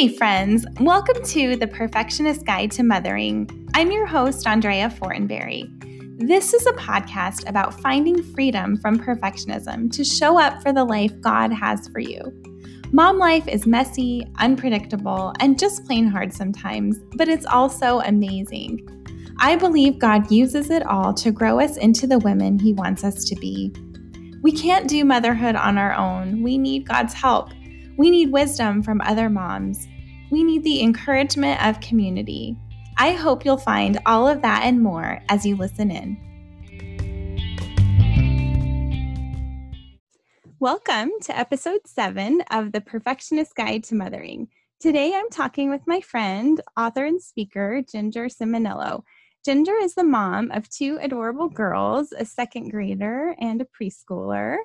Hey, 0.00 0.08
friends, 0.08 0.64
welcome 0.80 1.22
to 1.24 1.56
the 1.56 1.66
Perfectionist 1.66 2.46
Guide 2.46 2.70
to 2.70 2.82
Mothering. 2.82 3.68
I'm 3.74 3.90
your 3.90 4.06
host, 4.06 4.46
Andrea 4.46 4.88
Fortenberry. 4.88 5.68
This 6.26 6.54
is 6.54 6.66
a 6.66 6.72
podcast 6.72 7.46
about 7.46 7.78
finding 7.82 8.22
freedom 8.22 8.78
from 8.78 8.98
perfectionism 8.98 9.92
to 9.92 10.02
show 10.02 10.40
up 10.40 10.62
for 10.62 10.72
the 10.72 10.86
life 10.86 11.12
God 11.20 11.52
has 11.52 11.86
for 11.88 12.00
you. 12.00 12.32
Mom 12.92 13.18
life 13.18 13.46
is 13.46 13.66
messy, 13.66 14.26
unpredictable, 14.38 15.34
and 15.38 15.58
just 15.58 15.84
plain 15.84 16.06
hard 16.06 16.32
sometimes, 16.32 16.98
but 17.16 17.28
it's 17.28 17.44
also 17.44 18.00
amazing. 18.00 18.80
I 19.38 19.54
believe 19.54 19.98
God 19.98 20.30
uses 20.30 20.70
it 20.70 20.86
all 20.86 21.12
to 21.12 21.30
grow 21.30 21.60
us 21.60 21.76
into 21.76 22.06
the 22.06 22.20
women 22.20 22.58
He 22.58 22.72
wants 22.72 23.04
us 23.04 23.22
to 23.26 23.36
be. 23.36 23.70
We 24.40 24.52
can't 24.52 24.88
do 24.88 25.04
motherhood 25.04 25.56
on 25.56 25.76
our 25.76 25.92
own. 25.92 26.42
We 26.42 26.56
need 26.56 26.88
God's 26.88 27.12
help. 27.12 27.50
We 28.00 28.10
need 28.10 28.32
wisdom 28.32 28.82
from 28.82 29.02
other 29.02 29.28
moms. 29.28 29.86
We 30.30 30.42
need 30.42 30.64
the 30.64 30.80
encouragement 30.80 31.62
of 31.62 31.82
community. 31.82 32.56
I 32.96 33.12
hope 33.12 33.44
you'll 33.44 33.58
find 33.58 33.98
all 34.06 34.26
of 34.26 34.40
that 34.40 34.62
and 34.64 34.80
more 34.80 35.20
as 35.28 35.44
you 35.44 35.54
listen 35.54 35.90
in. 35.90 36.16
Welcome 40.60 41.10
to 41.24 41.38
episode 41.38 41.80
seven 41.84 42.42
of 42.50 42.72
the 42.72 42.80
Perfectionist 42.80 43.54
Guide 43.54 43.84
to 43.84 43.94
Mothering. 43.94 44.48
Today 44.80 45.12
I'm 45.14 45.28
talking 45.28 45.68
with 45.68 45.82
my 45.86 46.00
friend, 46.00 46.58
author, 46.78 47.04
and 47.04 47.20
speaker, 47.20 47.82
Ginger 47.86 48.28
Ciminello. 48.28 49.02
Ginger 49.44 49.74
is 49.74 49.94
the 49.94 50.04
mom 50.04 50.50
of 50.52 50.70
two 50.70 50.98
adorable 51.02 51.50
girls, 51.50 52.12
a 52.12 52.24
second 52.24 52.70
grader 52.70 53.34
and 53.38 53.60
a 53.60 53.66
preschooler. 53.66 54.56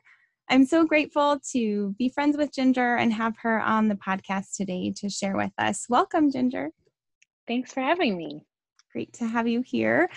I'm 0.48 0.66
so 0.66 0.86
grateful 0.86 1.40
to 1.54 1.96
be 1.98 2.10
friends 2.10 2.38
with 2.38 2.54
Ginger 2.54 2.98
and 2.98 3.12
have 3.12 3.34
her 3.42 3.60
on 3.60 3.88
the 3.88 3.96
podcast 3.96 4.56
today 4.56 4.94
to 4.98 5.10
share 5.10 5.36
with 5.36 5.52
us. 5.58 5.88
Welcome, 5.90 6.32
Ginger. 6.32 6.70
Thanks 7.48 7.74
for 7.74 7.82
having 7.82 8.16
me. 8.16 8.42
Great 8.92 9.12
to 9.14 9.26
have 9.26 9.48
you 9.48 9.64
here. 9.66 10.08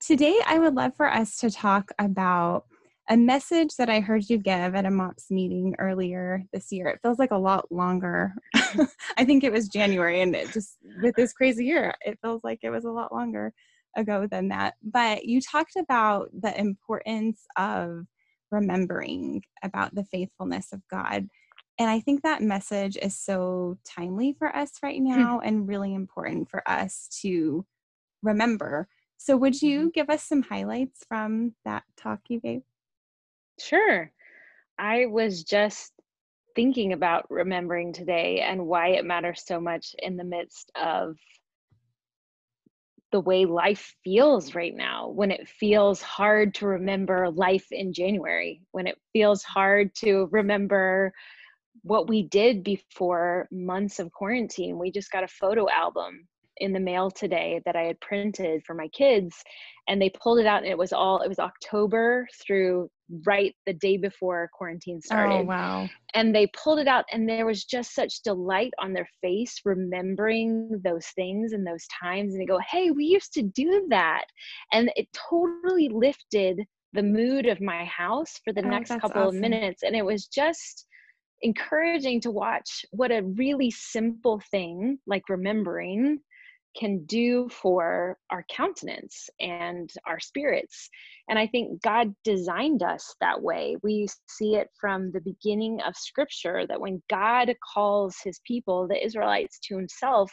Today, 0.00 0.40
I 0.46 0.58
would 0.58 0.74
love 0.74 0.96
for 0.96 1.06
us 1.06 1.36
to 1.38 1.50
talk 1.50 1.90
about 1.98 2.64
a 3.10 3.16
message 3.18 3.76
that 3.76 3.90
I 3.90 4.00
heard 4.00 4.30
you 4.30 4.38
give 4.38 4.74
at 4.74 4.86
a 4.86 4.90
MOPS 4.90 5.30
meeting 5.30 5.74
earlier 5.78 6.42
this 6.54 6.72
year. 6.72 6.88
It 6.88 7.00
feels 7.02 7.18
like 7.18 7.32
a 7.32 7.36
lot 7.36 7.70
longer. 7.70 8.32
I 9.18 9.26
think 9.26 9.44
it 9.44 9.52
was 9.52 9.68
January, 9.68 10.22
and 10.22 10.34
it 10.34 10.50
just 10.50 10.78
with 11.02 11.14
this 11.14 11.34
crazy 11.34 11.66
year, 11.66 11.92
it 12.00 12.18
feels 12.22 12.42
like 12.42 12.60
it 12.62 12.70
was 12.70 12.86
a 12.86 12.90
lot 12.90 13.12
longer 13.12 13.52
ago 13.96 14.26
than 14.30 14.48
that. 14.48 14.74
But 14.82 15.26
you 15.26 15.42
talked 15.42 15.76
about 15.76 16.30
the 16.32 16.58
importance 16.58 17.44
of 17.58 18.06
remembering 18.54 19.42
about 19.62 19.94
the 19.94 20.04
faithfulness 20.04 20.72
of 20.72 20.80
God. 20.90 21.28
And 21.78 21.90
I 21.90 22.00
think 22.00 22.22
that 22.22 22.40
message 22.40 22.96
is 23.00 23.18
so 23.18 23.78
timely 23.84 24.34
for 24.38 24.54
us 24.54 24.70
right 24.82 24.98
hmm. 24.98 25.08
now 25.08 25.40
and 25.40 25.68
really 25.68 25.94
important 25.94 26.48
for 26.48 26.62
us 26.68 27.08
to 27.22 27.66
remember. 28.22 28.88
So, 29.16 29.36
would 29.36 29.60
you 29.60 29.80
mm-hmm. 29.80 29.88
give 29.88 30.10
us 30.10 30.22
some 30.22 30.42
highlights 30.42 31.04
from 31.08 31.54
that 31.64 31.84
talk 31.96 32.20
you 32.28 32.40
gave? 32.40 32.62
Sure. 33.58 34.10
I 34.78 35.06
was 35.06 35.44
just 35.44 35.92
thinking 36.56 36.92
about 36.92 37.26
remembering 37.30 37.92
today 37.92 38.40
and 38.40 38.66
why 38.66 38.88
it 38.88 39.04
matters 39.04 39.42
so 39.44 39.60
much 39.60 39.94
in 39.98 40.16
the 40.16 40.24
midst 40.24 40.70
of 40.74 41.16
the 43.14 43.20
way 43.20 43.44
life 43.44 43.94
feels 44.02 44.56
right 44.56 44.74
now, 44.74 45.08
when 45.08 45.30
it 45.30 45.46
feels 45.46 46.02
hard 46.02 46.52
to 46.52 46.66
remember 46.66 47.30
life 47.30 47.66
in 47.70 47.92
January, 47.92 48.60
when 48.72 48.88
it 48.88 48.98
feels 49.12 49.44
hard 49.44 49.94
to 49.94 50.28
remember 50.32 51.12
what 51.82 52.08
we 52.08 52.24
did 52.24 52.64
before 52.64 53.46
months 53.52 54.00
of 54.00 54.10
quarantine. 54.10 54.80
We 54.80 54.90
just 54.90 55.12
got 55.12 55.22
a 55.22 55.28
photo 55.28 55.70
album 55.70 56.26
in 56.56 56.72
the 56.72 56.80
mail 56.80 57.08
today 57.08 57.62
that 57.64 57.76
I 57.76 57.82
had 57.82 58.00
printed 58.00 58.64
for 58.64 58.74
my 58.74 58.88
kids 58.88 59.36
and 59.86 60.02
they 60.02 60.10
pulled 60.10 60.40
it 60.40 60.46
out 60.46 60.64
and 60.64 60.72
it 60.72 60.76
was 60.76 60.92
all 60.92 61.20
it 61.22 61.28
was 61.28 61.38
October 61.38 62.26
through 62.44 62.90
right 63.26 63.54
the 63.66 63.72
day 63.72 63.96
before 63.96 64.50
quarantine 64.56 64.96
oh, 64.96 65.06
started. 65.06 65.34
Oh 65.34 65.42
wow. 65.42 65.88
And 66.14 66.34
they 66.34 66.46
pulled 66.48 66.78
it 66.78 66.88
out 66.88 67.04
and 67.12 67.28
there 67.28 67.46
was 67.46 67.64
just 67.64 67.94
such 67.94 68.22
delight 68.22 68.72
on 68.80 68.92
their 68.92 69.08
face 69.20 69.60
remembering 69.64 70.80
those 70.84 71.06
things 71.08 71.52
and 71.52 71.66
those 71.66 71.86
times 72.02 72.32
and 72.32 72.40
they 72.40 72.46
go, 72.46 72.58
"Hey, 72.70 72.90
we 72.90 73.04
used 73.04 73.32
to 73.34 73.42
do 73.42 73.86
that." 73.90 74.24
And 74.72 74.90
it 74.96 75.08
totally 75.12 75.88
lifted 75.88 76.60
the 76.92 77.02
mood 77.02 77.46
of 77.46 77.60
my 77.60 77.84
house 77.84 78.40
for 78.44 78.52
the 78.52 78.64
oh, 78.64 78.68
next 78.68 78.90
couple 79.00 79.22
awesome. 79.22 79.36
of 79.36 79.40
minutes 79.40 79.82
and 79.82 79.96
it 79.96 80.04
was 80.04 80.26
just 80.26 80.86
encouraging 81.42 82.20
to 82.20 82.30
watch 82.30 82.84
what 82.92 83.10
a 83.10 83.22
really 83.36 83.70
simple 83.70 84.40
thing 84.50 84.98
like 85.06 85.28
remembering 85.28 86.18
can 86.76 87.04
do 87.04 87.48
for 87.50 88.18
our 88.30 88.44
countenance 88.50 89.28
and 89.40 89.90
our 90.06 90.20
spirits. 90.20 90.88
And 91.28 91.38
I 91.38 91.46
think 91.46 91.82
God 91.82 92.14
designed 92.24 92.82
us 92.82 93.14
that 93.20 93.40
way. 93.40 93.76
We 93.82 94.08
see 94.28 94.56
it 94.56 94.68
from 94.80 95.10
the 95.12 95.20
beginning 95.20 95.80
of 95.82 95.96
scripture 95.96 96.66
that 96.66 96.80
when 96.80 97.02
God 97.08 97.54
calls 97.74 98.16
his 98.22 98.40
people, 98.46 98.86
the 98.88 99.02
Israelites, 99.04 99.58
to 99.68 99.76
himself, 99.76 100.30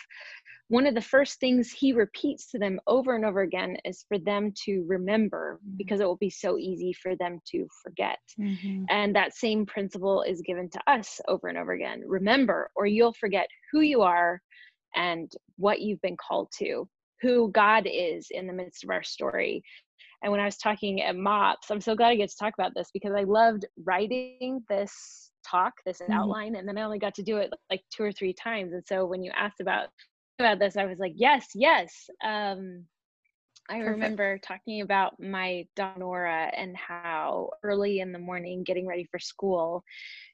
one 0.71 0.87
of 0.87 0.95
the 0.95 1.01
first 1.01 1.39
things 1.41 1.69
he 1.69 1.91
repeats 1.91 2.49
to 2.49 2.57
them 2.57 2.79
over 2.87 3.13
and 3.13 3.25
over 3.25 3.41
again 3.41 3.75
is 3.83 4.05
for 4.07 4.17
them 4.17 4.53
to 4.63 4.85
remember 4.87 5.59
mm-hmm. 5.59 5.75
because 5.75 5.99
it 5.99 6.05
will 6.05 6.15
be 6.15 6.29
so 6.29 6.57
easy 6.57 6.93
for 6.93 7.13
them 7.17 7.39
to 7.51 7.67
forget. 7.83 8.19
Mm-hmm. 8.39 8.85
And 8.89 9.13
that 9.13 9.35
same 9.35 9.65
principle 9.65 10.21
is 10.21 10.41
given 10.41 10.69
to 10.69 10.79
us 10.87 11.19
over 11.27 11.49
and 11.49 11.57
over 11.57 11.73
again. 11.73 12.03
Remember, 12.07 12.71
or 12.75 12.85
you'll 12.85 13.11
forget 13.11 13.47
who 13.71 13.81
you 13.81 14.01
are 14.01 14.41
and 14.95 15.31
what 15.57 15.81
you've 15.81 16.01
been 16.01 16.17
called 16.17 16.49
to, 16.59 16.87
who 17.21 17.51
God 17.51 17.87
is 17.91 18.27
in 18.31 18.47
the 18.47 18.53
midst 18.53 18.83
of 18.83 18.89
our 18.89 19.03
story. 19.03 19.63
And 20.23 20.31
when 20.31 20.41
I 20.41 20.45
was 20.45 20.57
talking 20.57 21.01
at 21.01 21.15
MOPS, 21.15 21.71
I'm 21.71 21.81
so 21.81 21.95
glad 21.95 22.09
I 22.09 22.15
get 22.15 22.29
to 22.29 22.37
talk 22.37 22.53
about 22.57 22.73
this 22.75 22.89
because 22.93 23.13
I 23.15 23.23
loved 23.23 23.65
writing 23.83 24.63
this 24.69 25.31
talk, 25.47 25.73
this 25.85 25.99
mm-hmm. 25.99 26.13
outline, 26.13 26.55
and 26.55 26.67
then 26.67 26.77
I 26.77 26.83
only 26.83 26.99
got 26.99 27.15
to 27.15 27.23
do 27.23 27.37
it 27.37 27.51
like 27.69 27.81
two 27.91 28.03
or 28.03 28.11
three 28.11 28.33
times. 28.33 28.73
And 28.73 28.85
so 28.85 29.05
when 29.05 29.23
you 29.23 29.31
asked 29.35 29.61
about 29.61 29.89
about 30.39 30.59
this, 30.59 30.77
I 30.77 30.85
was 30.85 30.99
like, 30.99 31.13
yes, 31.15 31.47
yes. 31.55 32.09
Um, 32.23 32.85
I 33.71 33.77
Perfect. 33.79 33.91
remember 33.91 34.37
talking 34.39 34.81
about 34.81 35.19
my 35.19 35.65
daughter 35.75 35.99
Nora 35.99 36.51
and 36.55 36.75
how 36.75 37.51
early 37.63 37.99
in 38.01 38.11
the 38.11 38.19
morning, 38.19 38.63
getting 38.63 38.85
ready 38.85 39.05
for 39.09 39.19
school, 39.19 39.83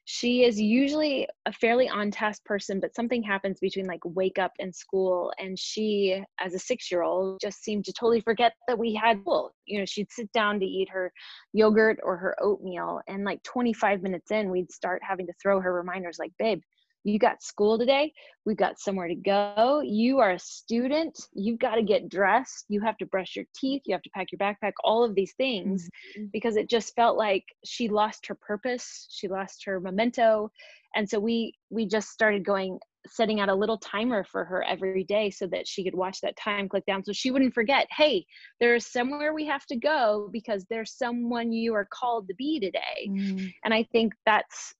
she 0.06 0.44
is 0.44 0.60
usually 0.60 1.28
a 1.46 1.52
fairly 1.52 1.88
on 1.88 2.10
task 2.10 2.44
person, 2.44 2.80
but 2.80 2.94
something 2.96 3.22
happens 3.22 3.60
between 3.60 3.86
like 3.86 4.00
wake 4.04 4.38
up 4.38 4.52
and 4.58 4.74
school. 4.74 5.32
And 5.38 5.58
she, 5.58 6.22
as 6.40 6.54
a 6.54 6.58
six 6.58 6.90
year 6.90 7.02
old, 7.02 7.40
just 7.40 7.62
seemed 7.62 7.84
to 7.84 7.92
totally 7.92 8.20
forget 8.22 8.54
that 8.66 8.78
we 8.78 8.94
had 8.94 9.20
school. 9.20 9.52
You 9.66 9.78
know, 9.78 9.84
she'd 9.86 10.10
sit 10.10 10.32
down 10.32 10.58
to 10.60 10.66
eat 10.66 10.88
her 10.90 11.12
yogurt 11.52 12.00
or 12.02 12.16
her 12.16 12.36
oatmeal. 12.42 13.00
And 13.06 13.24
like 13.24 13.42
25 13.44 14.02
minutes 14.02 14.30
in, 14.32 14.50
we'd 14.50 14.72
start 14.72 15.00
having 15.06 15.26
to 15.28 15.34
throw 15.40 15.60
her 15.60 15.72
reminders 15.72 16.18
like, 16.18 16.32
babe, 16.38 16.60
you 17.04 17.18
got 17.18 17.42
school 17.42 17.78
today. 17.78 18.12
We've 18.44 18.56
got 18.56 18.78
somewhere 18.78 19.08
to 19.08 19.14
go. 19.14 19.82
You 19.84 20.18
are 20.18 20.32
a 20.32 20.38
student. 20.38 21.18
You've 21.34 21.58
got 21.58 21.76
to 21.76 21.82
get 21.82 22.08
dressed. 22.08 22.66
You 22.68 22.80
have 22.80 22.96
to 22.98 23.06
brush 23.06 23.36
your 23.36 23.44
teeth. 23.54 23.82
You 23.86 23.94
have 23.94 24.02
to 24.02 24.10
pack 24.10 24.28
your 24.32 24.38
backpack 24.38 24.72
all 24.84 25.04
of 25.04 25.14
these 25.14 25.34
things 25.36 25.88
mm-hmm. 26.16 26.26
because 26.32 26.56
it 26.56 26.68
just 26.68 26.94
felt 26.94 27.16
like 27.16 27.44
she 27.64 27.88
lost 27.88 28.26
her 28.26 28.34
purpose. 28.34 29.06
She 29.10 29.28
lost 29.28 29.64
her 29.64 29.80
memento. 29.80 30.50
And 30.94 31.08
so 31.08 31.18
we 31.18 31.54
we 31.70 31.86
just 31.86 32.08
started 32.08 32.44
going 32.44 32.78
setting 33.06 33.40
out 33.40 33.48
a 33.48 33.54
little 33.54 33.78
timer 33.78 34.24
for 34.24 34.44
her 34.44 34.62
every 34.64 35.04
day 35.04 35.30
so 35.30 35.46
that 35.46 35.66
she 35.66 35.84
could 35.84 35.94
watch 35.94 36.20
that 36.20 36.36
time 36.36 36.68
click 36.68 36.84
down 36.86 37.02
so 37.04 37.12
she 37.12 37.30
wouldn't 37.30 37.54
forget 37.54 37.86
hey 37.96 38.24
there's 38.60 38.86
somewhere 38.86 39.32
we 39.32 39.46
have 39.46 39.64
to 39.64 39.76
go 39.76 40.28
because 40.32 40.66
there's 40.68 40.96
someone 40.96 41.52
you 41.52 41.74
are 41.74 41.88
called 41.90 42.28
to 42.28 42.34
be 42.34 42.60
today. 42.60 43.08
Mm. 43.08 43.52
and 43.64 43.72
i 43.72 43.86
think 43.92 44.12
that's 44.26 44.74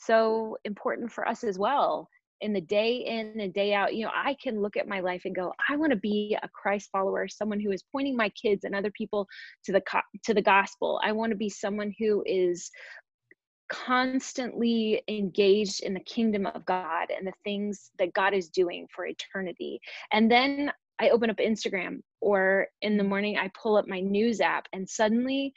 so 0.00 0.56
important 0.64 1.12
for 1.12 1.26
us 1.26 1.44
as 1.44 1.58
well 1.58 2.08
in 2.40 2.52
the 2.52 2.60
day 2.60 2.96
in 2.96 3.38
and 3.38 3.52
day 3.52 3.74
out 3.74 3.94
you 3.94 4.04
know 4.04 4.10
i 4.14 4.34
can 4.42 4.62
look 4.62 4.76
at 4.76 4.88
my 4.88 5.00
life 5.00 5.22
and 5.26 5.34
go 5.34 5.52
i 5.68 5.76
want 5.76 5.90
to 5.90 5.98
be 5.98 6.36
a 6.42 6.48
christ 6.48 6.88
follower 6.90 7.28
someone 7.28 7.60
who 7.60 7.70
is 7.70 7.84
pointing 7.92 8.16
my 8.16 8.30
kids 8.30 8.64
and 8.64 8.74
other 8.74 8.90
people 8.92 9.26
to 9.64 9.72
the 9.72 9.82
to 10.24 10.34
the 10.34 10.42
gospel. 10.42 11.00
I 11.02 11.12
want 11.12 11.30
to 11.30 11.36
be 11.36 11.48
someone 11.48 11.92
who 11.98 12.22
is 12.26 12.70
constantly 13.70 15.02
engaged 15.08 15.82
in 15.82 15.94
the 15.94 16.00
kingdom 16.00 16.44
of 16.46 16.64
god 16.66 17.08
and 17.16 17.26
the 17.26 17.32
things 17.44 17.90
that 17.98 18.12
god 18.12 18.34
is 18.34 18.48
doing 18.48 18.86
for 18.94 19.06
eternity. 19.06 19.80
And 20.12 20.30
then 20.30 20.72
i 20.98 21.10
open 21.10 21.30
up 21.30 21.36
instagram 21.38 22.00
or 22.20 22.66
in 22.82 22.96
the 22.98 23.04
morning 23.04 23.38
i 23.38 23.50
pull 23.60 23.76
up 23.76 23.86
my 23.88 24.00
news 24.00 24.40
app 24.40 24.66
and 24.72 24.86
suddenly 24.88 25.52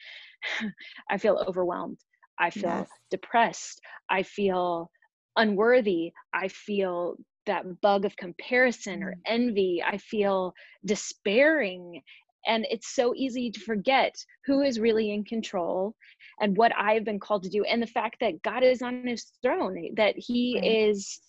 i 1.10 1.18
feel 1.18 1.44
overwhelmed 1.48 1.98
I 2.40 2.50
feel 2.50 2.64
yes. 2.64 2.90
depressed. 3.10 3.82
I 4.10 4.24
feel 4.24 4.90
unworthy. 5.36 6.12
I 6.34 6.48
feel 6.48 7.16
that 7.46 7.82
bug 7.82 8.06
of 8.06 8.16
comparison 8.18 9.04
or 9.04 9.12
mm. 9.12 9.20
envy. 9.26 9.84
I 9.86 9.98
feel 9.98 10.54
despairing. 10.86 12.02
And 12.46 12.66
it's 12.70 12.94
so 12.94 13.14
easy 13.16 13.52
to 13.52 13.60
forget 13.62 14.14
who 14.46 14.62
is 14.62 14.80
really 14.80 15.14
in 15.14 15.24
control 15.24 15.96
and 16.42 16.58
what 16.58 16.74
I've 16.78 17.06
been 17.06 17.20
called 17.20 17.44
to 17.44 17.50
do. 17.50 17.64
And 17.64 17.82
the 17.82 17.88
fact 17.88 18.18
that 18.20 18.42
God 18.44 18.64
is 18.64 18.82
on 18.82 19.08
his 19.08 19.32
throne, 19.42 19.90
that 19.96 20.16
he 20.18 20.60
right. 20.62 20.90
is 20.90 21.22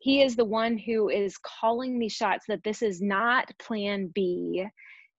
he 0.00 0.22
is 0.22 0.34
the 0.34 0.44
one 0.44 0.78
who 0.78 1.10
is 1.10 1.36
calling 1.38 1.98
these 1.98 2.12
shots 2.12 2.46
that 2.48 2.64
this 2.64 2.80
is 2.80 3.02
not 3.02 3.52
plan 3.58 4.10
B. 4.14 4.64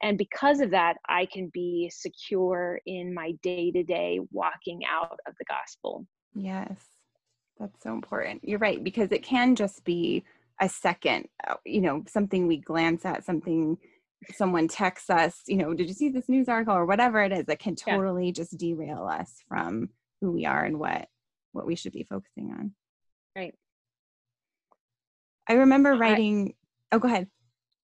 And 0.01 0.17
because 0.17 0.61
of 0.61 0.71
that, 0.71 0.97
I 1.07 1.27
can 1.27 1.49
be 1.53 1.91
secure 1.93 2.79
in 2.85 3.13
my 3.13 3.33
day 3.43 3.71
to 3.71 3.83
day 3.83 4.19
walking 4.31 4.81
out 4.85 5.19
of 5.27 5.33
the 5.37 5.45
gospel. 5.45 6.07
Yes, 6.33 6.77
that's 7.59 7.83
so 7.83 7.93
important. 7.93 8.41
You're 8.43 8.59
right, 8.59 8.83
because 8.83 9.11
it 9.11 9.23
can 9.23 9.55
just 9.55 9.83
be 9.83 10.23
a 10.59 10.69
second, 10.69 11.27
uh, 11.47 11.55
you 11.65 11.81
know, 11.81 12.03
something 12.07 12.47
we 12.47 12.57
glance 12.57 13.05
at, 13.05 13.25
something 13.25 13.77
someone 14.33 14.67
texts 14.67 15.09
us, 15.09 15.41
you 15.47 15.57
know, 15.57 15.73
did 15.73 15.87
you 15.87 15.93
see 15.93 16.09
this 16.09 16.29
news 16.29 16.47
article 16.47 16.75
or 16.75 16.85
whatever 16.85 17.23
it 17.23 17.31
is 17.31 17.45
that 17.45 17.59
can 17.59 17.75
totally 17.75 18.27
yeah. 18.27 18.31
just 18.31 18.57
derail 18.57 19.07
us 19.07 19.43
from 19.47 19.89
who 20.21 20.31
we 20.31 20.45
are 20.45 20.63
and 20.63 20.79
what 20.79 21.07
what 21.51 21.65
we 21.65 21.75
should 21.75 21.91
be 21.91 22.03
focusing 22.03 22.51
on. 22.51 22.71
Right. 23.35 23.53
I 25.47 25.53
remember 25.53 25.95
writing 25.95 26.53
I, 26.91 26.95
oh 26.95 26.99
go 26.99 27.07
ahead. 27.07 27.27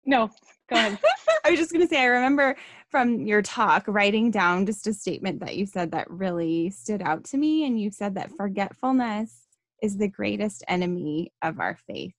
No, 0.05 0.29
go 0.69 0.75
ahead. 0.75 0.99
I 1.45 1.51
was 1.51 1.59
just 1.59 1.71
going 1.71 1.85
to 1.85 1.93
say 1.93 2.01
I 2.01 2.05
remember 2.05 2.55
from 2.89 3.21
your 3.21 3.41
talk 3.41 3.85
writing 3.87 4.31
down 4.31 4.65
just 4.65 4.87
a 4.87 4.93
statement 4.93 5.39
that 5.41 5.55
you 5.55 5.65
said 5.65 5.91
that 5.91 6.09
really 6.09 6.69
stood 6.69 7.01
out 7.01 7.23
to 7.25 7.37
me 7.37 7.65
and 7.65 7.79
you 7.79 7.91
said 7.91 8.15
that 8.15 8.31
forgetfulness 8.35 9.47
is 9.81 9.97
the 9.97 10.07
greatest 10.07 10.63
enemy 10.67 11.31
of 11.41 11.59
our 11.59 11.77
faith. 11.87 12.15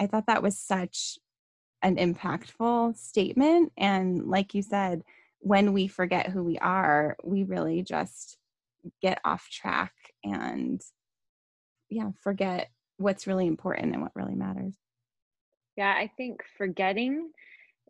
I 0.00 0.06
thought 0.06 0.26
that 0.26 0.42
was 0.42 0.58
such 0.58 1.18
an 1.82 1.96
impactful 1.96 2.96
statement 2.96 3.72
and 3.76 4.26
like 4.26 4.54
you 4.54 4.62
said 4.62 5.02
when 5.40 5.72
we 5.72 5.86
forget 5.86 6.28
who 6.28 6.42
we 6.42 6.58
are 6.58 7.16
we 7.22 7.44
really 7.44 7.82
just 7.82 8.36
get 9.00 9.20
off 9.24 9.48
track 9.48 9.92
and 10.24 10.80
yeah 11.88 12.10
forget 12.20 12.70
what's 12.96 13.28
really 13.28 13.46
important 13.46 13.92
and 13.92 14.02
what 14.02 14.10
really 14.16 14.34
matters 14.34 14.74
yeah 15.78 15.94
i 15.96 16.10
think 16.16 16.42
forgetting 16.58 17.30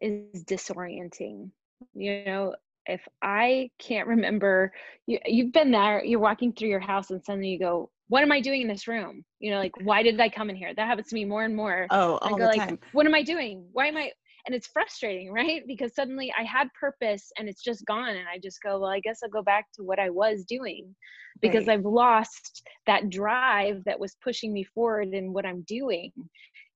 is 0.01 0.45
disorienting. 0.45 1.51
You 1.95 2.25
know 2.25 2.55
if 2.87 3.07
i 3.23 3.71
can't 3.79 4.09
remember 4.09 4.73
you, 5.07 5.19
you've 5.27 5.53
been 5.53 5.71
there 5.71 6.05
you're 6.05 6.21
walking 6.21 6.53
through 6.53 6.69
your 6.69 6.81
house 6.81 7.11
and 7.11 7.25
suddenly 7.25 7.49
you 7.49 7.59
go 7.59 7.91
what 8.09 8.23
am 8.23 8.33
i 8.33 8.41
doing 8.41 8.63
in 8.63 8.69
this 8.69 8.89
room? 8.89 9.25
You 9.41 9.51
know 9.53 9.59
like 9.59 9.73
why 9.83 10.03
did 10.03 10.21
i 10.21 10.29
come 10.29 10.51
in 10.51 10.57
here? 10.57 10.75
That 10.75 10.87
happens 10.87 11.09
to 11.09 11.15
me 11.15 11.25
more 11.25 11.45
and 11.45 11.55
more. 11.55 11.87
Oh 11.91 12.17
all 12.19 12.21
I 12.23 12.31
go, 12.31 12.39
the 12.39 12.45
like, 12.47 12.59
time. 12.61 12.79
What 12.93 13.07
am 13.07 13.15
i 13.15 13.23
doing? 13.23 13.67
Why 13.73 13.87
am 13.87 13.97
i? 13.97 14.11
And 14.47 14.55
it's 14.55 14.67
frustrating 14.69 15.31
right? 15.41 15.63
Because 15.67 15.95
suddenly 15.95 16.33
i 16.39 16.43
had 16.43 16.69
purpose 16.79 17.31
and 17.39 17.49
it's 17.49 17.63
just 17.63 17.85
gone 17.87 18.17
and 18.17 18.27
i 18.33 18.39
just 18.43 18.63
go 18.63 18.81
well 18.81 18.91
i 18.91 19.01
guess 19.01 19.21
i'll 19.23 19.31
go 19.31 19.43
back 19.43 19.67
to 19.75 19.83
what 19.83 19.99
i 19.99 20.11
was 20.11 20.45
doing. 20.45 20.95
Because 21.41 21.67
right. 21.67 21.79
i've 21.79 21.85
lost 21.85 22.67
that 22.87 23.11
drive 23.11 23.85
that 23.85 24.01
was 24.01 24.17
pushing 24.23 24.53
me 24.53 24.65
forward 24.65 25.09
in 25.13 25.33
what 25.33 25.47
i'm 25.47 25.63
doing. 25.63 26.13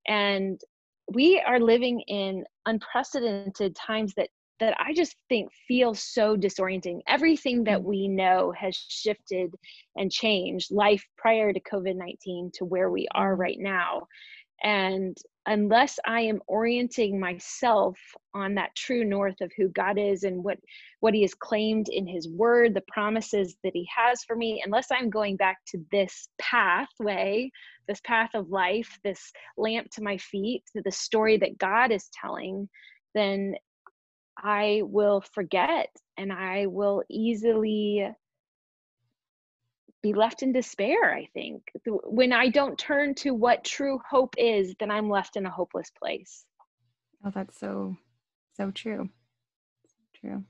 And 0.06 0.60
we 1.14 1.42
are 1.46 1.60
living 1.60 2.00
in 2.08 2.44
unprecedented 2.66 3.76
times 3.76 4.14
that 4.14 4.28
that 4.60 4.76
I 4.78 4.94
just 4.94 5.16
think 5.28 5.50
feels 5.66 6.00
so 6.00 6.36
disorienting. 6.36 7.00
Everything 7.08 7.64
that 7.64 7.80
mm. 7.80 7.84
we 7.84 8.06
know 8.06 8.52
has 8.56 8.76
shifted 8.76 9.52
and 9.96 10.10
changed 10.10 10.70
life 10.70 11.04
prior 11.16 11.52
to 11.52 11.60
COVID 11.60 11.96
19 11.96 12.52
to 12.54 12.64
where 12.64 12.90
we 12.90 13.08
are 13.12 13.34
mm. 13.34 13.38
right 13.40 13.58
now. 13.58 14.06
And 14.62 15.16
unless 15.46 15.98
I 16.06 16.20
am 16.20 16.40
orienting 16.46 17.18
myself 17.18 17.98
on 18.34 18.54
that 18.54 18.74
true 18.76 19.04
north 19.04 19.40
of 19.40 19.50
who 19.56 19.68
God 19.68 19.98
is 19.98 20.22
and 20.22 20.42
what 20.44 20.58
what 21.00 21.14
he 21.14 21.22
has 21.22 21.34
claimed 21.34 21.88
in 21.88 22.06
his 22.06 22.28
word, 22.28 22.74
the 22.74 22.84
promises 22.88 23.56
that 23.64 23.72
he 23.74 23.88
has 23.94 24.22
for 24.24 24.36
me, 24.36 24.62
unless 24.64 24.86
I'm 24.90 25.10
going 25.10 25.36
back 25.36 25.58
to 25.68 25.84
this 25.90 26.28
pathway, 26.40 27.50
this 27.88 28.00
path 28.04 28.30
of 28.34 28.50
life, 28.50 28.98
this 29.02 29.32
lamp 29.56 29.90
to 29.92 30.02
my 30.02 30.16
feet, 30.18 30.62
to 30.76 30.82
the 30.84 30.92
story 30.92 31.36
that 31.38 31.58
God 31.58 31.90
is 31.90 32.08
telling, 32.20 32.68
then 33.14 33.54
I 34.38 34.82
will 34.84 35.22
forget 35.34 35.88
and 36.16 36.32
I 36.32 36.66
will 36.66 37.02
easily 37.10 38.08
be 40.02 40.12
left 40.12 40.42
in 40.42 40.52
despair 40.52 41.14
i 41.14 41.26
think 41.34 41.62
when 42.04 42.32
i 42.32 42.48
don't 42.48 42.78
turn 42.78 43.14
to 43.14 43.32
what 43.32 43.64
true 43.64 44.00
hope 44.08 44.34
is 44.38 44.74
then 44.78 44.90
i'm 44.90 45.08
left 45.08 45.36
in 45.36 45.46
a 45.46 45.50
hopeless 45.50 45.90
place 45.90 46.44
oh 47.24 47.30
that's 47.34 47.58
so 47.58 47.96
so 48.56 48.70
true 48.70 49.08
so 49.86 50.20
true 50.20 50.44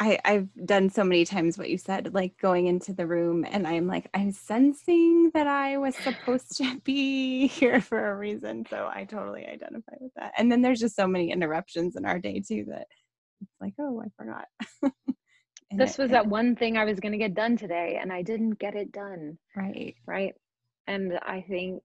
I, 0.00 0.18
I've 0.24 0.48
done 0.64 0.90
so 0.90 1.02
many 1.02 1.24
times 1.24 1.58
what 1.58 1.70
you 1.70 1.76
said, 1.76 2.14
like 2.14 2.38
going 2.38 2.68
into 2.68 2.92
the 2.92 3.06
room, 3.06 3.44
and 3.48 3.66
I'm 3.66 3.88
like, 3.88 4.08
I'm 4.14 4.30
sensing 4.30 5.30
that 5.34 5.48
I 5.48 5.76
was 5.78 5.96
supposed 5.96 6.56
to 6.58 6.78
be 6.84 7.46
here 7.48 7.80
for 7.80 8.10
a 8.10 8.16
reason. 8.16 8.64
So 8.70 8.88
I 8.92 9.04
totally 9.04 9.44
identify 9.44 9.94
with 9.98 10.12
that. 10.14 10.34
And 10.38 10.52
then 10.52 10.62
there's 10.62 10.78
just 10.78 10.94
so 10.94 11.08
many 11.08 11.32
interruptions 11.32 11.96
in 11.96 12.04
our 12.04 12.20
day, 12.20 12.40
too, 12.46 12.66
that 12.68 12.86
it's 13.40 13.60
like, 13.60 13.74
oh, 13.80 14.00
I 14.00 14.06
forgot. 14.16 14.46
this 15.70 15.98
was 15.98 16.10
that 16.10 16.26
one 16.26 16.56
thing 16.56 16.76
I 16.76 16.84
was 16.84 17.00
going 17.00 17.12
to 17.12 17.18
get 17.18 17.34
done 17.34 17.56
today 17.56 17.98
and 18.00 18.12
I 18.12 18.22
didn't 18.22 18.58
get 18.58 18.74
it 18.74 18.90
done. 18.92 19.38
Right. 19.54 19.94
Right. 20.06 20.34
And 20.86 21.18
I 21.22 21.44
think 21.48 21.82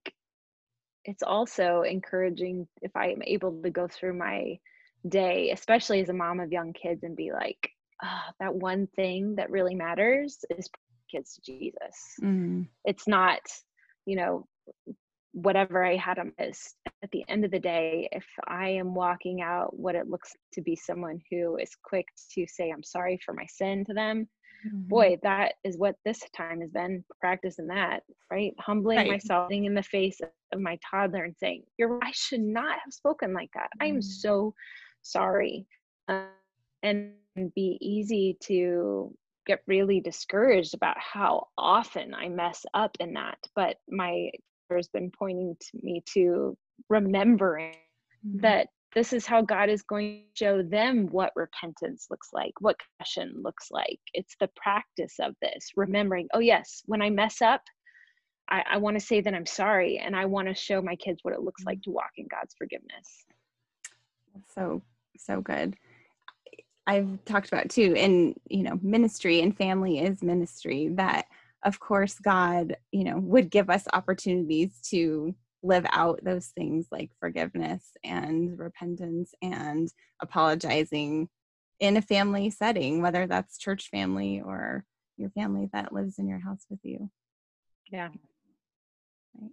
it's 1.04 1.22
also 1.22 1.82
encouraging 1.82 2.66
if 2.80 2.92
I 2.96 3.08
am 3.08 3.22
able 3.22 3.62
to 3.62 3.70
go 3.70 3.86
through 3.86 4.14
my 4.14 4.58
day, 5.06 5.50
especially 5.50 6.00
as 6.00 6.08
a 6.08 6.14
mom 6.14 6.40
of 6.40 6.50
young 6.52 6.72
kids, 6.72 7.02
and 7.02 7.14
be 7.14 7.30
like, 7.30 7.68
oh, 8.02 8.30
that 8.40 8.54
one 8.54 8.86
thing 8.96 9.34
that 9.36 9.50
really 9.50 9.74
matters 9.74 10.38
is 10.48 10.70
kids 11.10 11.34
to 11.34 11.42
Jesus. 11.42 11.96
Mm-hmm. 12.22 12.62
It's 12.86 13.06
not, 13.06 13.40
you 14.06 14.16
know, 14.16 14.46
whatever 15.34 15.84
I 15.84 15.96
had 15.96 16.18
missed. 16.38 16.76
At 17.02 17.10
the 17.10 17.24
end 17.28 17.44
of 17.44 17.50
the 17.50 17.58
day, 17.58 18.08
if 18.12 18.24
I 18.46 18.68
am 18.70 18.94
walking 18.94 19.42
out 19.42 19.76
what 19.76 19.96
it 19.96 20.08
looks 20.08 20.32
to 20.52 20.62
be 20.62 20.76
someone 20.76 21.20
who 21.30 21.56
is 21.56 21.76
quick 21.82 22.06
to 22.34 22.46
say, 22.46 22.70
I'm 22.70 22.84
sorry 22.84 23.18
for 23.24 23.34
my 23.34 23.46
sin 23.46 23.84
to 23.86 23.94
them, 23.94 24.28
mm-hmm. 24.66 24.88
boy, 24.88 25.18
that 25.24 25.54
is 25.64 25.76
what 25.76 25.96
this 26.04 26.20
time 26.36 26.60
has 26.60 26.70
been 26.70 27.04
practicing 27.20 27.66
that, 27.66 28.04
right? 28.30 28.54
Humbling 28.60 28.98
right. 28.98 29.10
myself 29.10 29.50
in 29.50 29.74
the 29.74 29.82
face 29.82 30.20
of 30.52 30.60
my 30.60 30.78
toddler 30.88 31.24
and 31.24 31.36
saying, 31.36 31.64
You're 31.78 31.98
I 32.02 32.12
should 32.12 32.40
not 32.40 32.78
have 32.84 32.92
spoken 32.92 33.34
like 33.34 33.50
that. 33.54 33.70
Mm-hmm. 33.76 33.82
I 33.82 33.86
am 33.86 33.96
mm-hmm. 33.96 34.00
so 34.02 34.54
sorry. 35.02 35.66
Uh, 36.08 36.26
and 36.84 37.14
be 37.56 37.78
easy 37.80 38.36
to 38.42 39.12
get 39.46 39.62
really 39.66 40.00
discouraged 40.00 40.74
about 40.74 40.96
how 40.98 41.48
often 41.58 42.14
I 42.14 42.28
mess 42.28 42.64
up 42.74 42.96
in 43.00 43.14
that. 43.14 43.38
But 43.56 43.78
my 43.88 44.30
has 44.70 44.88
been 44.88 45.10
pointing 45.10 45.56
to 45.60 45.78
me 45.82 46.02
to 46.14 46.56
remembering 46.88 47.74
mm-hmm. 48.26 48.40
that 48.40 48.68
this 48.94 49.12
is 49.12 49.26
how 49.26 49.42
God 49.42 49.68
is 49.68 49.82
going 49.82 50.22
to 50.36 50.44
show 50.44 50.62
them 50.62 51.08
what 51.10 51.32
repentance 51.34 52.06
looks 52.10 52.28
like, 52.32 52.52
what 52.60 52.76
confession 52.78 53.42
looks 53.42 53.70
like. 53.70 53.98
It's 54.12 54.36
the 54.38 54.48
practice 54.56 55.16
of 55.20 55.34
this, 55.42 55.70
remembering, 55.76 56.28
oh, 56.32 56.38
yes, 56.38 56.82
when 56.86 57.02
I 57.02 57.10
mess 57.10 57.42
up, 57.42 57.62
I, 58.48 58.62
I 58.72 58.76
want 58.76 58.98
to 58.98 59.04
say 59.04 59.20
that 59.20 59.34
I'm 59.34 59.46
sorry 59.46 59.98
and 59.98 60.14
I 60.14 60.26
want 60.26 60.48
to 60.48 60.54
show 60.54 60.80
my 60.80 60.96
kids 60.96 61.20
what 61.22 61.34
it 61.34 61.40
looks 61.40 61.64
like 61.64 61.78
mm-hmm. 61.78 61.90
to 61.90 61.94
walk 61.94 62.10
in 62.16 62.26
God's 62.30 62.54
forgiveness. 62.56 63.24
So, 64.54 64.82
so 65.16 65.40
good. 65.40 65.76
I've 66.86 67.24
talked 67.24 67.48
about 67.48 67.70
too 67.70 67.94
in, 67.96 68.34
you 68.48 68.62
know, 68.62 68.78
ministry 68.82 69.40
and 69.40 69.56
family 69.56 70.00
is 70.00 70.22
ministry 70.22 70.88
that 70.94 71.26
of 71.64 71.80
course 71.80 72.18
god 72.18 72.76
you 72.92 73.04
know 73.04 73.18
would 73.18 73.50
give 73.50 73.70
us 73.70 73.84
opportunities 73.92 74.80
to 74.82 75.34
live 75.62 75.86
out 75.90 76.20
those 76.22 76.48
things 76.48 76.86
like 76.92 77.10
forgiveness 77.18 77.96
and 78.04 78.58
repentance 78.58 79.34
and 79.42 79.90
apologizing 80.20 81.28
in 81.80 81.96
a 81.96 82.02
family 82.02 82.50
setting 82.50 83.00
whether 83.02 83.26
that's 83.26 83.58
church 83.58 83.88
family 83.90 84.42
or 84.44 84.84
your 85.16 85.30
family 85.30 85.68
that 85.72 85.92
lives 85.92 86.18
in 86.18 86.26
your 86.26 86.40
house 86.40 86.66
with 86.68 86.80
you. 86.82 87.10
Yeah. 87.90 88.08
Right. 89.40 89.50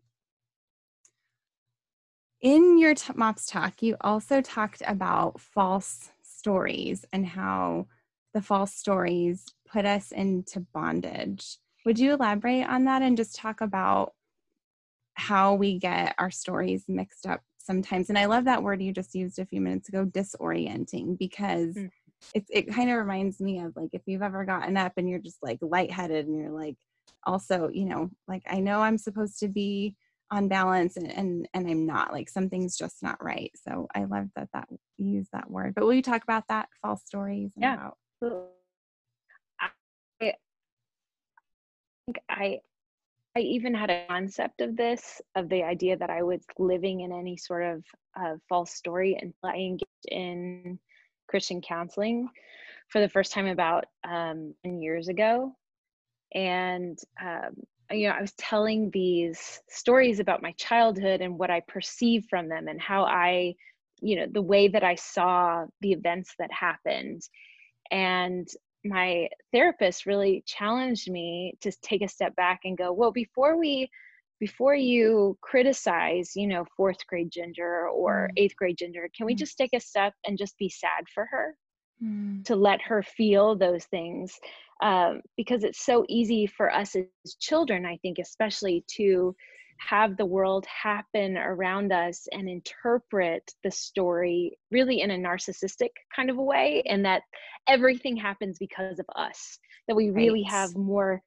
in 2.42 2.78
your 2.78 2.96
t- 2.96 3.14
mops 3.16 3.46
talk 3.46 3.82
you 3.82 3.96
also 4.02 4.42
talked 4.42 4.82
about 4.86 5.40
false 5.40 6.10
stories 6.22 7.06
and 7.14 7.26
how 7.26 7.88
the 8.34 8.42
false 8.42 8.74
stories 8.74 9.46
put 9.72 9.86
us 9.86 10.12
into 10.12 10.60
bondage 10.74 11.58
would 11.86 12.00
you 12.00 12.14
elaborate 12.14 12.64
on 12.64 12.86
that 12.86 13.02
and 13.02 13.18
just 13.18 13.36
talk 13.36 13.62
about 13.62 14.14
how 15.16 15.56
we 15.56 15.80
get 15.80 16.16
our 16.18 16.32
stories 16.32 16.86
mixed 16.88 17.26
up 17.26 17.42
sometimes? 17.58 18.10
And 18.10 18.18
I 18.18 18.26
love 18.26 18.46
that 18.46 18.64
word 18.64 18.82
you 18.82 18.94
just 18.94 19.16
used 19.16 19.40
a 19.40 19.46
few 19.46 19.62
minutes 19.62 19.90
ago, 19.90 20.06
disorienting, 20.06 21.18
because 21.18 21.76
mm. 21.76 21.90
it, 22.34 22.46
it 22.50 22.74
kind 22.74 22.90
of 22.90 22.98
reminds 22.98 23.40
me 23.40 23.60
of 23.60 23.74
like 23.76 23.90
if 23.94 24.02
you've 24.06 24.22
ever 24.22 24.46
gotten 24.46 24.78
up 24.78 24.94
and 24.98 25.10
you're 25.10 25.20
just 25.20 25.42
like 25.42 25.60
lightheaded 25.62 26.28
and 26.28 26.38
you're 26.38 26.52
like, 26.52 26.76
also, 27.26 27.70
you 27.72 27.86
know, 27.86 28.10
like 28.28 28.44
I 28.50 28.60
know 28.60 28.82
I'm 28.82 28.98
supposed 28.98 29.40
to 29.40 29.48
be 29.48 29.96
on 30.32 30.48
balance 30.48 30.96
and, 30.96 31.12
and 31.12 31.48
and 31.54 31.70
I'm 31.70 31.86
not 31.86 32.14
like 32.14 32.30
something's 32.30 32.78
just 32.78 33.04
not 33.04 33.22
right. 33.24 33.52
So 33.68 33.88
I 33.94 34.06
love 34.06 34.28
that 34.36 34.48
that 34.54 34.70
you 34.98 35.18
use 35.18 35.28
that 35.34 35.52
word. 35.52 35.76
But 35.76 35.84
will 35.84 35.94
you 35.94 36.02
talk 36.02 36.24
about 36.24 36.46
that 36.50 36.70
false 36.82 37.04
stories? 37.06 37.52
yeah. 37.58 37.90
About- 38.22 38.52
I, 42.10 42.14
I 42.30 42.60
I 43.36 43.40
even 43.40 43.74
had 43.74 43.90
a 43.90 44.06
concept 44.10 44.60
of 44.60 44.76
this, 44.76 45.22
of 45.36 45.48
the 45.48 45.64
idea 45.64 45.96
that 45.96 46.10
I 46.10 46.22
was 46.22 46.42
living 46.60 47.02
in 47.02 47.14
any 47.14 47.38
sort 47.38 47.64
of 47.64 47.84
uh, 48.20 48.36
false 48.50 48.74
story 48.74 49.18
and 49.22 49.34
I 49.44 49.56
engaged 49.56 49.86
in 50.10 50.78
Christian 51.30 51.62
counseling 51.62 52.28
for 52.90 53.00
the 53.00 53.08
first 53.08 53.32
time 53.32 53.48
about 53.48 53.86
um, 54.04 54.54
years 54.66 55.08
ago. 55.08 55.56
And, 56.36 57.00
um, 57.22 57.56
you 57.90 58.10
know, 58.10 58.16
I 58.16 58.22
was 58.22 58.34
telling 58.34 58.90
these 58.92 59.62
stories 59.70 60.20
about 60.20 60.42
my 60.42 60.52
childhood 60.58 61.22
and 61.22 61.38
what 61.40 61.50
I 61.50 61.62
perceived 61.70 62.28
from 62.30 62.50
them 62.50 62.68
and 62.68 62.82
how 62.82 63.04
I, 63.06 63.56
you 64.02 64.18
know, 64.18 64.28
the 64.30 64.42
way 64.42 64.68
that 64.68 64.84
I 64.84 64.96
saw 64.96 65.66
the 65.80 65.94
events 65.94 66.34
that 66.38 66.52
happened. 66.52 67.22
And 67.92 68.48
my 68.84 69.30
therapist 69.52 70.06
really 70.06 70.44
challenged 70.46 71.10
me 71.10 71.54
to 71.62 71.72
take 71.82 72.02
a 72.02 72.08
step 72.08 72.36
back 72.36 72.62
and 72.64 72.78
go, 72.78 72.92
well, 72.92 73.12
before 73.12 73.58
we 73.58 73.90
before 74.40 74.74
you 74.74 75.38
criticize, 75.42 76.32
you 76.36 76.48
know, 76.48 76.66
fourth 76.76 77.06
grade 77.06 77.30
Ginger 77.32 77.88
or 77.88 78.28
mm. 78.32 78.42
eighth 78.42 78.56
grade 78.56 78.78
Ginger, 78.78 79.08
can 79.16 79.28
we 79.28 79.36
mm. 79.36 79.38
just 79.38 79.56
take 79.56 79.74
a 79.74 79.80
step 79.80 80.14
and 80.26 80.38
just 80.38 80.58
be 80.58 80.68
sad 80.68 81.06
for 81.14 81.28
her? 81.30 81.56
Mm. 82.04 82.44
To 82.46 82.56
let 82.56 82.82
her 82.82 83.04
feel 83.04 83.56
those 83.56 83.86
things. 83.86 84.40
Um, 84.82 85.22
because 85.38 85.64
it's 85.64 85.86
so 85.86 86.04
easy 86.10 86.48
for 86.48 86.74
us 86.74 86.96
as 86.96 87.36
children, 87.40 87.86
I 87.86 87.98
think, 87.98 88.18
especially 88.18 88.84
to 88.96 89.36
have 89.90 90.16
the 90.16 90.26
world 90.26 90.66
happen 90.66 91.38
around 91.38 91.92
us 91.92 92.28
and 92.32 92.48
interpret 92.48 93.54
the 93.64 93.72
story 93.72 94.58
really 94.70 95.02
in 95.02 95.12
a 95.12 95.18
narcissistic 95.18 95.90
kind 96.16 96.30
of 96.30 96.38
a 96.38 96.44
way 96.44 96.84
and 96.86 97.04
that 97.04 97.24
everything 97.68 98.16
happens 98.16 98.58
because 98.60 99.00
of 99.00 99.06
us 99.16 99.60
that 99.88 99.96
we 99.96 100.10
really 100.12 100.44
right. 100.44 100.52
have 100.52 100.76
more 100.76 101.22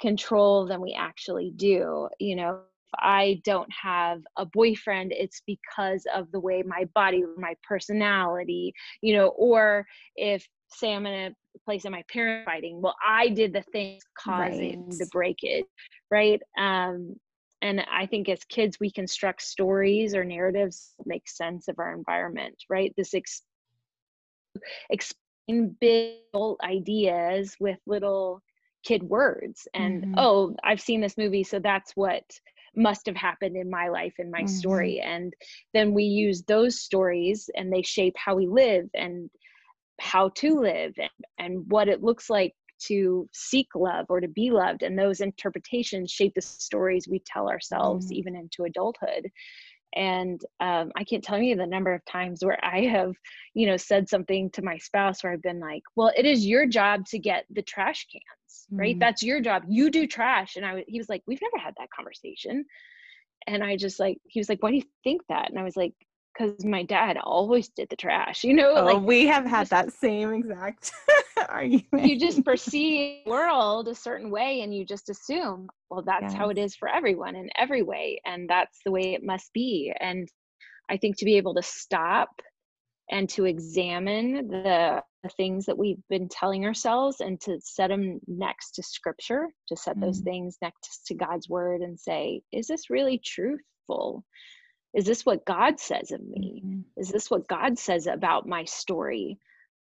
control 0.00 0.66
than 0.66 0.80
we 0.80 0.94
actually 0.98 1.52
do 1.56 2.08
you 2.18 2.36
know 2.36 2.50
if 2.50 2.98
i 2.98 3.40
don't 3.44 3.70
have 3.72 4.20
a 4.36 4.44
boyfriend 4.44 5.10
it's 5.12 5.42
because 5.46 6.06
of 6.14 6.30
the 6.32 6.40
way 6.40 6.62
my 6.62 6.84
body 6.94 7.24
my 7.38 7.54
personality 7.66 8.74
you 9.00 9.16
know 9.16 9.28
or 9.28 9.86
if 10.16 10.46
say 10.68 10.92
i'm 10.92 11.06
in 11.06 11.32
a 11.32 11.34
place 11.64 11.86
in 11.86 11.92
my 11.92 12.04
parent 12.12 12.44
fighting 12.44 12.82
well 12.82 12.94
i 13.06 13.30
did 13.30 13.54
the 13.54 13.62
things 13.72 14.02
causing 14.18 14.84
right. 14.84 14.98
the 14.98 15.08
breakage 15.12 15.64
right 16.10 16.42
um 16.58 17.16
and 17.62 17.80
i 17.90 18.06
think 18.06 18.28
as 18.28 18.44
kids 18.44 18.78
we 18.80 18.90
construct 18.90 19.42
stories 19.42 20.14
or 20.14 20.24
narratives 20.24 20.94
that 20.98 21.06
make 21.06 21.28
sense 21.28 21.68
of 21.68 21.78
our 21.78 21.94
environment 21.94 22.54
right 22.68 22.92
this 22.96 23.14
ex- 23.14 23.42
explain 24.90 25.76
big 25.80 26.16
ideas 26.62 27.56
with 27.60 27.78
little 27.86 28.40
kid 28.84 29.02
words 29.02 29.66
and 29.74 30.02
mm-hmm. 30.02 30.14
oh 30.16 30.54
i've 30.64 30.80
seen 30.80 31.00
this 31.00 31.18
movie 31.18 31.42
so 31.42 31.58
that's 31.58 31.92
what 31.94 32.24
must 32.74 33.06
have 33.06 33.16
happened 33.16 33.56
in 33.56 33.70
my 33.70 33.88
life 33.88 34.14
in 34.18 34.30
my 34.30 34.40
mm-hmm. 34.40 34.46
story 34.48 35.00
and 35.00 35.32
then 35.72 35.94
we 35.94 36.04
use 36.04 36.42
those 36.42 36.80
stories 36.80 37.48
and 37.56 37.72
they 37.72 37.82
shape 37.82 38.14
how 38.16 38.34
we 38.34 38.46
live 38.46 38.86
and 38.94 39.30
how 39.98 40.28
to 40.28 40.60
live 40.60 40.92
and, 40.98 41.10
and 41.38 41.70
what 41.70 41.88
it 41.88 42.02
looks 42.02 42.28
like 42.28 42.54
to 42.78 43.28
seek 43.32 43.68
love 43.74 44.06
or 44.08 44.20
to 44.20 44.28
be 44.28 44.50
loved 44.50 44.82
and 44.82 44.98
those 44.98 45.20
interpretations 45.20 46.10
shape 46.10 46.34
the 46.34 46.42
stories 46.42 47.08
we 47.08 47.20
tell 47.26 47.48
ourselves 47.48 48.08
mm. 48.08 48.12
even 48.12 48.36
into 48.36 48.64
adulthood. 48.64 49.28
And 49.94 50.40
um, 50.60 50.90
i 50.96 51.04
can't 51.04 51.24
tell 51.24 51.38
you 51.38 51.56
the 51.56 51.66
number 51.66 51.94
of 51.94 52.04
times 52.04 52.44
where 52.44 52.62
i 52.62 52.80
have 52.82 53.14
you 53.54 53.66
know 53.66 53.78
said 53.78 54.08
something 54.08 54.50
to 54.50 54.60
my 54.60 54.76
spouse 54.76 55.22
where 55.22 55.32
i've 55.32 55.40
been 55.40 55.60
like 55.60 55.82
well 55.94 56.12
it 56.14 56.26
is 56.26 56.44
your 56.44 56.66
job 56.66 57.06
to 57.06 57.18
get 57.18 57.46
the 57.50 57.62
trash 57.62 58.06
cans 58.12 58.46
right? 58.70 58.98
That's 58.98 59.22
your 59.22 59.40
job. 59.40 59.64
You 59.68 59.90
do 59.90 60.06
trash. 60.06 60.56
And 60.56 60.64
i 60.64 60.84
he 60.86 60.98
was 60.98 61.08
like 61.08 61.22
we've 61.26 61.42
never 61.42 61.62
had 61.62 61.74
that 61.78 61.90
conversation. 61.90 62.64
And 63.46 63.62
i 63.62 63.76
just 63.76 64.00
like 64.00 64.18
he 64.24 64.40
was 64.40 64.48
like 64.48 64.62
why 64.62 64.70
do 64.70 64.76
you 64.76 64.82
think 65.04 65.22
that? 65.28 65.50
And 65.50 65.58
i 65.58 65.62
was 65.62 65.76
like 65.76 65.94
because 66.36 66.64
my 66.64 66.82
dad 66.82 67.16
always 67.22 67.68
did 67.68 67.88
the 67.88 67.96
trash 67.96 68.44
you 68.44 68.54
know 68.54 68.74
oh, 68.76 68.84
like 68.84 69.02
we 69.02 69.26
have 69.26 69.44
had 69.44 69.66
that 69.68 69.92
same 69.92 70.32
exact 70.32 70.92
argument. 71.48 72.06
you 72.06 72.18
just 72.18 72.44
perceive 72.44 73.24
the 73.24 73.30
world 73.30 73.88
a 73.88 73.94
certain 73.94 74.30
way 74.30 74.60
and 74.62 74.74
you 74.74 74.84
just 74.84 75.08
assume 75.08 75.68
well 75.90 76.02
that's 76.02 76.22
yes. 76.22 76.34
how 76.34 76.48
it 76.48 76.58
is 76.58 76.74
for 76.74 76.88
everyone 76.88 77.36
in 77.36 77.48
every 77.56 77.82
way 77.82 78.20
and 78.24 78.48
that's 78.48 78.80
the 78.84 78.90
way 78.90 79.14
it 79.14 79.22
must 79.22 79.52
be. 79.52 79.92
And 80.00 80.28
i 80.90 80.96
think 80.96 81.16
to 81.18 81.24
be 81.24 81.36
able 81.36 81.54
to 81.54 81.62
stop 81.62 82.30
and 83.08 83.28
to 83.28 83.44
examine 83.44 84.48
the, 84.48 85.00
the 85.22 85.28
things 85.36 85.66
that 85.66 85.78
we've 85.78 86.02
been 86.10 86.28
telling 86.28 86.64
ourselves 86.64 87.20
and 87.20 87.40
to 87.40 87.60
set 87.62 87.88
them 87.88 88.18
next 88.26 88.72
to 88.72 88.82
scripture 88.82 89.48
to 89.68 89.76
set 89.76 89.96
mm. 89.96 90.00
those 90.00 90.20
things 90.20 90.58
next 90.60 91.06
to 91.06 91.14
god's 91.14 91.48
word 91.48 91.82
and 91.82 91.98
say 91.98 92.40
is 92.52 92.66
this 92.66 92.90
really 92.90 93.18
truthful 93.24 94.24
is 94.96 95.04
this 95.04 95.26
what 95.26 95.44
God 95.44 95.78
says 95.78 96.10
of 96.10 96.22
me? 96.26 96.62
Mm-hmm. 96.64 96.80
Is 96.96 97.10
this 97.10 97.30
what 97.30 97.46
God 97.46 97.78
says 97.78 98.06
about 98.06 98.48
my 98.48 98.64
story? 98.64 99.38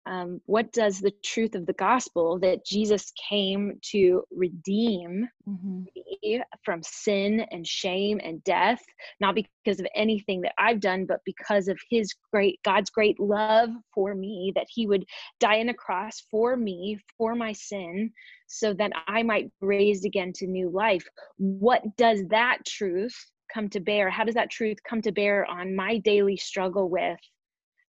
Um, 0.07 0.39
what 0.45 0.71
does 0.71 0.99
the 0.99 1.13
truth 1.23 1.55
of 1.55 1.65
the 1.65 1.73
gospel 1.73 2.37
that 2.39 2.65
Jesus 2.65 3.11
came 3.29 3.79
to 3.91 4.23
redeem 4.29 5.27
mm-hmm. 5.49 5.83
me 5.95 6.43
from 6.63 6.83
sin 6.83 7.45
and 7.49 7.65
shame 7.65 8.19
and 8.23 8.43
death, 8.43 8.83
not 9.19 9.35
because 9.35 9.79
of 9.79 9.87
anything 9.95 10.41
that 10.41 10.53
I've 10.59 10.81
done, 10.81 11.05
but 11.07 11.21
because 11.25 11.69
of 11.69 11.79
His 11.89 12.13
great, 12.31 12.59
God's 12.63 12.89
great 12.89 13.19
love 13.19 13.69
for 13.95 14.13
me, 14.13 14.51
that 14.55 14.67
He 14.69 14.85
would 14.85 15.05
die 15.39 15.61
on 15.61 15.69
a 15.69 15.73
cross 15.73 16.23
for 16.29 16.57
me, 16.57 16.99
for 17.17 17.33
my 17.33 17.53
sin, 17.53 18.11
so 18.47 18.73
that 18.75 18.91
I 19.07 19.23
might 19.23 19.45
be 19.45 19.65
raised 19.65 20.05
again 20.05 20.33
to 20.35 20.45
new 20.45 20.69
life? 20.69 21.07
What 21.37 21.81
does 21.97 22.21
that 22.29 22.59
truth 22.67 23.15
come 23.53 23.69
to 23.69 23.79
bear? 23.79 24.09
How 24.09 24.23
does 24.23 24.35
that 24.35 24.49
truth 24.49 24.77
come 24.87 25.01
to 25.01 25.11
bear 25.11 25.45
on 25.45 25.75
my 25.75 25.97
daily 25.99 26.37
struggle 26.37 26.89
with 26.89 27.19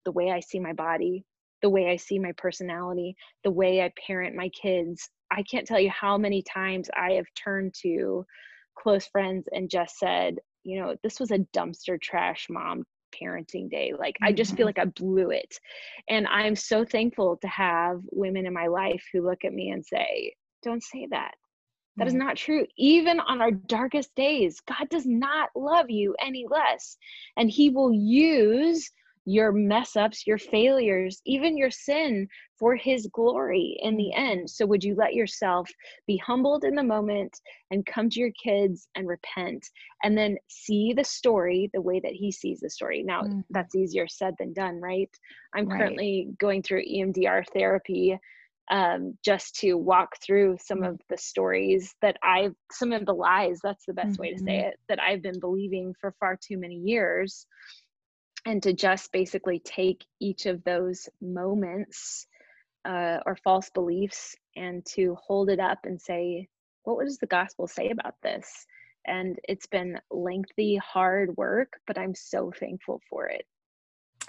the 0.05 0.13
way 0.13 0.31
I 0.31 0.41
see 0.41 0.61
my 0.61 0.73
body, 0.73 1.25
the 1.63 1.71
way 1.71 1.91
I 1.91 1.97
see 1.97 2.19
my 2.19 2.33
personality, 2.37 3.15
the 3.45 3.51
way 3.51 3.83
I 3.83 3.93
parent 4.07 4.35
my 4.37 4.49
kids? 4.51 5.09
I 5.31 5.43
can't 5.43 5.67
tell 5.67 5.81
you 5.81 5.91
how 5.91 6.19
many 6.19 6.43
times 6.43 6.89
I 6.97 7.13
have 7.13 7.27
turned 7.37 7.75
to 7.83 8.25
close 8.79 9.07
friends 9.07 9.47
and 9.53 9.71
just 9.71 9.99
said, 9.99 10.39
you 10.65 10.81
know, 10.81 10.97
this 11.03 11.21
was 11.21 11.31
a 11.31 11.47
dumpster 11.55 12.01
trash 12.01 12.47
mom 12.51 12.85
parenting 13.21 13.71
day. 13.71 13.93
Like, 13.99 14.15
mm-hmm. 14.15 14.27
I 14.27 14.33
just 14.33 14.57
feel 14.57 14.67
mm-hmm. 14.67 14.79
like 14.79 14.79
I 14.79 14.85
blew 15.01 15.31
it. 15.31 15.59
And 16.09 16.27
I'm 16.27 16.57
so 16.57 16.85
thankful 16.85 17.37
to 17.39 17.49
have 17.49 18.01
women 18.11 18.47
in 18.47 18.53
my 18.53 18.67
life 18.67 19.03
who 19.13 19.27
look 19.27 19.45
at 19.45 19.53
me 19.53 19.71
and 19.71 19.85
say, 19.85 20.35
don't 20.63 20.83
say 20.83 21.09
that. 21.11 21.35
That 21.97 22.09
is 22.09 22.15
not 22.15 22.37
true. 22.37 22.67
Even 22.77 23.21
on 23.21 23.43
our 23.43 23.51
darkest 23.51 24.15
days, 24.15 24.61
God 24.61 24.89
does 24.89 25.07
not 25.07 25.51
love 25.55 25.91
you 25.91 26.15
any 26.25 26.47
less. 26.49 26.97
And 27.37 27.51
He 27.51 27.71
will 27.71 27.93
use 27.93 28.91
your 29.27 29.53
mess 29.53 29.97
ups, 29.97 30.27
your 30.27 30.39
failures, 30.39 31.21
even 31.27 31.59
your 31.59 31.71
sin 31.71 32.27
for 32.59 32.75
His 32.75 33.07
glory 33.13 33.79
in 33.83 33.97
the 33.97 34.13
end. 34.15 34.49
So, 34.49 34.65
would 34.67 34.83
you 34.83 34.95
let 34.95 35.15
yourself 35.15 35.69
be 36.07 36.17
humbled 36.17 36.65
in 36.65 36.75
the 36.75 36.83
moment 36.83 37.39
and 37.71 37.85
come 37.85 38.09
to 38.11 38.21
your 38.21 38.33
kids 38.43 38.89
and 38.95 39.07
repent 39.07 39.69
and 40.03 40.17
then 40.17 40.37
see 40.49 40.95
the 40.95 41.05
story 41.05 41.71
the 41.75 41.83
way 41.83 42.01
that 42.01 42.13
He 42.13 42.33
sees 42.33 42.61
the 42.61 42.71
story? 42.71 43.03
Now, 43.03 43.23
mm. 43.23 43.45
that's 43.51 43.75
easier 43.75 44.09
said 44.09 44.35
than 44.39 44.53
done, 44.53 44.81
right? 44.81 45.11
I'm 45.55 45.69
right. 45.69 45.79
currently 45.79 46.29
going 46.39 46.63
through 46.63 46.85
EMDR 46.87 47.45
therapy 47.53 48.19
um, 48.71 49.19
just 49.25 49.57
to 49.57 49.75
walk 49.75 50.17
through 50.25 50.57
some 50.61 50.83
of 50.83 51.01
the 51.11 51.19
stories 51.19 51.95
that 52.03 52.17
I've, 52.23 52.55
some 52.71 52.93
of 52.93 53.05
the 53.05 53.13
lies, 53.13 53.59
that's 53.63 53.85
the 53.85 53.93
best 53.93 54.13
mm-hmm. 54.13 54.23
way 54.23 54.33
to 54.33 54.39
say 54.39 54.45
mm-hmm. 54.45 54.69
it, 54.69 54.81
that 54.89 55.01
I've 55.01 55.23
been 55.23 55.41
believing 55.41 55.95
for 56.01 56.15
far 56.21 56.39
too 56.41 56.57
many 56.57 56.77
years. 56.77 57.47
And 58.47 58.63
to 58.63 58.73
just 58.73 59.13
basically 59.13 59.59
take 59.59 60.03
each 60.19 60.47
of 60.47 60.65
those 60.65 61.09
moments 61.21 62.27
uh, 62.89 63.19
or 63.27 63.37
false 63.45 63.69
beliefs 63.71 64.35
and 64.57 64.85
to 64.95 65.15
hold 65.23 65.51
it 65.51 65.61
up 65.61 65.81
and 65.85 66.01
say, 66.01 66.49
what 66.85 67.05
does 67.05 67.19
the 67.19 67.27
gospel 67.27 67.67
say 67.67 67.91
about 67.91 68.15
this? 68.23 68.67
And 69.07 69.39
it's 69.45 69.67
been 69.67 69.99
lengthy, 70.11 70.77
hard 70.77 71.37
work, 71.37 71.75
but 71.87 71.99
I'm 71.99 72.15
so 72.15 72.51
thankful 72.59 73.01
for 73.11 73.27
it. 73.27 73.45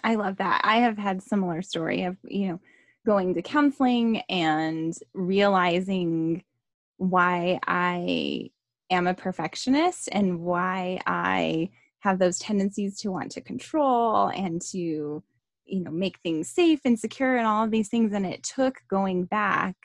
I 0.04 0.16
love 0.16 0.38
that. 0.38 0.62
I 0.64 0.78
have 0.78 0.98
had 0.98 1.22
similar 1.22 1.62
story 1.62 2.04
of, 2.04 2.18
you 2.24 2.50
know, 2.50 2.60
going 3.06 3.34
to 3.34 3.42
counseling 3.42 4.22
and 4.30 4.94
realizing 5.14 6.44
why 6.98 7.60
I 7.68 8.52
am 8.90 9.08
a 9.08 9.14
perfectionist 9.14 10.10
and 10.12 10.42
why 10.42 11.00
I 11.06 11.70
have 12.00 12.20
those 12.20 12.40
tendencies 12.40 13.00
to 13.00 13.12
want 13.12 13.32
to 13.32 13.42
control 13.42 14.28
and 14.28 14.62
to 14.62 15.24
you 15.66 15.80
know 15.80 15.92
make 15.92 16.20
things 16.20 16.50
safe 16.50 16.82
and 16.86 17.00
secure 17.00 17.38
and 17.38 17.48
all 17.48 17.64
of 17.64 17.72
these 17.72 17.90
things. 17.90 18.14
And 18.14 18.26
it 18.26 18.44
took 18.44 18.82
going 18.90 19.26
back 19.26 19.76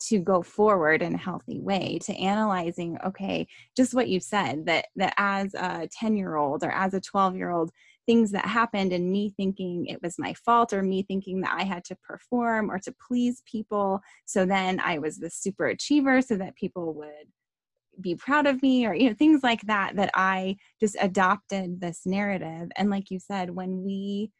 to 0.00 0.18
go 0.18 0.42
forward 0.42 1.02
in 1.02 1.14
a 1.14 1.18
healthy 1.18 1.60
way 1.60 1.98
to 2.02 2.12
analyzing 2.14 2.98
okay 3.06 3.46
just 3.76 3.94
what 3.94 4.08
you 4.08 4.20
said 4.20 4.66
that 4.66 4.86
that 4.96 5.14
as 5.16 5.54
a 5.54 5.88
10 5.90 6.16
year 6.16 6.36
old 6.36 6.62
or 6.62 6.70
as 6.70 6.94
a 6.94 7.00
12 7.00 7.36
year 7.36 7.50
old 7.50 7.70
things 8.06 8.30
that 8.32 8.46
happened 8.46 8.92
and 8.92 9.10
me 9.10 9.32
thinking 9.36 9.86
it 9.86 10.02
was 10.02 10.18
my 10.18 10.34
fault 10.34 10.72
or 10.72 10.82
me 10.82 11.02
thinking 11.02 11.40
that 11.40 11.56
I 11.58 11.64
had 11.64 11.84
to 11.84 11.96
perform 11.96 12.70
or 12.70 12.78
to 12.80 12.94
please 13.06 13.42
people. 13.50 14.00
So 14.26 14.44
then 14.44 14.80
I 14.80 14.98
was 14.98 15.18
the 15.18 15.30
super 15.30 15.66
achiever 15.66 16.20
so 16.22 16.36
that 16.36 16.56
people 16.56 16.94
would 16.94 17.28
be 18.00 18.14
proud 18.14 18.46
of 18.46 18.62
me 18.62 18.86
or 18.86 18.94
you 18.94 19.08
know 19.08 19.14
things 19.14 19.42
like 19.42 19.60
that 19.62 19.94
that 19.96 20.10
i 20.14 20.56
just 20.80 20.96
adopted 21.00 21.80
this 21.80 22.04
narrative 22.04 22.68
and 22.76 22.90
like 22.90 23.10
you 23.10 23.18
said 23.18 23.50
when 23.50 23.84
we 23.84 24.30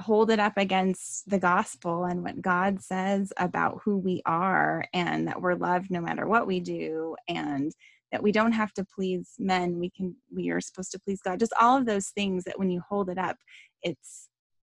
hold 0.00 0.30
it 0.30 0.38
up 0.38 0.54
against 0.56 1.28
the 1.28 1.38
gospel 1.38 2.04
and 2.04 2.22
what 2.22 2.40
god 2.40 2.80
says 2.80 3.32
about 3.36 3.80
who 3.84 3.98
we 3.98 4.22
are 4.24 4.84
and 4.94 5.28
that 5.28 5.40
we're 5.40 5.54
loved 5.54 5.90
no 5.90 6.00
matter 6.00 6.26
what 6.26 6.46
we 6.46 6.60
do 6.60 7.14
and 7.28 7.72
that 8.12 8.22
we 8.22 8.30
don't 8.30 8.52
have 8.52 8.72
to 8.74 8.84
please 8.84 9.30
men 9.38 9.78
we 9.78 9.90
can 9.90 10.14
we 10.34 10.50
are 10.50 10.60
supposed 10.60 10.92
to 10.92 11.00
please 11.00 11.20
god. 11.22 11.40
Just 11.40 11.54
all 11.60 11.76
of 11.76 11.86
those 11.86 12.08
things 12.10 12.44
that 12.44 12.58
when 12.58 12.70
you 12.70 12.82
hold 12.88 13.08
it 13.08 13.18
up 13.18 13.36
it's 13.82 14.28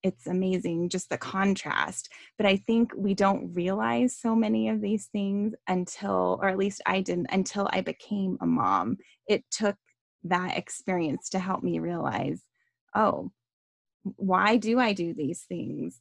it's 0.03 0.27
amazing 0.27 0.89
just 0.89 1.09
the 1.11 1.19
contrast. 1.19 2.11
But 2.39 2.47
i 2.47 2.57
think 2.57 2.93
we 2.97 3.15
don't 3.15 3.53
realize 3.55 4.17
so 4.17 4.35
many 4.35 4.69
of 4.69 4.81
these 4.81 5.07
things 5.07 5.55
until 5.69 6.39
or 6.43 6.49
at 6.49 6.59
least 6.59 6.83
i 6.87 7.01
didn't 7.01 7.29
until 7.31 7.69
i 7.73 7.81
became 7.81 8.39
a 8.41 8.47
mom. 8.47 8.99
It 9.29 9.45
took 9.51 9.77
that 10.25 10.57
experience 10.57 11.29
to 11.31 11.39
help 11.39 11.63
me 11.63 11.79
realize 11.79 12.43
oh 12.95 13.31
why 14.17 14.57
do 14.57 14.79
i 14.79 14.93
do 14.93 15.15
these 15.15 15.45
things 15.49 16.01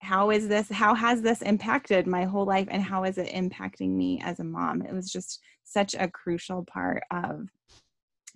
how 0.00 0.30
is 0.30 0.48
this 0.48 0.68
how 0.70 0.94
has 0.94 1.22
this 1.22 1.42
impacted 1.42 2.06
my 2.06 2.24
whole 2.24 2.46
life 2.46 2.68
and 2.70 2.82
how 2.82 3.04
is 3.04 3.18
it 3.18 3.28
impacting 3.28 3.90
me 3.90 4.20
as 4.24 4.40
a 4.40 4.44
mom 4.44 4.82
it 4.82 4.92
was 4.92 5.12
just 5.12 5.40
such 5.64 5.94
a 5.94 6.08
crucial 6.08 6.64
part 6.64 7.02
of 7.10 7.48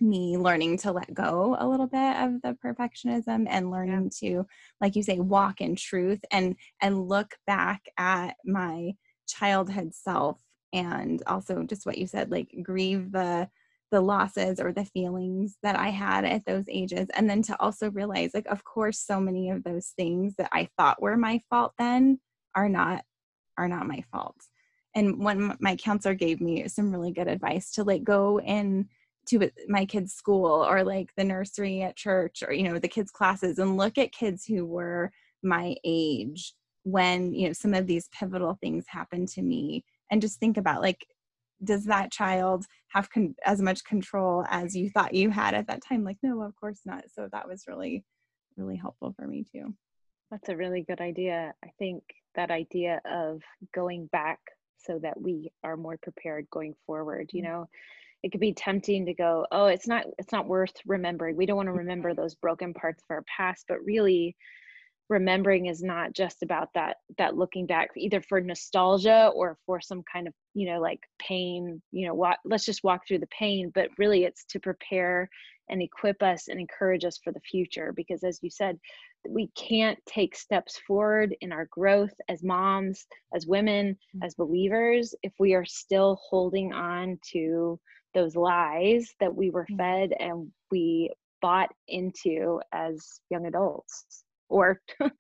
me 0.01 0.37
learning 0.37 0.77
to 0.77 0.93
let 0.93 1.13
go 1.15 1.57
a 1.59 1.67
little 1.67 1.87
bit 1.87 2.17
of 2.17 2.43
the 2.43 2.57
perfectionism 2.65 3.47
and 3.49 3.71
learning 3.71 4.11
yeah. 4.21 4.29
to 4.41 4.47
like 4.81 4.97
you 4.97 5.03
say 5.03 5.19
walk 5.19 5.61
in 5.61 5.75
truth 5.75 6.21
and 6.31 6.57
and 6.83 7.09
look 7.09 7.35
back 7.47 7.83
at 7.97 8.35
my 8.45 8.93
childhood 9.27 9.95
self 9.95 10.41
and 10.73 11.23
also 11.27 11.63
just 11.63 11.87
what 11.87 11.97
you 11.97 12.07
said 12.07 12.31
like 12.31 12.49
grieve 12.63 13.13
the 13.13 13.49
the 13.95 14.01
losses 14.01 14.59
or 14.59 14.73
the 14.73 14.85
feelings 14.85 15.57
that 15.63 15.79
I 15.79 15.91
had 15.91 16.25
at 16.25 16.45
those 16.45 16.65
ages 16.69 17.07
and 17.15 17.31
then 17.31 17.43
to 17.43 17.61
also 17.61 17.93
realize 17.93 18.33
like 18.35 18.49
of 18.49 18.65
course 18.65 18.99
so 18.99 19.21
many 19.21 19.51
of 19.51 19.63
those 19.63 19.93
things 19.97 20.35
that 20.37 20.51
I 20.53 20.69
thought 20.77 21.01
were 21.01 21.17
my 21.17 21.41
fault 21.49 21.75
then 21.79 22.19
are 22.57 22.69
not 22.69 23.05
are 23.57 23.69
not 23.69 23.87
my 23.87 24.03
fault. 24.11 24.35
And 24.97 25.25
when 25.25 25.57
my 25.61 25.77
counselor 25.77 26.15
gave 26.15 26.41
me 26.41 26.67
some 26.67 26.91
really 26.91 27.13
good 27.13 27.29
advice 27.29 27.71
to 27.75 27.85
like 27.85 28.03
go 28.03 28.41
in 28.41 28.89
to 29.29 29.49
my 29.69 29.85
kids 29.85 30.13
school 30.13 30.67
or 30.67 30.83
like 30.83 31.11
the 31.17 31.23
nursery 31.23 31.83
at 31.83 31.95
church 31.95 32.43
or 32.45 32.53
you 32.53 32.65
know 32.65 32.81
the 32.81 32.89
kids 32.89 33.13
classes 33.13 33.61
and 33.61 33.77
look 33.77 33.97
at 33.97 34.11
kids 34.11 34.45
who 34.45 34.67
were 34.67 35.13
my 35.45 35.77
age 35.85 36.53
when 36.83 37.33
you 37.33 37.47
know 37.47 37.53
some 37.53 37.75
of 37.75 37.87
these 37.87 38.09
pivotal 38.09 38.59
things 38.61 38.87
happened 38.89 39.29
to 39.29 39.41
me 39.41 39.85
and 40.11 40.21
just 40.21 40.41
think 40.41 40.57
about 40.57 40.83
like 40.83 41.07
does 41.63 41.85
that 41.85 42.13
child 42.13 42.65
have 42.89 43.11
con- 43.11 43.35
as 43.45 43.61
much 43.61 43.85
control 43.85 44.45
as 44.49 44.75
you 44.75 44.91
thought 44.91 45.15
you 45.15 45.31
had 45.31 45.55
at 45.55 45.67
that 45.69 45.83
time? 45.87 46.05
Like 46.05 46.19
no 46.23 46.43
of 46.43 46.55
course 46.57 46.81
not. 46.85 47.05
So 47.15 47.29
that 47.33 47.49
was 47.49 47.65
really 47.69 48.05
really 48.57 48.77
helpful 48.77 49.15
for 49.17 49.27
me 49.27 49.45
too. 49.51 49.75
That's 50.31 50.49
a 50.49 50.57
really 50.57 50.83
good 50.83 51.01
idea. 51.01 51.55
I 51.65 51.69
think 51.79 52.03
that 52.35 52.51
idea 52.51 53.01
of 53.05 53.43
going 53.75 54.07
back 54.07 54.41
so 54.79 54.99
that 55.01 55.21
we 55.21 55.51
are 55.63 55.77
more 55.77 55.97
prepared 56.03 56.47
going 56.51 56.75
forward 56.87 57.31
you 57.33 57.43
mm. 57.43 57.47
know? 57.47 57.69
It 58.23 58.33
could 58.33 58.41
be 58.41 58.55
tempting 58.55 59.05
to 59.07 59.15
go 59.15 59.47
oh 59.53 59.67
it's 59.67 59.87
not 59.87 60.07
it's 60.19 60.33
not 60.33 60.47
worth 60.47 60.75
remembering. 60.87 61.37
We 61.37 61.47
don't 61.47 61.57
want 61.57 61.69
to 61.69 61.73
remember 61.85 62.15
those 62.15 62.35
broken 62.35 62.75
parts 62.75 63.03
of 63.03 63.15
our 63.15 63.25
past 63.37 63.67
but 63.69 63.85
really 63.85 64.37
remembering 65.09 65.67
is 65.67 65.83
not 65.83 66.13
just 66.13 66.43
about 66.43 66.69
that 66.75 66.97
that 67.19 67.37
looking 67.37 67.67
back 67.67 67.91
either 67.97 68.23
for 68.23 68.41
nostalgia 68.41 69.31
or 69.35 69.59
for 69.67 69.81
some 69.81 70.03
kind 70.11 70.27
of 70.27 70.33
you 70.55 70.67
know 70.67 70.81
like 70.81 71.01
pain 71.19 71.81
you 71.93 72.07
know 72.07 72.15
what 72.15 72.39
let's 72.45 72.65
just 72.65 72.85
walk 72.85 73.03
through 73.07 73.19
the 73.19 73.29
pain 73.39 73.71
but 73.75 73.89
really 73.99 74.25
it's 74.25 74.45
to 74.45 74.59
prepare 74.59 75.29
and 75.69 75.83
equip 75.83 76.23
us 76.23 76.49
and 76.49 76.61
encourage 76.61 77.05
us 77.05 77.19
for 77.23 77.33
the 77.33 77.41
future 77.41 77.93
because 77.95 78.25
as 78.25 78.39
you 78.43 78.51
said 78.51 78.79
we 79.29 79.49
can't 79.57 79.99
take 80.07 80.37
steps 80.37 80.79
forward 80.87 81.35
in 81.41 81.53
our 81.53 81.67
growth 81.71 82.15
as 82.29 82.43
moms 82.43 83.07
as 83.35 83.47
women 83.47 83.97
as 84.23 84.35
believers 84.35 85.15
if 85.23 85.33
we 85.39 85.55
are 85.55 85.65
still 85.65 86.19
holding 86.29 86.73
on 86.73 87.19
to 87.33 87.79
those 88.15 88.37
lies 88.37 89.11
that 89.21 89.35
we 89.35 89.51
were 89.51 89.67
mm. 89.71 89.77
fed 89.77 90.13
and 90.19 90.51
we 90.71 91.11
bought 91.43 91.71
into 91.89 92.59
as 92.73 93.21
young 93.29 93.47
adults 93.47 94.24
or 94.49 94.81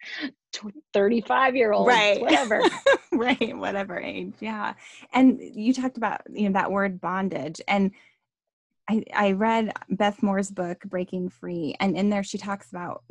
35 0.93 1.57
year 1.57 1.73
old 1.73 1.87
right. 1.87 2.21
whatever. 2.21 2.61
Right 3.13 3.57
whatever 3.57 4.01
age 4.01 4.35
yeah. 4.41 4.75
And 5.13 5.39
you 5.41 5.73
talked 5.73 5.97
about 5.97 6.23
you 6.33 6.49
know 6.49 6.55
that 6.55 6.73
word 6.73 7.01
bondage 7.01 7.61
and 7.69 7.93
I, 8.89 9.03
I 9.15 9.33
read 9.33 9.73
Beth 9.89 10.23
Moore's 10.23 10.51
book, 10.51 10.83
Breaking 10.85 11.29
Free, 11.29 11.75
and 11.81 11.97
in 11.97 12.11
there 12.11 12.25
she 12.25 12.39
talks 12.39 12.71
about 12.71 13.05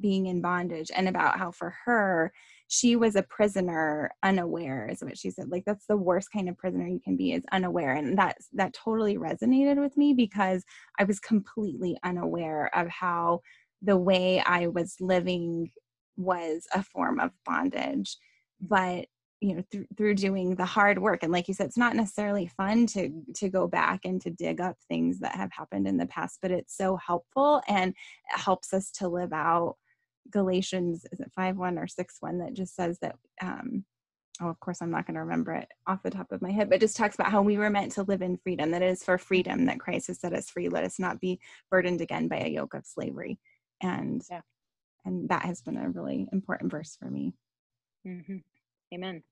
being 0.00 0.26
in 0.26 0.40
bondage 0.40 0.90
and 0.94 1.08
about 1.08 1.38
how 1.38 1.52
for 1.52 1.74
her, 1.84 2.32
she 2.66 2.96
was 2.96 3.14
a 3.14 3.22
prisoner 3.22 4.10
unaware 4.22 4.88
is 4.88 5.02
what 5.02 5.16
she 5.16 5.30
said. 5.30 5.50
Like 5.50 5.64
that's 5.64 5.86
the 5.86 5.96
worst 5.96 6.32
kind 6.32 6.48
of 6.48 6.58
prisoner 6.58 6.86
you 6.88 6.98
can 6.98 7.16
be 7.16 7.32
is 7.32 7.44
unaware 7.52 7.92
and 7.92 8.18
that 8.18 8.38
that 8.54 8.72
totally 8.72 9.16
resonated 9.16 9.80
with 9.80 9.96
me 9.96 10.14
because 10.14 10.64
i 10.98 11.04
was 11.04 11.20
completely 11.20 11.96
unaware 12.02 12.70
of 12.74 12.88
how 12.88 13.40
the 13.82 13.96
way 13.96 14.40
i 14.46 14.66
was 14.66 14.96
living 15.00 15.70
was 16.16 16.66
a 16.74 16.82
form 16.82 17.18
of 17.20 17.30
bondage 17.44 18.16
but 18.60 19.06
you 19.40 19.54
know 19.54 19.62
th- 19.72 19.86
through 19.96 20.14
doing 20.14 20.54
the 20.54 20.64
hard 20.64 20.98
work 20.98 21.22
and 21.22 21.32
like 21.32 21.48
you 21.48 21.54
said 21.54 21.66
it's 21.66 21.76
not 21.76 21.96
necessarily 21.96 22.46
fun 22.46 22.86
to 22.86 23.10
to 23.34 23.48
go 23.48 23.66
back 23.66 24.04
and 24.04 24.20
to 24.20 24.30
dig 24.30 24.60
up 24.60 24.76
things 24.88 25.18
that 25.18 25.34
have 25.34 25.50
happened 25.52 25.88
in 25.88 25.96
the 25.96 26.06
past 26.06 26.38
but 26.40 26.50
it's 26.50 26.76
so 26.76 26.96
helpful 26.96 27.60
and 27.66 27.90
it 27.90 28.40
helps 28.40 28.72
us 28.72 28.90
to 28.90 29.08
live 29.08 29.32
out 29.32 29.76
Galatians, 30.30 31.06
is 31.12 31.20
it 31.20 31.32
5 31.34 31.56
1 31.56 31.78
or 31.78 31.86
6 31.86 32.16
1 32.20 32.38
that 32.38 32.54
just 32.54 32.74
says 32.74 32.98
that, 33.00 33.16
um, 33.40 33.84
oh, 34.40 34.48
of 34.48 34.58
course, 34.60 34.80
I'm 34.80 34.90
not 34.90 35.06
going 35.06 35.14
to 35.14 35.20
remember 35.20 35.52
it 35.52 35.68
off 35.86 36.02
the 36.02 36.10
top 36.10 36.32
of 36.32 36.42
my 36.42 36.50
head, 36.50 36.70
but 36.70 36.80
just 36.80 36.96
talks 36.96 37.14
about 37.14 37.30
how 37.30 37.42
we 37.42 37.58
were 37.58 37.70
meant 37.70 37.92
to 37.92 38.02
live 38.02 38.22
in 38.22 38.36
freedom, 38.36 38.70
that 38.70 38.82
it 38.82 38.90
is 38.90 39.04
for 39.04 39.18
freedom 39.18 39.66
that 39.66 39.80
Christ 39.80 40.08
has 40.08 40.20
set 40.20 40.32
us 40.32 40.50
free. 40.50 40.68
Let 40.68 40.84
us 40.84 40.98
not 40.98 41.20
be 41.20 41.40
burdened 41.70 42.00
again 42.00 42.28
by 42.28 42.38
a 42.38 42.48
yoke 42.48 42.74
of 42.74 42.86
slavery. 42.86 43.38
And, 43.82 44.22
yeah. 44.30 44.40
and 45.04 45.28
that 45.28 45.44
has 45.44 45.60
been 45.60 45.76
a 45.76 45.90
really 45.90 46.28
important 46.32 46.70
verse 46.70 46.96
for 46.98 47.10
me. 47.10 47.34
Mm-hmm. 48.06 48.38
Amen. 48.94 49.22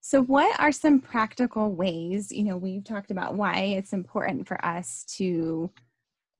So, 0.00 0.22
what 0.22 0.58
are 0.60 0.70
some 0.70 1.00
practical 1.00 1.72
ways? 1.72 2.30
You 2.30 2.44
know, 2.44 2.56
we've 2.56 2.84
talked 2.84 3.10
about 3.10 3.34
why 3.34 3.56
it's 3.58 3.92
important 3.92 4.46
for 4.46 4.64
us 4.64 5.04
to 5.16 5.68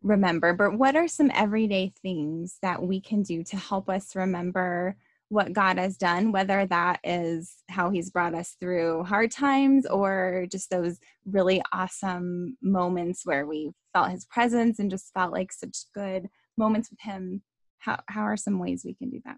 remember, 0.03 0.53
but 0.53 0.79
what 0.79 0.95
are 0.95 1.09
some 1.09 1.33
everyday 1.35 1.93
things 2.01 2.59
that 2.63 2.81
we 2.81 3.01
can 3.01 3.23
do 3.23 3.43
to 3.43 3.57
help 3.57 3.89
us 3.89 4.15
remember 4.15 4.97
what 5.29 5.53
God 5.53 5.79
has 5.79 5.97
done, 5.97 6.31
whether 6.31 6.67
that 6.67 7.01
is 7.03 7.55
how 7.69 7.91
He's 7.91 8.11
brought 8.11 8.35
us 8.35 8.57
through 8.61 9.05
hard 9.05 9.31
times 9.31 9.87
or 9.87 10.47
just 10.51 10.71
those 10.71 10.99
really 11.25 11.63
awesome 11.73 12.57
moments 12.63 13.23
where 13.25 13.47
we 13.47 13.73
felt 13.93 14.11
His 14.11 14.25
presence 14.27 14.79
and 14.79 14.91
just 14.91 15.13
felt 15.13 15.33
like 15.33 15.53
such 15.53 15.77
good 15.95 16.29
moments 16.57 16.91
with 16.91 17.01
Him? 17.01 17.43
How, 17.79 17.99
how 18.09 18.23
are 18.23 18.37
some 18.37 18.59
ways 18.59 18.83
we 18.85 18.95
can 18.95 19.11
do 19.11 19.21
that? 19.25 19.37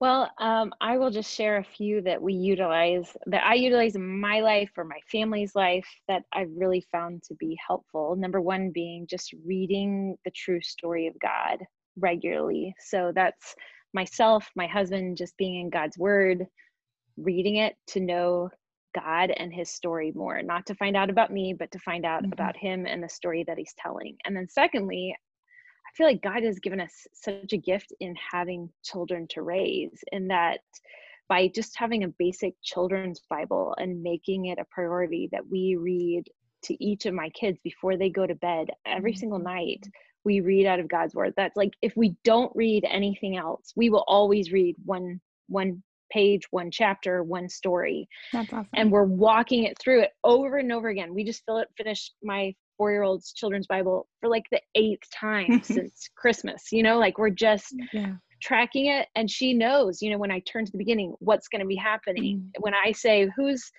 Well, 0.00 0.30
um, 0.38 0.72
I 0.80 0.96
will 0.96 1.10
just 1.10 1.34
share 1.34 1.56
a 1.56 1.64
few 1.64 2.02
that 2.02 2.22
we 2.22 2.32
utilize, 2.32 3.16
that 3.26 3.44
I 3.44 3.54
utilize 3.54 3.96
in 3.96 4.20
my 4.20 4.40
life 4.40 4.70
or 4.76 4.84
my 4.84 5.00
family's 5.10 5.56
life 5.56 5.88
that 6.06 6.22
I've 6.32 6.52
really 6.54 6.86
found 6.92 7.24
to 7.24 7.34
be 7.34 7.58
helpful. 7.66 8.14
Number 8.14 8.40
one 8.40 8.70
being 8.70 9.08
just 9.08 9.34
reading 9.44 10.16
the 10.24 10.30
true 10.30 10.60
story 10.60 11.08
of 11.08 11.18
God 11.18 11.58
regularly. 11.98 12.76
So 12.78 13.10
that's 13.12 13.56
myself, 13.94 14.50
my 14.56 14.66
husband, 14.66 15.16
just 15.16 15.36
being 15.36 15.60
in 15.60 15.70
God's 15.70 15.98
word, 15.98 16.46
reading 17.16 17.56
it 17.56 17.76
to 17.88 18.00
know 18.00 18.50
God 18.94 19.30
and 19.30 19.52
his 19.52 19.70
story 19.70 20.12
more, 20.14 20.42
not 20.42 20.66
to 20.66 20.74
find 20.74 20.96
out 20.96 21.10
about 21.10 21.32
me, 21.32 21.54
but 21.58 21.70
to 21.72 21.78
find 21.78 22.04
out 22.04 22.22
mm-hmm. 22.22 22.32
about 22.32 22.56
him 22.56 22.86
and 22.86 23.02
the 23.02 23.08
story 23.08 23.44
that 23.46 23.58
he's 23.58 23.74
telling. 23.78 24.16
And 24.24 24.36
then, 24.36 24.48
secondly, 24.48 25.14
I 25.14 25.90
feel 25.96 26.06
like 26.06 26.22
God 26.22 26.42
has 26.42 26.58
given 26.58 26.80
us 26.80 27.06
such 27.12 27.52
a 27.52 27.58
gift 27.58 27.92
in 28.00 28.14
having 28.16 28.70
children 28.84 29.26
to 29.30 29.42
raise, 29.42 30.02
in 30.12 30.28
that 30.28 30.60
by 31.28 31.48
just 31.48 31.76
having 31.76 32.04
a 32.04 32.14
basic 32.18 32.54
children's 32.62 33.20
Bible 33.28 33.74
and 33.78 34.02
making 34.02 34.46
it 34.46 34.58
a 34.58 34.66
priority 34.70 35.28
that 35.32 35.46
we 35.46 35.76
read 35.78 36.24
to 36.62 36.84
each 36.84 37.06
of 37.06 37.14
my 37.14 37.28
kids 37.30 37.58
before 37.62 37.96
they 37.96 38.10
go 38.10 38.26
to 38.26 38.34
bed 38.34 38.68
every 38.86 39.12
mm-hmm. 39.12 39.18
single 39.18 39.38
night 39.38 39.86
we 40.28 40.40
read 40.40 40.66
out 40.66 40.78
of 40.78 40.88
god's 40.88 41.14
word 41.14 41.32
that's 41.36 41.56
like 41.56 41.72
if 41.80 41.96
we 41.96 42.14
don't 42.22 42.52
read 42.54 42.84
anything 42.88 43.36
else 43.36 43.72
we 43.76 43.88
will 43.88 44.04
always 44.06 44.52
read 44.52 44.76
one 44.84 45.18
one 45.48 45.82
page 46.12 46.42
one 46.50 46.70
chapter 46.70 47.22
one 47.22 47.48
story 47.48 48.06
that's 48.32 48.52
awesome. 48.52 48.68
and 48.74 48.92
we're 48.92 49.04
walking 49.04 49.64
it 49.64 49.76
through 49.80 50.02
it 50.02 50.10
over 50.24 50.58
and 50.58 50.70
over 50.70 50.88
again 50.88 51.14
we 51.14 51.24
just 51.24 51.42
fill 51.46 51.58
it 51.58 51.68
finished 51.76 52.12
my 52.22 52.54
four 52.78 52.92
year 52.92 53.02
old's 53.02 53.32
children's 53.32 53.66
Bible 53.66 54.08
for 54.20 54.30
like 54.30 54.44
the 54.50 54.60
eighth 54.76 55.10
time 55.12 55.60
since 55.62 56.08
Christmas. 56.16 56.68
You 56.72 56.82
know, 56.84 56.98
like 56.98 57.18
we're 57.18 57.28
just 57.28 57.74
yeah. 57.92 58.12
tracking 58.40 58.86
it. 58.86 59.08
And 59.16 59.30
she 59.30 59.52
knows, 59.52 60.00
you 60.00 60.10
know, 60.10 60.18
when 60.18 60.30
I 60.30 60.38
turn 60.40 60.64
to 60.64 60.72
the 60.72 60.78
beginning, 60.78 61.14
what's 61.18 61.48
going 61.48 61.60
to 61.60 61.66
be 61.66 61.76
happening. 61.76 62.50
Mm. 62.56 62.60
When 62.60 62.74
I 62.74 62.92
say, 62.92 63.28
who's, 63.36 63.70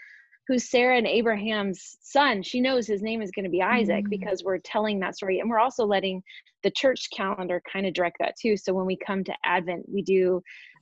who's 0.50 0.68
Sarah 0.68 0.98
and 0.98 1.06
Abraham's 1.06 2.00
son, 2.02 2.42
she 2.42 2.60
knows 2.60 2.88
his 2.88 3.04
name 3.04 3.22
is 3.22 3.30
going 3.30 3.46
to 3.46 3.52
be 3.52 3.62
Isaac 3.62 4.06
mm-hmm. 4.06 4.10
because 4.10 4.44
we're 4.44 4.58
telling 4.58 5.00
that 5.00 5.16
story. 5.16 5.40
And 5.40 5.48
we're 5.48 5.60
also 5.60 5.86
letting 5.86 6.24
the 6.64 6.72
church 6.72 7.08
calendar 7.16 7.62
kind 7.72 7.86
of 7.86 7.94
direct 7.94 8.18
that 8.20 8.34
too. 8.36 8.58
So 8.58 8.74
when 8.74 8.88
we 8.88 8.98
come 8.98 9.24
to 9.26 9.34
Advent, 9.46 9.86
we 9.88 10.02
do 10.02 10.42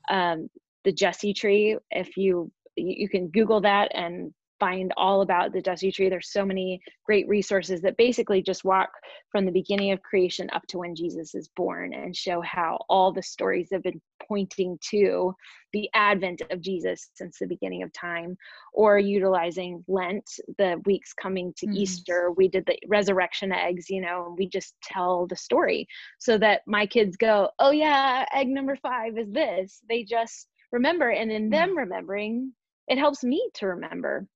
um, 0.10 0.48
the 0.86 0.94
Jesse 0.94 1.34
tree. 1.34 1.78
If 1.92 2.16
you 2.16 2.50
you 2.78 3.10
can 3.10 3.28
Google 3.28 3.60
that 3.62 3.92
and 3.94 4.34
find 4.60 4.94
all 4.98 5.22
about 5.22 5.54
the 5.54 5.62
Jesse 5.62 5.92
tree. 5.92 6.10
There's 6.10 6.32
so 6.32 6.46
many 6.46 6.82
great 7.06 7.28
resources 7.28 7.82
that 7.82 7.98
basically 7.98 8.42
just 8.42 8.64
walk 8.64 8.90
from 9.32 9.46
the 9.46 9.52
beginning 9.52 9.92
of 9.92 10.02
creation 10.02 10.50
up 10.54 10.64
to 10.68 10.80
when 10.80 10.96
Jesus 10.96 11.36
is 11.36 11.50
born 11.56 11.94
and 11.94 12.16
show 12.16 12.42
how 12.42 12.80
all 12.90 13.12
the 13.12 13.22
stories 13.22 13.70
have 13.72 13.84
been 13.84 14.02
pointing 14.28 14.78
to 14.90 15.34
the 15.74 15.90
advent 15.94 16.42
of 16.50 16.62
Jesus 16.62 17.10
since 17.14 17.38
the 17.40 17.48
beginning 17.48 17.84
of 17.84 17.92
time, 17.94 18.38
or 18.74 19.00
utilizing 19.00 19.84
Lent, 19.88 20.26
the 20.58 20.82
weeks 20.86 21.14
coming 21.14 21.54
to 21.58 21.66
mm-hmm. 21.66 21.78
Easter. 21.78 22.32
We 22.36 22.48
did 22.48 22.66
the 22.66 22.78
resurrection 22.88 23.52
eggs, 23.52 23.90
you 23.90 24.02
know, 24.02 24.28
and 24.28 24.38
we 24.38 24.48
just 24.48 24.76
tell 24.82 25.28
the 25.28 25.36
story 25.36 25.88
so 26.20 26.38
that 26.40 26.62
my 26.68 26.86
kids 26.86 27.18
go, 27.18 27.50
Oh, 27.60 27.72
yeah, 27.72 28.26
egg 28.34 28.48
number 28.48 28.76
five 28.78 29.18
is 29.18 29.32
this. 29.32 29.82
They 29.90 30.04
just 30.04 30.48
remember, 30.72 31.10
and 31.10 31.32
in 31.32 31.50
them 31.50 31.78
remembering, 31.78 32.54
it 32.88 32.98
helps 32.98 33.24
me 33.24 33.50
to 33.56 33.68
remember 33.68 34.28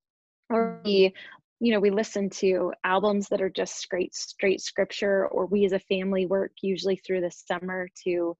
or 0.51 0.79
we 0.83 1.13
you 1.59 1.71
know 1.71 1.79
we 1.79 1.89
listen 1.89 2.29
to 2.29 2.73
albums 2.83 3.27
that 3.29 3.41
are 3.41 3.49
just 3.49 3.77
straight 3.77 4.13
straight 4.13 4.61
scripture 4.61 5.27
or 5.27 5.45
we 5.45 5.65
as 5.65 5.73
a 5.73 5.79
family 5.79 6.25
work 6.25 6.51
usually 6.61 6.95
through 6.97 7.21
the 7.21 7.31
summer 7.31 7.87
to 8.03 8.35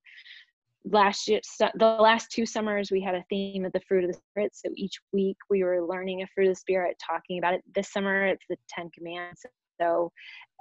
last 0.86 1.28
year 1.28 1.40
the 1.76 1.86
last 2.00 2.32
two 2.32 2.46
summers 2.46 2.92
we 2.92 3.02
had 3.02 3.16
a 3.16 3.24
theme 3.30 3.66
of 3.66 3.72
the 3.74 3.82
fruit 3.82 4.04
of 4.04 4.12
the 4.12 4.20
spirit. 4.32 4.52
So 4.56 4.70
each 4.76 5.00
week 5.14 5.38
we 5.50 5.64
were 5.64 5.86
learning 5.86 6.22
a 6.22 6.28
fruit 6.34 6.48
of 6.48 6.56
the 6.56 6.60
spirit 6.60 6.98
talking 7.06 7.38
about 7.38 7.54
it. 7.54 7.64
This 7.76 7.92
summer 7.92 8.26
it's 8.26 8.46
the 8.50 8.58
10 8.70 8.90
commandments. 8.92 9.46
So 9.80 10.12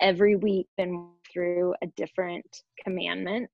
every 0.01 0.37
week 0.37 0.67
been 0.77 1.11
through 1.33 1.75
a 1.83 1.87
different 1.97 2.45
commandment 2.83 3.51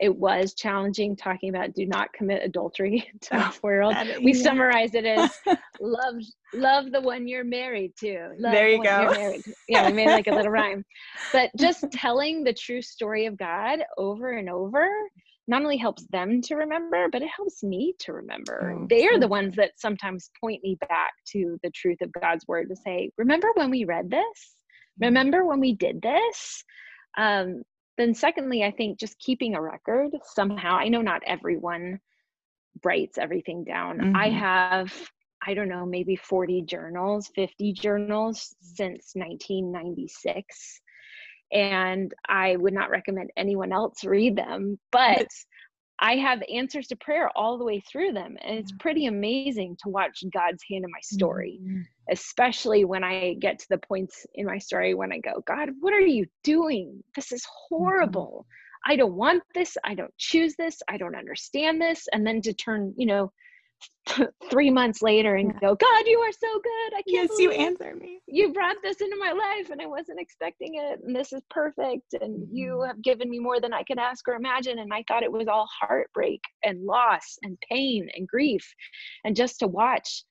it 0.00 0.14
was 0.14 0.54
challenging 0.54 1.14
talking 1.14 1.48
about 1.50 1.74
do 1.74 1.86
not 1.86 2.12
commit 2.12 2.42
adultery 2.42 3.08
to 3.22 3.48
a 3.48 3.50
four 3.50 3.82
year. 3.82 4.16
We 4.22 4.32
yeah. 4.34 4.42
summarize 4.44 4.94
it 4.94 5.04
as 5.04 5.30
love 5.80 6.16
love 6.54 6.90
the 6.92 7.00
one 7.00 7.28
you're 7.28 7.44
married 7.44 7.92
to. 8.00 8.30
Love 8.38 8.52
there 8.52 8.68
you 8.68 8.82
go. 8.82 9.34
Yeah, 9.68 9.86
we 9.86 9.92
made 9.92 10.08
like 10.08 10.26
a 10.26 10.34
little 10.34 10.50
rhyme. 10.50 10.84
But 11.32 11.50
just 11.56 11.84
telling 11.92 12.44
the 12.44 12.52
true 12.52 12.82
story 12.82 13.26
of 13.26 13.36
God 13.36 13.80
over 13.96 14.32
and 14.32 14.48
over 14.48 14.88
not 15.48 15.62
only 15.62 15.76
helps 15.76 16.06
them 16.12 16.40
to 16.40 16.54
remember, 16.54 17.08
but 17.10 17.20
it 17.20 17.28
helps 17.36 17.62
me 17.62 17.94
to 17.98 18.12
remember. 18.12 18.78
Oh, 18.80 18.86
they 18.88 19.06
are 19.08 19.18
the 19.18 19.28
ones 19.28 19.56
that 19.56 19.72
sometimes 19.76 20.30
point 20.40 20.62
me 20.62 20.76
back 20.88 21.10
to 21.32 21.58
the 21.62 21.70
truth 21.70 21.98
of 22.00 22.12
God's 22.12 22.46
word 22.46 22.68
to 22.68 22.76
say, 22.76 23.10
remember 23.18 23.48
when 23.54 23.68
we 23.68 23.84
read 23.84 24.08
this? 24.08 24.20
Mm-hmm. 24.20 25.06
Remember 25.06 25.44
when 25.44 25.58
we 25.58 25.74
did 25.74 26.00
this? 26.00 26.64
Um, 27.18 27.62
then 27.98 28.14
secondly 28.14 28.62
i 28.62 28.70
think 28.70 28.98
just 28.98 29.18
keeping 29.18 29.54
a 29.54 29.62
record 29.62 30.10
somehow 30.24 30.76
i 30.76 30.88
know 30.88 31.02
not 31.02 31.22
everyone 31.26 31.98
writes 32.84 33.18
everything 33.18 33.64
down 33.64 33.98
mm-hmm. 33.98 34.16
i 34.16 34.28
have 34.28 34.92
i 35.46 35.54
don't 35.54 35.68
know 35.68 35.86
maybe 35.86 36.16
40 36.16 36.62
journals 36.62 37.30
50 37.34 37.72
journals 37.72 38.54
since 38.60 39.12
1996 39.14 40.80
and 41.52 42.12
i 42.28 42.56
would 42.56 42.72
not 42.74 42.90
recommend 42.90 43.30
anyone 43.36 43.72
else 43.72 44.04
read 44.04 44.36
them 44.36 44.78
but 44.92 45.28
I 45.98 46.16
have 46.16 46.42
answers 46.52 46.88
to 46.88 46.96
prayer 46.96 47.30
all 47.36 47.58
the 47.58 47.64
way 47.64 47.80
through 47.80 48.12
them. 48.12 48.36
And 48.40 48.58
it's 48.58 48.72
pretty 48.72 49.06
amazing 49.06 49.76
to 49.82 49.88
watch 49.88 50.24
God's 50.32 50.62
hand 50.68 50.84
in 50.84 50.90
my 50.90 51.00
story, 51.02 51.60
mm-hmm. 51.62 51.82
especially 52.10 52.84
when 52.84 53.04
I 53.04 53.34
get 53.34 53.58
to 53.60 53.68
the 53.70 53.78
points 53.78 54.26
in 54.34 54.46
my 54.46 54.58
story 54.58 54.94
when 54.94 55.12
I 55.12 55.18
go, 55.18 55.42
God, 55.46 55.70
what 55.80 55.92
are 55.92 56.00
you 56.00 56.26
doing? 56.42 57.02
This 57.14 57.30
is 57.32 57.42
mm-hmm. 57.42 57.76
horrible. 57.76 58.46
Mm-hmm. 58.46 58.92
I 58.92 58.96
don't 58.96 59.14
want 59.14 59.44
this. 59.54 59.76
I 59.84 59.94
don't 59.94 60.16
choose 60.18 60.56
this. 60.56 60.82
I 60.88 60.96
don't 60.96 61.14
understand 61.14 61.80
this. 61.80 62.08
And 62.12 62.26
then 62.26 62.42
to 62.42 62.52
turn, 62.52 62.94
you 62.96 63.06
know, 63.06 63.32
three 64.50 64.70
months 64.70 65.02
later 65.02 65.36
and 65.36 65.52
yeah. 65.52 65.60
go, 65.60 65.74
God, 65.74 66.06
you 66.06 66.18
are 66.18 66.32
so 66.32 66.60
good. 66.60 66.96
I 66.96 67.02
can't. 67.02 67.30
Yes, 67.30 67.30
you 67.38 67.50
answer 67.52 67.94
me. 67.94 68.20
You 68.26 68.52
brought 68.52 68.76
this 68.82 69.00
into 69.00 69.16
my 69.18 69.32
life 69.32 69.70
and 69.70 69.80
I 69.80 69.86
wasn't 69.86 70.20
expecting 70.20 70.74
it. 70.74 71.00
And 71.04 71.14
this 71.14 71.32
is 71.32 71.42
perfect. 71.50 72.14
And 72.20 72.40
mm-hmm. 72.40 72.56
you 72.56 72.82
have 72.82 73.02
given 73.02 73.30
me 73.30 73.38
more 73.38 73.60
than 73.60 73.72
I 73.72 73.82
could 73.84 73.98
ask 73.98 74.26
or 74.26 74.34
imagine. 74.34 74.78
And 74.78 74.92
I 74.92 75.04
thought 75.06 75.22
it 75.22 75.32
was 75.32 75.48
all 75.48 75.68
heartbreak 75.80 76.40
and 76.64 76.84
loss 76.84 77.38
and 77.42 77.56
pain 77.70 78.08
and 78.14 78.26
grief. 78.26 78.66
And 79.24 79.36
just 79.36 79.60
to 79.60 79.68
watch 79.68 80.24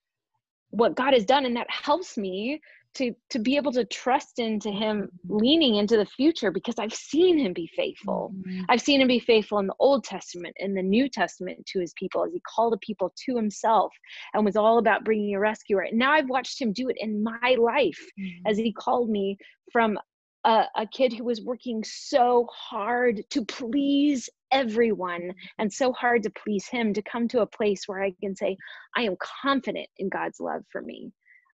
what 0.71 0.95
God 0.95 1.13
has 1.13 1.25
done. 1.25 1.45
And 1.45 1.55
that 1.55 1.67
helps 1.69 2.17
me 2.17 2.59
to 2.93 3.13
to 3.29 3.39
be 3.39 3.55
able 3.55 3.71
to 3.71 3.85
trust 3.85 4.39
into 4.39 4.69
him 4.69 5.09
leaning 5.27 5.75
into 5.75 5.97
the 5.97 6.05
future 6.05 6.51
because 6.51 6.75
i've 6.77 6.93
seen 6.93 7.37
him 7.37 7.53
be 7.53 7.69
faithful 7.75 8.33
mm-hmm. 8.35 8.61
i've 8.69 8.81
seen 8.81 9.01
him 9.01 9.07
be 9.07 9.19
faithful 9.19 9.59
in 9.59 9.67
the 9.67 9.75
old 9.79 10.03
testament 10.03 10.55
in 10.59 10.73
the 10.73 10.81
new 10.81 11.07
testament 11.09 11.65
to 11.65 11.79
his 11.79 11.93
people 11.93 12.23
as 12.23 12.33
he 12.33 12.41
called 12.41 12.73
the 12.73 12.77
people 12.77 13.13
to 13.25 13.35
himself 13.35 13.91
and 14.33 14.43
was 14.43 14.55
all 14.55 14.77
about 14.77 15.05
bringing 15.05 15.35
a 15.35 15.39
rescuer 15.39 15.81
and 15.81 15.97
now 15.97 16.11
i've 16.11 16.29
watched 16.29 16.61
him 16.61 16.73
do 16.73 16.89
it 16.89 16.97
in 16.99 17.23
my 17.23 17.55
life 17.59 17.99
mm-hmm. 18.19 18.47
as 18.47 18.57
he 18.57 18.73
called 18.73 19.09
me 19.09 19.37
from 19.71 19.97
a, 20.43 20.65
a 20.75 20.87
kid 20.87 21.13
who 21.13 21.23
was 21.23 21.41
working 21.41 21.83
so 21.83 22.47
hard 22.51 23.21
to 23.29 23.45
please 23.45 24.29
everyone 24.51 25.33
and 25.59 25.71
so 25.71 25.93
hard 25.93 26.23
to 26.23 26.31
please 26.31 26.67
him 26.67 26.93
to 26.93 27.01
come 27.03 27.27
to 27.27 27.41
a 27.41 27.45
place 27.45 27.83
where 27.85 28.01
I 28.01 28.13
can 28.21 28.35
say, 28.35 28.57
I 28.95 29.03
am 29.03 29.15
confident 29.41 29.87
in 29.97 30.09
God's 30.09 30.39
love 30.39 30.63
for 30.71 30.81
me 30.81 31.11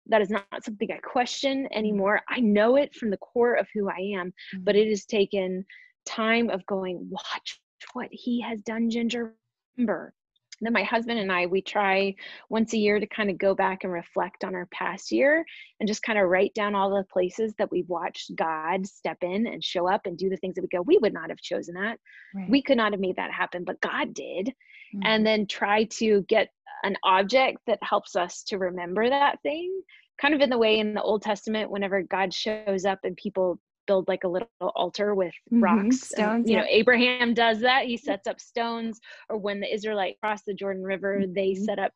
that 0.07 0.21
is 0.21 0.29
not 0.29 0.45
something 0.61 0.89
I 0.91 0.97
question 0.97 1.63
mm-hmm. 1.63 1.77
anymore. 1.77 2.21
I 2.29 2.39
know 2.39 2.75
it 2.75 2.93
from 2.93 3.09
the 3.09 3.17
core 3.17 3.55
of 3.55 3.67
who 3.73 3.89
I 3.89 4.17
am, 4.17 4.27
mm-hmm. 4.27 4.63
but 4.63 4.75
it 4.75 4.89
has 4.89 5.05
taken 5.05 5.65
time 6.05 6.49
of 6.49 6.65
going, 6.65 7.07
watch 7.09 7.59
what 7.93 8.09
he 8.11 8.41
has 8.41 8.61
done, 8.61 8.89
Ginger. 8.89 9.35
Remember. 9.77 10.13
And 10.59 10.67
then 10.67 10.73
my 10.73 10.83
husband 10.83 11.19
and 11.19 11.31
I, 11.31 11.45
we 11.45 11.61
try 11.61 12.15
once 12.49 12.73
a 12.73 12.77
year 12.77 12.99
to 12.99 13.07
kind 13.07 13.29
of 13.29 13.37
go 13.37 13.53
back 13.53 13.83
and 13.83 13.91
reflect 13.91 14.43
on 14.43 14.55
our 14.55 14.67
past 14.67 15.11
year 15.11 15.43
and 15.79 15.87
just 15.87 16.03
kind 16.03 16.17
of 16.17 16.29
write 16.29 16.53
down 16.53 16.75
all 16.75 16.91
the 16.91 17.03
places 17.11 17.53
that 17.57 17.71
we've 17.71 17.89
watched 17.89 18.35
God 18.35 18.85
step 18.87 19.17
in 19.23 19.47
and 19.47 19.63
show 19.63 19.89
up 19.89 20.05
and 20.05 20.17
do 20.17 20.29
the 20.29 20.37
things 20.37 20.55
that 20.55 20.61
we 20.61 20.67
go, 20.67 20.81
we 20.81 20.99
would 20.99 21.13
not 21.13 21.29
have 21.29 21.39
chosen 21.39 21.73
that. 21.75 21.99
Right. 22.33 22.49
We 22.49 22.61
could 22.61 22.77
not 22.77 22.93
have 22.93 23.01
made 23.01 23.17
that 23.17 23.31
happen, 23.31 23.63
but 23.65 23.81
God 23.81 24.13
did. 24.13 24.47
Mm-hmm. 24.47 25.01
And 25.03 25.25
then 25.25 25.47
try 25.47 25.85
to 25.85 26.21
get 26.29 26.49
an 26.83 26.97
object 27.03 27.59
that 27.67 27.79
helps 27.81 28.15
us 28.15 28.43
to 28.43 28.57
remember 28.57 29.09
that 29.09 29.41
thing 29.41 29.81
kind 30.21 30.33
of 30.33 30.41
in 30.41 30.49
the 30.49 30.57
way 30.57 30.79
in 30.79 30.93
the 30.93 31.01
old 31.01 31.21
testament 31.21 31.71
whenever 31.71 32.01
god 32.01 32.33
shows 32.33 32.85
up 32.85 32.99
and 33.03 33.15
people 33.17 33.59
build 33.87 34.07
like 34.07 34.23
a 34.23 34.27
little 34.27 34.47
altar 34.75 35.15
with 35.15 35.33
mm-hmm. 35.51 35.63
rocks 35.63 36.01
stones 36.01 36.19
and, 36.21 36.49
you 36.49 36.55
yeah. 36.55 36.61
know 36.61 36.67
abraham 36.69 37.33
does 37.33 37.59
that 37.59 37.85
he 37.85 37.97
sets 37.97 38.27
up 38.27 38.39
stones 38.39 38.99
or 39.29 39.37
when 39.37 39.59
the 39.59 39.73
israelite 39.73 40.17
crossed 40.21 40.45
the 40.45 40.53
jordan 40.53 40.83
river 40.83 41.19
mm-hmm. 41.19 41.33
they 41.33 41.53
set 41.53 41.79
up 41.79 41.91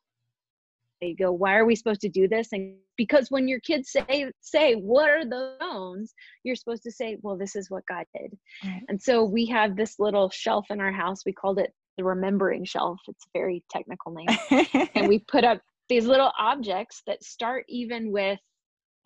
they 1.02 1.13
go 1.13 1.32
why 1.32 1.56
are 1.56 1.65
we 1.65 1.76
supposed 1.76 2.02
to 2.02 2.10
do 2.10 2.28
this 2.28 2.50
and 2.52 2.76
because 2.97 3.30
when 3.30 3.47
your 3.47 3.60
kids 3.60 3.91
say 3.91 4.30
say 4.41 4.73
what 4.73 5.10
are 5.10 5.23
the 5.23 5.56
stones 5.58 6.13
you're 6.43 6.56
supposed 6.56 6.84
to 6.84 6.91
say 6.91 7.17
well 7.21 7.38
this 7.38 7.56
is 7.56 7.69
what 7.69 7.84
god 7.88 8.06
did 8.17 8.36
right. 8.65 8.82
and 8.89 9.02
so 9.02 9.23
we 9.23 9.45
have 9.45 9.76
this 9.76 10.00
little 10.00 10.30
shelf 10.30 10.65
in 10.69 10.82
our 10.82 10.91
house 10.91 11.23
we 11.26 11.32
called 11.32 11.60
it 11.60 11.71
the 11.98 12.04
remembering 12.04 12.64
shelf 12.64 13.00
it's 13.08 13.26
a 13.26 13.38
very 13.38 13.64
technical 13.70 14.12
name 14.14 14.90
and 14.96 15.08
we 15.08 15.20
put 15.20 15.44
up 15.44 15.62
these 15.90 16.06
little 16.06 16.32
objects 16.38 17.02
that 17.08 17.24
start 17.24 17.66
even 17.68 18.12
with 18.12 18.40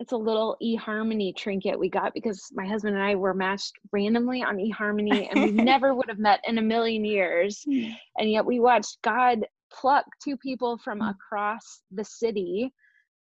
it's 0.02 0.12
a 0.12 0.16
little 0.16 0.56
eHarmony 0.60 1.34
trinket 1.34 1.78
we 1.78 1.88
got 1.88 2.12
because 2.12 2.48
my 2.52 2.66
husband 2.66 2.96
and 2.96 3.04
I 3.04 3.14
were 3.14 3.34
matched 3.34 3.74
randomly 3.92 4.42
on 4.42 4.56
eHarmony 4.56 5.28
and 5.30 5.40
we 5.44 5.50
never 5.64 5.94
would 5.94 6.08
have 6.08 6.18
met 6.18 6.40
in 6.44 6.58
a 6.58 6.62
million 6.62 7.04
years. 7.04 7.62
Hmm. 7.64 7.90
And 8.18 8.28
yet 8.28 8.44
we 8.44 8.58
watched 8.58 8.98
God 9.02 9.46
pluck 9.72 10.04
two 10.22 10.36
people 10.36 10.76
from 10.78 10.98
hmm. 10.98 11.08
across 11.08 11.82
the 11.92 12.04
city 12.04 12.72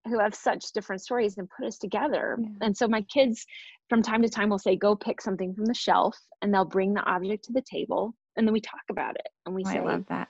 who 0.05 0.19
have 0.19 0.35
such 0.35 0.73
different 0.73 1.01
stories 1.01 1.37
and 1.37 1.47
put 1.57 1.65
us 1.65 1.77
together. 1.77 2.37
Yeah. 2.39 2.49
And 2.61 2.75
so 2.75 2.89
my 2.89 3.01
kids 3.03 3.45
from 3.87 4.01
time 4.01 4.21
to 4.21 4.29
time 4.29 4.49
will 4.49 4.59
say, 4.59 4.75
go 4.75 4.97
pick 4.97 5.21
something 5.21 5.55
from 5.55 5.65
the 5.65 5.73
shelf 5.73 6.17
and 6.41 6.53
they'll 6.53 6.65
bring 6.65 6.93
the 6.93 7.03
object 7.03 7.45
to 7.45 7.53
the 7.53 7.63
table 7.63 8.13
and 8.37 8.47
then 8.47 8.53
we 8.53 8.61
talk 8.61 8.81
about 8.89 9.15
it. 9.15 9.27
And 9.45 9.55
we 9.55 9.63
oh, 9.65 9.69
say, 9.69 9.79
I 9.79 9.83
love 9.83 10.05
that. 10.09 10.27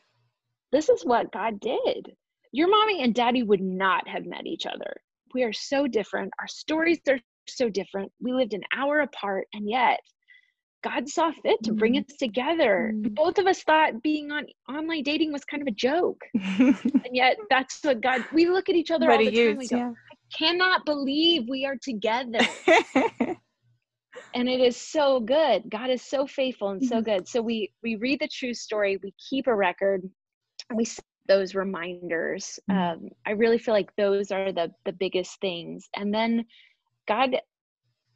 This 0.71 0.89
is 0.89 1.03
what 1.03 1.31
God 1.31 1.59
did. 1.59 2.11
Your 2.51 2.69
mommy 2.69 3.03
and 3.03 3.13
daddy 3.13 3.43
would 3.43 3.61
not 3.61 4.07
have 4.07 4.25
met 4.25 4.45
each 4.45 4.65
other. 4.65 4.95
We 5.33 5.43
are 5.43 5.53
so 5.53 5.87
different. 5.87 6.31
Our 6.39 6.47
stories 6.47 6.99
are 7.09 7.19
so 7.47 7.69
different. 7.69 8.11
We 8.21 8.33
lived 8.33 8.53
an 8.53 8.63
hour 8.73 9.01
apart, 9.01 9.47
and 9.53 9.69
yet 9.69 9.99
God 10.85 11.09
saw 11.09 11.31
fit 11.31 11.63
to 11.63 11.73
bring 11.73 11.93
mm-hmm. 11.93 12.11
us 12.11 12.17
together. 12.17 12.91
Mm. 12.93 13.15
Both 13.15 13.39
of 13.39 13.47
us 13.47 13.63
thought 13.63 14.03
being 14.03 14.31
on 14.31 14.45
online 14.69 15.03
dating 15.03 15.33
was 15.33 15.43
kind 15.43 15.61
of 15.61 15.67
a 15.67 15.71
joke. 15.71 16.21
and 16.33 17.09
yet 17.11 17.37
that's 17.49 17.83
what 17.83 18.01
God 18.01 18.23
we 18.31 18.47
look 18.47 18.69
at 18.69 18.75
each 18.75 18.91
other 18.91 19.07
but 19.07 19.19
all 19.19 19.25
the 19.25 19.31
time. 19.31 19.57
We 19.57 19.67
go, 19.67 19.77
yeah. 19.77 19.91
I 20.11 20.37
cannot 20.37 20.85
believe 20.85 21.49
we 21.49 21.65
are 21.65 21.77
together. 21.81 22.39
and 24.33 24.49
it 24.49 24.59
is 24.59 24.77
so 24.77 25.19
good. 25.19 25.63
God 25.69 25.89
is 25.89 26.01
so 26.01 26.27
faithful 26.27 26.69
and 26.69 26.83
so 26.83 26.95
mm-hmm. 26.95 27.05
good. 27.05 27.27
So 27.27 27.41
we 27.41 27.71
we 27.83 27.95
read 27.95 28.19
the 28.19 28.27
true 28.27 28.53
story, 28.53 28.97
we 29.01 29.13
keep 29.29 29.47
a 29.47 29.55
record, 29.55 30.03
and 30.69 30.77
we 30.77 30.85
those 31.27 31.55
reminders. 31.55 32.59
Mm-hmm. 32.69 33.05
Um, 33.05 33.09
I 33.25 33.31
really 33.31 33.57
feel 33.57 33.73
like 33.73 33.95
those 33.95 34.31
are 34.31 34.51
the 34.51 34.71
the 34.85 34.93
biggest 34.93 35.39
things. 35.41 35.87
And 35.95 36.13
then 36.13 36.45
God, 37.07 37.37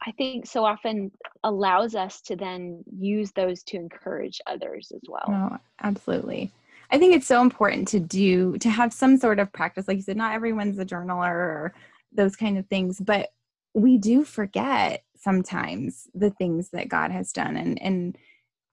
I 0.05 0.11
think, 0.11 0.45
so 0.45 0.65
often 0.65 1.11
allows 1.43 1.95
us 1.95 2.21
to 2.21 2.35
then 2.35 2.83
use 2.97 3.31
those 3.31 3.63
to 3.63 3.77
encourage 3.77 4.41
others 4.47 4.91
as 4.95 5.01
well. 5.07 5.25
Oh, 5.27 5.57
absolutely. 5.83 6.51
I 6.91 6.97
think 6.97 7.15
it's 7.15 7.27
so 7.27 7.41
important 7.41 7.87
to 7.89 7.99
do 7.99 8.57
to 8.59 8.69
have 8.69 8.93
some 8.93 9.17
sort 9.17 9.39
of 9.39 9.51
practice. 9.53 9.87
Like 9.87 9.97
you 9.97 10.03
said, 10.03 10.17
not 10.17 10.33
everyone's 10.33 10.79
a 10.79 10.85
journaler 10.85 11.31
or 11.31 11.73
those 12.11 12.35
kind 12.35 12.57
of 12.57 12.65
things, 12.67 12.99
but 12.99 13.29
we 13.73 13.97
do 13.97 14.23
forget 14.23 15.03
sometimes 15.19 16.07
the 16.13 16.29
things 16.31 16.69
that 16.71 16.89
God 16.89 17.11
has 17.11 17.31
done 17.31 17.57
and 17.57 17.81
and 17.81 18.17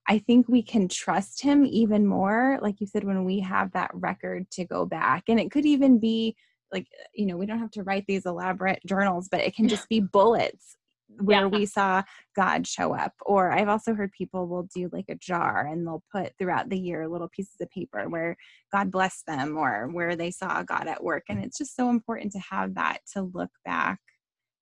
I 0.07 0.19
think 0.19 0.47
we 0.47 0.63
can 0.63 0.87
trust 0.87 1.41
him 1.41 1.65
even 1.65 2.07
more, 2.07 2.59
like 2.61 2.79
you 2.79 2.87
said, 2.87 3.03
when 3.03 3.25
we 3.25 3.41
have 3.41 3.73
that 3.73 3.91
record 3.93 4.49
to 4.51 4.63
go 4.63 4.85
back. 4.85 5.23
And 5.27 5.37
it 5.39 5.51
could 5.51 5.65
even 5.65 5.99
be 5.99 6.35
like, 6.71 6.87
you 7.13 7.25
know, 7.25 7.35
we 7.35 7.45
don't 7.45 7.59
have 7.59 7.71
to 7.71 7.83
write 7.83 8.05
these 8.07 8.25
elaborate 8.25 8.79
journals, 8.85 9.27
but 9.29 9.41
it 9.41 9.53
can 9.55 9.67
just 9.67 9.89
be 9.89 9.99
bullets 9.99 10.77
where 11.19 11.41
yeah. 11.41 11.47
we 11.47 11.65
saw 11.65 12.03
God 12.35 12.65
show 12.67 12.93
up. 12.93 13.13
Or 13.25 13.51
I've 13.51 13.67
also 13.67 13.93
heard 13.93 14.11
people 14.11 14.47
will 14.47 14.67
do 14.73 14.89
like 14.93 15.05
a 15.09 15.15
jar 15.15 15.65
and 15.65 15.85
they'll 15.85 16.03
put 16.13 16.33
throughout 16.37 16.69
the 16.69 16.79
year 16.79 17.07
little 17.07 17.29
pieces 17.29 17.55
of 17.61 17.69
paper 17.71 18.07
where 18.07 18.37
God 18.71 18.91
blessed 18.91 19.25
them 19.25 19.57
or 19.57 19.89
where 19.91 20.15
they 20.15 20.31
saw 20.31 20.63
God 20.63 20.87
at 20.87 21.03
work. 21.03 21.23
And 21.29 21.43
it's 21.43 21.57
just 21.57 21.75
so 21.75 21.89
important 21.89 22.31
to 22.33 22.39
have 22.39 22.75
that 22.75 22.99
to 23.13 23.21
look 23.21 23.51
back 23.65 23.99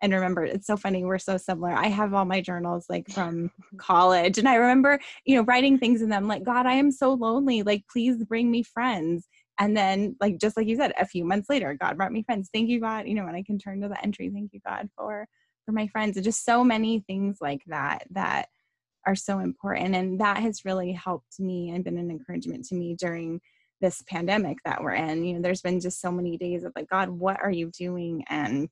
and 0.01 0.13
remember 0.13 0.43
it's 0.43 0.67
so 0.67 0.77
funny 0.77 1.03
we're 1.03 1.17
so 1.17 1.37
similar. 1.37 1.71
I 1.71 1.87
have 1.87 2.13
all 2.13 2.25
my 2.25 2.41
journals 2.41 2.85
like 2.89 3.09
from 3.09 3.51
college 3.77 4.37
and 4.37 4.47
i 4.47 4.55
remember 4.55 4.99
you 5.25 5.35
know 5.35 5.43
writing 5.43 5.77
things 5.77 6.01
in 6.01 6.09
them 6.09 6.27
like 6.27 6.43
god 6.43 6.65
i 6.65 6.73
am 6.73 6.91
so 6.91 7.13
lonely 7.13 7.63
like 7.63 7.83
please 7.91 8.23
bring 8.23 8.49
me 8.51 8.63
friends. 8.63 9.27
And 9.57 9.75
then 9.75 10.17
like 10.19 10.37
just 10.37 10.57
like 10.57 10.67
you 10.67 10.75
said 10.75 10.91
a 10.99 11.05
few 11.05 11.25
months 11.25 11.49
later 11.49 11.77
god 11.79 11.97
brought 11.97 12.11
me 12.11 12.23
friends. 12.23 12.49
Thank 12.53 12.69
you 12.69 12.79
god 12.79 13.07
you 13.07 13.15
know 13.15 13.27
and 13.27 13.35
i 13.35 13.43
can 13.43 13.57
turn 13.57 13.81
to 13.81 13.87
the 13.87 14.01
entry 14.03 14.29
thank 14.29 14.51
you 14.53 14.59
god 14.65 14.89
for 14.95 15.27
for 15.65 15.71
my 15.71 15.87
friends. 15.87 16.15
And 16.15 16.23
just 16.23 16.45
so 16.45 16.63
many 16.63 17.03
things 17.07 17.37
like 17.41 17.61
that 17.67 18.03
that 18.11 18.47
are 19.07 19.15
so 19.15 19.39
important 19.39 19.95
and 19.95 20.19
that 20.19 20.37
has 20.37 20.65
really 20.65 20.91
helped 20.91 21.39
me 21.39 21.69
and 21.69 21.83
been 21.83 21.97
an 21.97 22.09
encouragement 22.09 22.65
to 22.65 22.75
me 22.75 22.95
during 22.95 23.39
this 23.81 24.01
pandemic 24.07 24.57
that 24.65 24.81
we're 24.83 24.93
in. 24.93 25.23
You 25.23 25.35
know 25.35 25.41
there's 25.41 25.61
been 25.61 25.79
just 25.79 26.01
so 26.01 26.11
many 26.11 26.37
days 26.37 26.63
of 26.63 26.71
like 26.75 26.89
god 26.89 27.09
what 27.09 27.41
are 27.41 27.51
you 27.51 27.71
doing? 27.77 28.23
And 28.29 28.69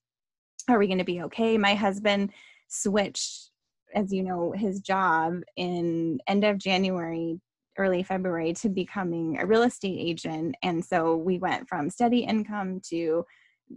are 0.67 0.79
we 0.79 0.87
going 0.87 0.99
to 0.99 1.03
be 1.03 1.21
okay? 1.23 1.57
My 1.57 1.75
husband 1.75 2.31
switched 2.67 3.51
as 3.93 4.11
you 4.11 4.23
know 4.23 4.51
his 4.51 4.81
job 4.81 5.41
in 5.55 6.19
end 6.27 6.43
of 6.43 6.57
january 6.57 7.39
early 7.77 8.03
february 8.03 8.53
to 8.53 8.69
becoming 8.69 9.39
a 9.39 9.45
real 9.45 9.63
estate 9.63 9.97
agent. 9.99 10.55
And 10.61 10.83
so 10.83 11.15
we 11.15 11.39
went 11.39 11.67
from 11.67 11.89
steady 11.89 12.19
income 12.19 12.81
to 12.89 13.25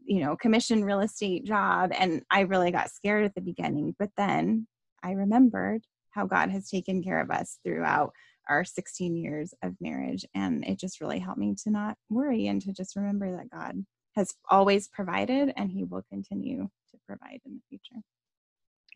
you 0.04 0.20
know 0.20 0.36
commission 0.36 0.84
real 0.84 1.00
estate 1.00 1.44
job. 1.44 1.90
And 1.98 2.22
i 2.30 2.40
really 2.40 2.70
got 2.70 2.90
scared 2.90 3.24
at 3.24 3.34
the 3.34 3.40
beginning 3.40 3.94
but 3.98 4.10
then 4.16 4.66
i 5.02 5.12
remembered 5.12 5.82
how 6.10 6.26
god 6.26 6.50
has 6.50 6.68
taken 6.68 7.02
care 7.02 7.20
of 7.20 7.30
us 7.30 7.58
throughout 7.64 8.12
our 8.48 8.64
16 8.64 9.16
years 9.16 9.52
of 9.64 9.74
marriage. 9.80 10.24
And 10.34 10.64
it 10.64 10.78
just 10.78 11.00
really 11.00 11.18
helped 11.18 11.40
me 11.40 11.56
to 11.64 11.70
not 11.70 11.96
worry 12.08 12.46
and 12.46 12.62
to 12.62 12.72
just 12.72 12.96
remember 12.96 13.36
that 13.36 13.50
god 13.50 13.84
has 14.16 14.34
always 14.50 14.88
provided 14.88 15.52
and 15.56 15.70
he 15.70 15.84
will 15.84 16.02
continue 16.08 16.68
to 16.90 16.96
provide 17.06 17.40
in 17.44 17.54
the 17.54 17.62
future. 17.68 18.02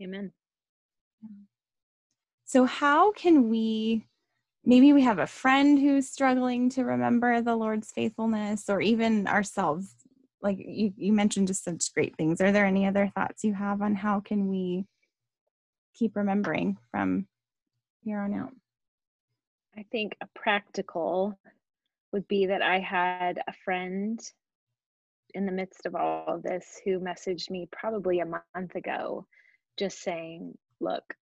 Amen. 0.03 0.33
So, 2.45 2.65
how 2.65 3.13
can 3.13 3.49
we? 3.49 4.07
Maybe 4.65 4.93
we 4.93 5.03
have 5.03 5.19
a 5.19 5.27
friend 5.27 5.79
who's 5.79 6.09
struggling 6.09 6.69
to 6.71 6.85
remember 6.85 7.41
the 7.41 7.57
Lord's 7.57 7.93
faithfulness, 7.93 8.69
or 8.69 8.81
even 8.81 9.27
ourselves. 9.27 9.95
Like 10.43 10.59
you, 10.59 10.93
you 10.97 11.13
mentioned 11.13 11.49
just 11.49 11.65
such 11.65 11.93
great 11.93 12.17
things. 12.17 12.41
Are 12.41 12.51
there 12.51 12.65
any 12.65 12.87
other 12.87 13.13
thoughts 13.15 13.45
you 13.45 13.53
have 13.53 13.83
on 13.83 13.95
how 13.95 14.21
can 14.21 14.49
we 14.49 14.87
keep 15.95 16.17
remembering 16.17 16.79
from 16.91 17.27
here 18.03 18.21
on 18.21 18.33
out? 18.35 18.55
I 19.77 19.85
think 19.93 20.17
a 20.23 20.27
practical 20.35 21.39
would 22.13 22.27
be 22.27 22.47
that 22.47 22.63
I 22.63 22.81
had 22.81 23.43
a 23.47 23.53
friend 23.65 24.21
in 25.35 25.47
the 25.47 25.53
midst 25.53 25.87
of 25.87 25.95
all 25.95 26.25
of 26.27 26.43
this 26.43 26.81
who 26.85 27.01
messaged 27.01 27.51
me 27.51 27.69
probably 27.73 28.21
a 28.21 28.27
month 28.27 28.75
ago 28.75 29.27
just 29.79 30.03
saying, 30.03 30.57
Look, 30.81 31.15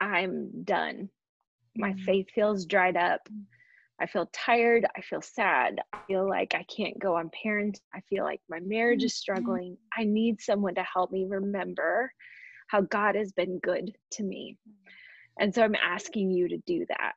I'm 0.00 0.64
done. 0.64 1.10
My 1.76 1.90
mm-hmm. 1.90 2.04
faith 2.04 2.26
feels 2.34 2.66
dried 2.66 2.96
up. 2.96 3.20
I 4.00 4.06
feel 4.06 4.28
tired. 4.32 4.86
I 4.96 5.00
feel 5.02 5.22
sad. 5.22 5.80
I 5.92 5.98
feel 6.06 6.28
like 6.28 6.54
I 6.54 6.64
can't 6.64 6.98
go 6.98 7.16
on 7.16 7.30
parent. 7.42 7.80
I 7.94 8.00
feel 8.08 8.24
like 8.24 8.40
my 8.48 8.60
marriage 8.60 9.04
is 9.04 9.12
mm-hmm. 9.12 9.16
struggling. 9.16 9.76
I 9.96 10.04
need 10.04 10.40
someone 10.40 10.74
to 10.76 10.82
help 10.82 11.12
me 11.12 11.26
remember 11.28 12.10
how 12.68 12.80
God 12.82 13.14
has 13.14 13.32
been 13.32 13.58
good 13.60 13.92
to 14.12 14.22
me. 14.22 14.56
And 15.38 15.54
so 15.54 15.62
I'm 15.62 15.74
asking 15.74 16.30
you 16.30 16.48
to 16.48 16.58
do 16.66 16.86
that. 16.88 17.14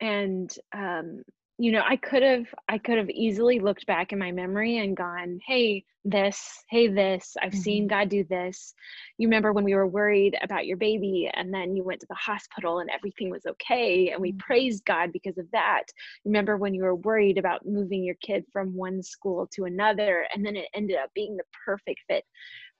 And 0.00 0.52
um, 0.72 1.22
you 1.60 1.72
know 1.72 1.82
i 1.86 1.96
could 1.96 2.22
have 2.22 2.46
i 2.68 2.78
could 2.78 2.96
have 2.96 3.10
easily 3.10 3.58
looked 3.58 3.84
back 3.86 4.12
in 4.12 4.18
my 4.18 4.30
memory 4.30 4.78
and 4.78 4.96
gone 4.96 5.38
hey 5.46 5.84
this 6.04 6.62
hey 6.70 6.86
this 6.86 7.36
i've 7.42 7.50
mm-hmm. 7.50 7.60
seen 7.60 7.86
god 7.88 8.08
do 8.08 8.24
this 8.30 8.72
you 9.18 9.26
remember 9.26 9.52
when 9.52 9.64
we 9.64 9.74
were 9.74 9.86
worried 9.86 10.36
about 10.40 10.66
your 10.66 10.76
baby 10.76 11.28
and 11.34 11.52
then 11.52 11.74
you 11.74 11.82
went 11.82 12.00
to 12.00 12.06
the 12.08 12.14
hospital 12.14 12.78
and 12.78 12.88
everything 12.90 13.28
was 13.28 13.44
okay 13.44 14.10
and 14.10 14.20
we 14.20 14.30
mm-hmm. 14.30 14.38
praised 14.38 14.84
god 14.84 15.12
because 15.12 15.36
of 15.36 15.50
that 15.50 15.84
remember 16.24 16.56
when 16.56 16.72
you 16.72 16.84
were 16.84 16.94
worried 16.94 17.38
about 17.38 17.66
moving 17.66 18.04
your 18.04 18.16
kid 18.22 18.44
from 18.52 18.74
one 18.74 19.02
school 19.02 19.48
to 19.52 19.64
another 19.64 20.26
and 20.32 20.46
then 20.46 20.56
it 20.56 20.68
ended 20.74 20.96
up 20.96 21.10
being 21.14 21.36
the 21.36 21.44
perfect 21.66 22.00
fit 22.08 22.24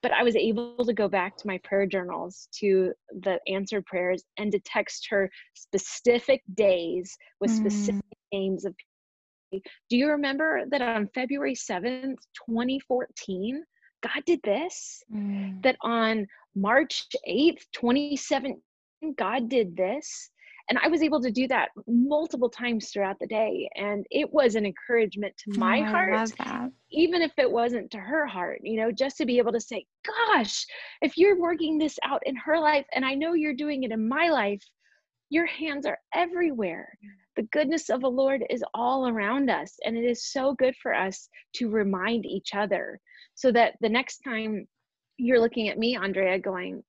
but 0.01 0.13
I 0.13 0.23
was 0.23 0.35
able 0.35 0.85
to 0.85 0.93
go 0.93 1.09
back 1.09 1.35
to 1.37 1.47
my 1.47 1.59
prayer 1.63 1.85
journals 1.85 2.47
to 2.59 2.93
the 3.21 3.39
answered 3.47 3.85
prayers 3.85 4.23
and 4.37 4.49
to 4.53 4.59
text 4.59 5.07
her 5.09 5.29
specific 5.55 6.41
days 6.53 7.17
with 7.41 7.51
specific 7.51 7.95
mm. 7.95 8.18
Names 8.31 8.65
of 8.65 8.75
people. 8.77 9.69
Do 9.89 9.97
you 9.97 10.09
remember 10.09 10.63
that 10.69 10.81
on 10.81 11.09
February 11.13 11.55
7th, 11.55 12.17
2014, 12.49 13.63
God 14.03 14.23
did 14.25 14.39
this? 14.43 15.03
Mm. 15.13 15.61
That 15.63 15.75
on 15.81 16.27
March 16.55 17.07
8th, 17.27 17.63
2017, 17.73 18.61
God 19.17 19.49
did 19.49 19.75
this? 19.75 20.29
and 20.69 20.79
i 20.83 20.87
was 20.87 21.01
able 21.01 21.21
to 21.21 21.31
do 21.31 21.47
that 21.47 21.69
multiple 21.87 22.49
times 22.49 22.89
throughout 22.89 23.17
the 23.19 23.27
day 23.27 23.69
and 23.75 24.05
it 24.11 24.31
was 24.31 24.55
an 24.55 24.65
encouragement 24.65 25.33
to 25.37 25.59
my 25.59 25.81
oh, 25.81 25.85
heart 25.85 26.31
even 26.91 27.21
if 27.21 27.31
it 27.37 27.51
wasn't 27.51 27.89
to 27.91 27.97
her 27.97 28.25
heart 28.25 28.59
you 28.63 28.79
know 28.79 28.91
just 28.91 29.17
to 29.17 29.25
be 29.25 29.37
able 29.37 29.51
to 29.51 29.59
say 29.59 29.85
gosh 30.05 30.65
if 31.01 31.17
you're 31.17 31.39
working 31.39 31.77
this 31.77 31.97
out 32.03 32.21
in 32.25 32.35
her 32.35 32.59
life 32.59 32.85
and 32.93 33.03
i 33.03 33.13
know 33.13 33.33
you're 33.33 33.53
doing 33.53 33.83
it 33.83 33.91
in 33.91 34.07
my 34.07 34.29
life 34.29 34.63
your 35.29 35.45
hands 35.45 35.85
are 35.85 35.97
everywhere 36.13 36.97
the 37.39 37.47
goodness 37.53 37.89
of 37.89 38.01
the 38.01 38.09
lord 38.09 38.43
is 38.49 38.63
all 38.73 39.07
around 39.07 39.49
us 39.49 39.77
and 39.85 39.95
it 39.95 40.03
is 40.03 40.29
so 40.29 40.53
good 40.55 40.75
for 40.75 40.93
us 40.93 41.29
to 41.53 41.69
remind 41.69 42.25
each 42.25 42.53
other 42.53 42.99
so 43.33 43.49
that 43.49 43.75
the 43.79 43.87
next 43.87 44.17
time 44.19 44.67
you're 45.17 45.39
looking 45.39 45.69
at 45.69 45.79
me 45.79 45.95
andrea 45.95 46.37
going 46.37 46.83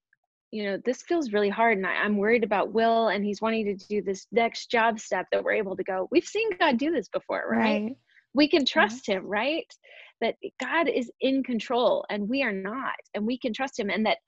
you 0.51 0.65
know, 0.65 0.79
this 0.85 1.03
feels 1.03 1.33
really 1.33 1.49
hard 1.49 1.79
and 1.79 1.87
I, 1.87 2.05
am 2.05 2.17
worried 2.17 2.43
about 2.43 2.73
Will 2.73 3.09
and 3.09 3.25
he's 3.25 3.41
wanting 3.41 3.65
to 3.67 3.87
do 3.87 4.03
this 4.03 4.27
next 4.33 4.71
job 4.71 4.99
step 4.99 5.27
that 5.31 5.45
we're 5.45 5.53
able 5.53 5.77
to 5.77 5.85
go, 5.85 6.09
we've 6.11 6.25
seen 6.25 6.51
God 6.59 6.77
do 6.77 6.91
this 6.91 7.09
before, 7.09 7.45
right? 7.49 7.83
right. 7.83 7.97
We 8.35 8.49
can 8.49 8.65
trust 8.65 9.07
yeah. 9.07 9.17
him, 9.17 9.27
right? 9.27 9.73
That 10.21 10.35
God 10.61 10.89
is 10.89 11.11
in 11.21 11.43
control 11.45 12.05
and 12.11 12.29
we 12.29 12.43
are 12.43 12.53
not, 12.53 12.97
and 13.15 13.27
we 13.27 13.39
can 13.39 13.53
trust 13.53 13.79
him. 13.79 13.91
And 13.91 14.05
that 14.07 14.19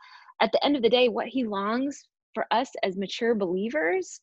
at 0.41 0.53
the 0.53 0.65
end 0.65 0.77
of 0.77 0.83
the 0.83 0.91
day, 0.91 1.09
what 1.09 1.27
he 1.27 1.45
longs 1.45 2.07
for 2.35 2.47
us 2.51 2.71
as 2.83 2.97
mature 2.97 3.35
believers 3.35 4.21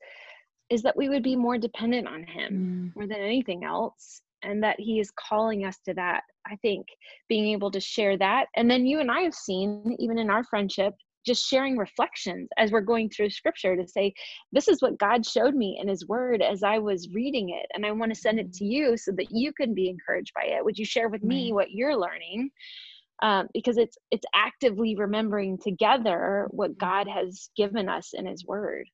is 0.70 0.82
that 0.84 0.98
we 0.98 1.10
would 1.10 1.24
be 1.24 1.36
more 1.36 1.58
dependent 1.58 2.08
on 2.08 2.24
him 2.24 2.92
mm. 2.94 2.96
more 2.96 3.08
than 3.08 3.18
anything 3.18 3.64
else 3.64 4.22
and 4.44 4.64
that 4.64 4.80
he 4.80 5.00
is 5.00 5.12
calling 5.12 5.66
us 5.66 5.78
to 5.86 5.94
that 5.94 6.24
i 6.48 6.56
think 6.58 6.86
being 7.28 7.48
able 7.48 7.72
to 7.72 7.80
share 7.80 8.18
that. 8.18 8.48
And 8.56 8.70
then 8.70 8.86
you 8.86 9.00
and 9.00 9.12
i 9.12 9.22
have 9.22 9.34
seen 9.34 9.96
even 10.00 10.18
in 10.18 10.30
our 10.30 10.44
friendship 10.44 10.94
just 11.26 11.48
sharing 11.48 11.78
reflections 11.78 12.48
as 12.58 12.72
we're 12.72 12.82
going 12.82 13.10
through 13.10 13.30
scripture 13.30 13.76
to 13.76 13.88
say 13.88 14.14
this 14.52 14.68
is 14.68 14.82
what 14.82 14.98
god 14.98 15.26
showed 15.26 15.54
me 15.54 15.78
in 15.82 15.88
his 15.88 16.08
word 16.08 16.42
as 16.42 16.64
i 16.64 16.80
was 16.80 17.10
reading 17.14 17.50
it 17.50 17.66
and 17.74 17.86
i 17.86 17.92
want 17.92 18.14
to 18.14 18.20
send 18.20 18.40
it 18.40 18.54
to 18.54 18.66
you 18.66 18.96
so 18.96 19.12
that 19.12 19.30
you 19.30 19.52
can 19.54 19.74
be 19.74 19.90
encouraged 19.90 20.32
by 20.34 20.44
it. 20.44 20.64
Would 20.64 20.78
you 20.78 20.86
share 20.86 21.10
with 21.10 21.24
me 21.24 21.52
what 21.52 21.72
you're 21.72 21.96
learning? 21.96 22.52
Um, 23.22 23.48
because 23.54 23.78
it's 23.78 23.98
it's 24.12 24.26
actively 24.34 24.96
remembering 24.96 25.58
together 25.58 26.48
what 26.52 26.72
mm-hmm. 26.72 26.86
god 26.86 27.08
has 27.10 27.50
given 27.58 27.90
us 27.90 28.12
in 28.14 28.26
his 28.26 28.46
word 28.46 28.88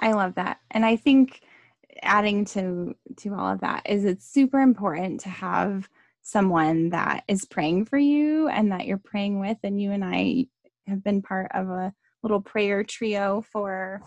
i 0.00 0.12
love 0.12 0.34
that 0.34 0.58
and 0.70 0.84
i 0.84 0.96
think 0.96 1.40
adding 2.02 2.44
to 2.44 2.94
to 3.16 3.34
all 3.34 3.52
of 3.52 3.60
that 3.60 3.82
is 3.86 4.04
it's 4.04 4.26
super 4.26 4.60
important 4.60 5.20
to 5.20 5.28
have 5.28 5.88
someone 6.22 6.90
that 6.90 7.24
is 7.28 7.44
praying 7.44 7.84
for 7.84 7.98
you 7.98 8.48
and 8.48 8.72
that 8.72 8.86
you're 8.86 8.98
praying 8.98 9.40
with 9.40 9.58
and 9.62 9.80
you 9.80 9.92
and 9.92 10.04
i 10.04 10.46
have 10.86 11.02
been 11.04 11.22
part 11.22 11.50
of 11.54 11.68
a 11.68 11.92
little 12.22 12.40
prayer 12.40 12.82
trio 12.82 13.42
for 13.52 14.02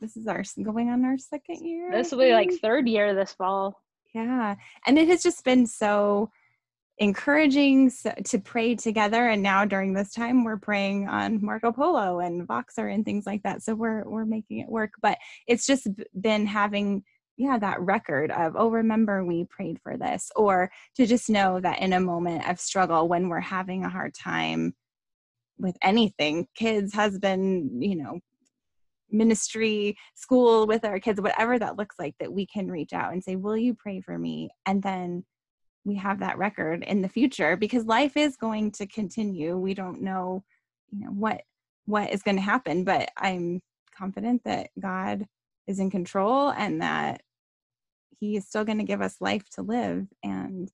this 0.00 0.16
is 0.16 0.26
our 0.26 0.44
going 0.62 0.90
on 0.90 1.04
our 1.04 1.18
second 1.18 1.66
year. 1.66 1.90
This 1.90 2.12
will 2.12 2.20
be 2.20 2.32
like 2.32 2.52
third 2.52 2.88
year 2.88 3.14
this 3.14 3.32
fall. 3.32 3.82
Yeah. 4.14 4.54
And 4.86 4.98
it 4.98 5.08
has 5.08 5.22
just 5.22 5.44
been 5.44 5.66
so 5.66 6.30
encouraging 6.98 7.90
to 8.24 8.38
pray 8.40 8.74
together 8.74 9.28
and 9.28 9.42
now 9.42 9.64
during 9.64 9.92
this 9.92 10.12
time 10.12 10.42
we're 10.42 10.56
praying 10.56 11.08
on 11.08 11.44
marco 11.44 11.70
polo 11.70 12.18
and 12.18 12.46
voxer 12.46 12.92
and 12.92 13.04
things 13.04 13.24
like 13.24 13.42
that. 13.44 13.62
So 13.62 13.74
we're 13.74 14.08
we're 14.08 14.24
making 14.24 14.58
it 14.58 14.68
work 14.68 14.92
but 15.00 15.18
it's 15.46 15.66
just 15.66 15.86
been 16.20 16.46
having 16.46 17.04
yeah 17.36 17.56
that 17.58 17.80
record 17.80 18.30
of 18.32 18.54
oh 18.56 18.68
remember 18.68 19.24
we 19.24 19.44
prayed 19.44 19.78
for 19.82 19.96
this 19.96 20.30
or 20.34 20.70
to 20.96 21.06
just 21.06 21.30
know 21.30 21.60
that 21.60 21.80
in 21.80 21.92
a 21.92 22.00
moment 22.00 22.48
of 22.48 22.58
struggle 22.58 23.06
when 23.06 23.28
we're 23.28 23.40
having 23.40 23.84
a 23.84 23.90
hard 23.90 24.12
time 24.12 24.74
with 25.58 25.76
anything 25.82 26.48
kids 26.56 26.92
husband 26.92 27.82
you 27.82 27.94
know 27.94 28.18
ministry 29.10 29.96
school 30.14 30.66
with 30.66 30.84
our 30.84 31.00
kids 31.00 31.20
whatever 31.20 31.58
that 31.58 31.76
looks 31.76 31.96
like 31.98 32.14
that 32.18 32.32
we 32.32 32.46
can 32.46 32.70
reach 32.70 32.92
out 32.92 33.12
and 33.12 33.22
say 33.22 33.36
will 33.36 33.56
you 33.56 33.74
pray 33.74 34.00
for 34.00 34.18
me? 34.18 34.50
And 34.66 34.82
then 34.82 35.24
we 35.84 35.94
have 35.96 36.20
that 36.20 36.38
record 36.38 36.84
in 36.84 37.02
the 37.02 37.08
future 37.08 37.56
because 37.56 37.84
life 37.86 38.16
is 38.16 38.36
going 38.36 38.70
to 38.72 38.86
continue. 38.86 39.56
We 39.56 39.74
don't 39.74 40.02
know 40.02 40.44
you 40.90 41.00
know 41.04 41.10
what 41.10 41.42
what 41.84 42.12
is 42.12 42.22
going 42.22 42.36
to 42.36 42.42
happen 42.42 42.82
but 42.82 43.10
i'm 43.18 43.60
confident 43.94 44.42
that 44.44 44.70
god 44.80 45.26
is 45.68 45.78
in 45.78 45.90
control 45.90 46.50
and 46.50 46.80
that 46.80 47.20
he 48.18 48.36
is 48.36 48.46
still 48.46 48.64
going 48.64 48.78
to 48.78 48.84
give 48.84 49.00
us 49.00 49.20
life 49.20 49.48
to 49.50 49.62
live. 49.62 50.06
And 50.24 50.70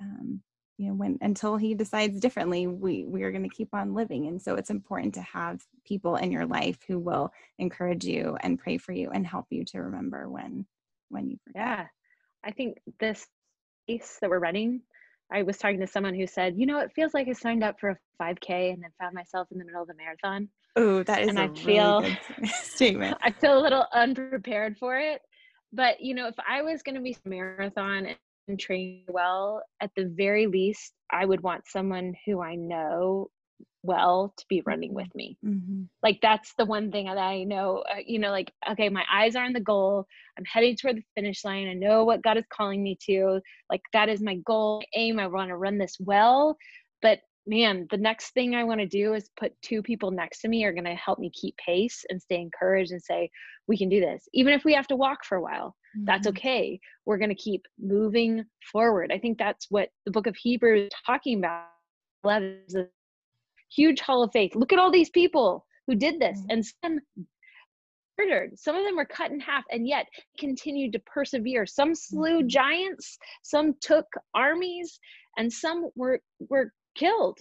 um, 0.00 0.42
you 0.76 0.88
know 0.88 0.94
when 0.94 1.18
until 1.20 1.56
he 1.56 1.74
decides 1.74 2.18
differently 2.18 2.66
we 2.66 3.04
we 3.04 3.22
are 3.22 3.30
going 3.30 3.48
to 3.48 3.56
keep 3.56 3.72
on 3.72 3.94
living. 3.94 4.26
And 4.26 4.40
so 4.40 4.54
it's 4.54 4.70
important 4.70 5.14
to 5.14 5.22
have 5.22 5.62
people 5.84 6.16
in 6.16 6.30
your 6.30 6.46
life 6.46 6.78
who 6.86 6.98
will 6.98 7.32
encourage 7.58 8.04
you 8.04 8.36
and 8.40 8.58
pray 8.58 8.78
for 8.78 8.92
you 8.92 9.10
and 9.10 9.26
help 9.26 9.46
you 9.50 9.64
to 9.66 9.82
remember 9.82 10.28
when 10.28 10.66
when 11.08 11.28
you 11.28 11.38
forget. 11.44 11.62
Yeah. 11.62 11.86
I 12.44 12.50
think 12.50 12.78
this 13.00 13.26
race 13.88 14.18
that 14.20 14.30
we're 14.30 14.38
running 14.38 14.80
i 15.32 15.42
was 15.42 15.58
talking 15.58 15.80
to 15.80 15.86
someone 15.86 16.14
who 16.14 16.26
said 16.26 16.54
you 16.56 16.66
know 16.66 16.78
it 16.78 16.90
feels 16.94 17.14
like 17.14 17.28
i 17.28 17.32
signed 17.32 17.64
up 17.64 17.78
for 17.80 17.90
a 17.90 17.96
5k 18.22 18.72
and 18.72 18.82
then 18.82 18.90
found 19.00 19.14
myself 19.14 19.48
in 19.50 19.58
the 19.58 19.64
middle 19.64 19.82
of 19.82 19.88
the 19.88 19.94
marathon. 19.94 20.48
Oh 20.76 21.02
that 21.04 21.22
is 21.22 21.28
and 21.28 21.38
a 21.38 21.42
I 21.42 21.48
feel, 21.48 22.00
really 22.00 22.18
statement. 22.46 23.16
I 23.22 23.30
feel 23.30 23.58
a 23.58 23.60
little 23.60 23.86
unprepared 23.92 24.76
for 24.78 24.96
it. 24.98 25.20
But 25.72 26.00
you 26.00 26.14
know 26.14 26.28
if 26.28 26.34
i 26.48 26.62
was 26.62 26.82
going 26.82 26.94
to 26.96 27.00
be 27.00 27.16
a 27.24 27.28
marathon 27.28 28.08
and 28.48 28.58
train 28.58 29.04
well, 29.08 29.62
at 29.80 29.90
the 29.96 30.12
very 30.16 30.46
least, 30.46 30.92
I 31.10 31.24
would 31.24 31.42
want 31.42 31.66
someone 31.66 32.14
who 32.26 32.42
I 32.42 32.54
know 32.54 33.30
well 33.84 34.34
to 34.36 34.44
be 34.48 34.62
running 34.66 34.94
with 34.94 35.14
me. 35.14 35.36
Mm-hmm. 35.44 35.82
Like 36.02 36.18
that's 36.22 36.54
the 36.58 36.64
one 36.64 36.90
thing 36.90 37.06
that 37.06 37.18
I 37.18 37.44
know, 37.44 37.84
uh, 37.90 38.00
you 38.04 38.18
know, 38.18 38.30
like, 38.30 38.52
okay, 38.70 38.88
my 38.88 39.04
eyes 39.12 39.36
are 39.36 39.44
on 39.44 39.52
the 39.52 39.60
goal. 39.60 40.06
I'm 40.38 40.44
heading 40.44 40.76
toward 40.76 40.96
the 40.96 41.04
finish 41.14 41.44
line. 41.44 41.68
I 41.68 41.74
know 41.74 42.04
what 42.04 42.22
God 42.22 42.36
is 42.36 42.44
calling 42.52 42.82
me 42.82 42.98
to. 43.06 43.40
Like 43.70 43.82
that 43.92 44.08
is 44.08 44.20
my 44.20 44.36
goal, 44.46 44.80
my 44.80 45.00
aim. 45.00 45.18
I 45.18 45.26
want 45.26 45.50
to 45.50 45.56
run 45.56 45.78
this 45.78 45.96
well. 46.00 46.56
But 47.02 47.20
man, 47.46 47.86
the 47.90 47.98
next 47.98 48.30
thing 48.32 48.54
I 48.54 48.64
want 48.64 48.80
to 48.80 48.86
do 48.86 49.14
is 49.14 49.30
put 49.38 49.52
two 49.62 49.82
people 49.82 50.10
next 50.10 50.40
to 50.40 50.48
me 50.48 50.64
are 50.64 50.72
going 50.72 50.84
to 50.84 50.94
help 50.94 51.18
me 51.18 51.30
keep 51.30 51.56
pace 51.58 52.04
and 52.08 52.20
stay 52.20 52.40
encouraged 52.40 52.92
and 52.92 53.02
say, 53.02 53.30
we 53.68 53.76
can 53.76 53.88
do 53.88 54.00
this. 54.00 54.26
Even 54.32 54.54
if 54.54 54.64
we 54.64 54.74
have 54.74 54.86
to 54.88 54.96
walk 54.96 55.24
for 55.24 55.36
a 55.36 55.42
while, 55.42 55.76
mm-hmm. 55.96 56.06
that's 56.06 56.26
okay. 56.28 56.80
We're 57.04 57.18
going 57.18 57.30
to 57.30 57.34
keep 57.34 57.62
moving 57.78 58.44
forward. 58.72 59.12
I 59.12 59.18
think 59.18 59.38
that's 59.38 59.66
what 59.70 59.90
the 60.06 60.12
book 60.12 60.26
of 60.26 60.36
Hebrews 60.36 60.86
is 60.86 60.92
talking 61.06 61.38
about. 61.38 61.66
Is 62.26 62.74
a 62.74 62.86
huge 63.74 64.00
hall 64.00 64.22
of 64.22 64.30
faith. 64.32 64.54
Look 64.54 64.72
at 64.72 64.78
all 64.78 64.90
these 64.90 65.10
people 65.10 65.66
who 65.86 65.94
did 65.94 66.20
this 66.20 66.38
mm-hmm. 66.38 66.50
and 66.50 66.64
some 66.64 66.98
murdered. 68.18 68.58
Some 68.58 68.76
of 68.76 68.84
them 68.84 68.96
were 68.96 69.04
cut 69.04 69.30
in 69.30 69.40
half 69.40 69.64
and 69.70 69.86
yet 69.86 70.06
continued 70.38 70.92
to 70.92 71.00
persevere. 71.00 71.66
Some 71.66 71.94
slew 71.94 72.38
mm-hmm. 72.38 72.48
giants, 72.48 73.18
some 73.42 73.74
took 73.80 74.06
armies, 74.34 74.98
and 75.36 75.52
some 75.52 75.90
were 75.94 76.20
were 76.48 76.72
killed. 76.94 77.38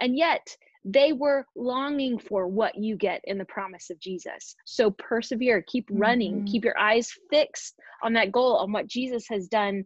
And 0.00 0.16
yet 0.16 0.46
they 0.84 1.12
were 1.12 1.44
longing 1.56 2.18
for 2.18 2.46
what 2.46 2.76
you 2.76 2.96
get 2.96 3.20
in 3.24 3.38
the 3.38 3.44
promise 3.46 3.90
of 3.90 3.98
Jesus. 3.98 4.54
So 4.64 4.92
persevere, 4.92 5.64
keep 5.66 5.88
running, 5.90 6.36
mm-hmm. 6.36 6.44
keep 6.44 6.64
your 6.64 6.78
eyes 6.78 7.10
fixed 7.30 7.74
on 8.04 8.12
that 8.12 8.30
goal, 8.30 8.56
on 8.56 8.72
what 8.72 8.86
Jesus 8.86 9.26
has 9.28 9.48
done 9.48 9.84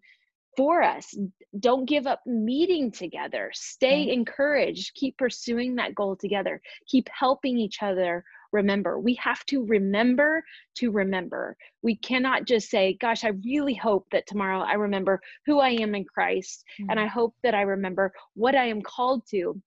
for 0.57 0.83
us. 0.83 1.17
Don't 1.59 1.87
give 1.87 2.07
up 2.07 2.21
meeting 2.27 2.91
together. 2.91 3.51
Stay 3.55 4.05
mm-hmm. 4.05 4.21
encouraged. 4.21 4.95
Keep 4.95 5.19
pursuing 5.19 5.77
that 5.77 5.95
goal 5.95 6.17
together. 6.17 6.61
Keep 6.87 7.09
helping 7.13 7.59
each 7.59 7.83
other 7.83 8.25
remember. 8.53 8.99
We 8.99 9.15
have 9.15 9.45
to 9.47 9.65
remember 9.65 10.45
to 10.77 10.91
remember. 10.91 11.57
We 11.83 11.97
cannot 11.97 12.47
just 12.47 12.69
say, 12.71 12.97
Gosh, 13.01 13.25
I 13.25 13.33
really 13.45 13.75
hope 13.75 14.07
that 14.13 14.27
tomorrow 14.27 14.61
I 14.61 14.75
remember 14.75 15.21
who 15.47 15.61
I 15.61 15.71
am 15.71 15.95
in 15.95 16.05
Christ 16.05 16.65
mm-hmm. 16.81 16.91
and 16.91 17.01
I 17.01 17.07
hope 17.07 17.35
that 17.43 17.55
I 17.55 17.63
remember 17.63 18.13
what 18.35 18.55
I 18.55 18.67
am 18.67 18.83
called 18.83 19.23
to. 19.31 19.61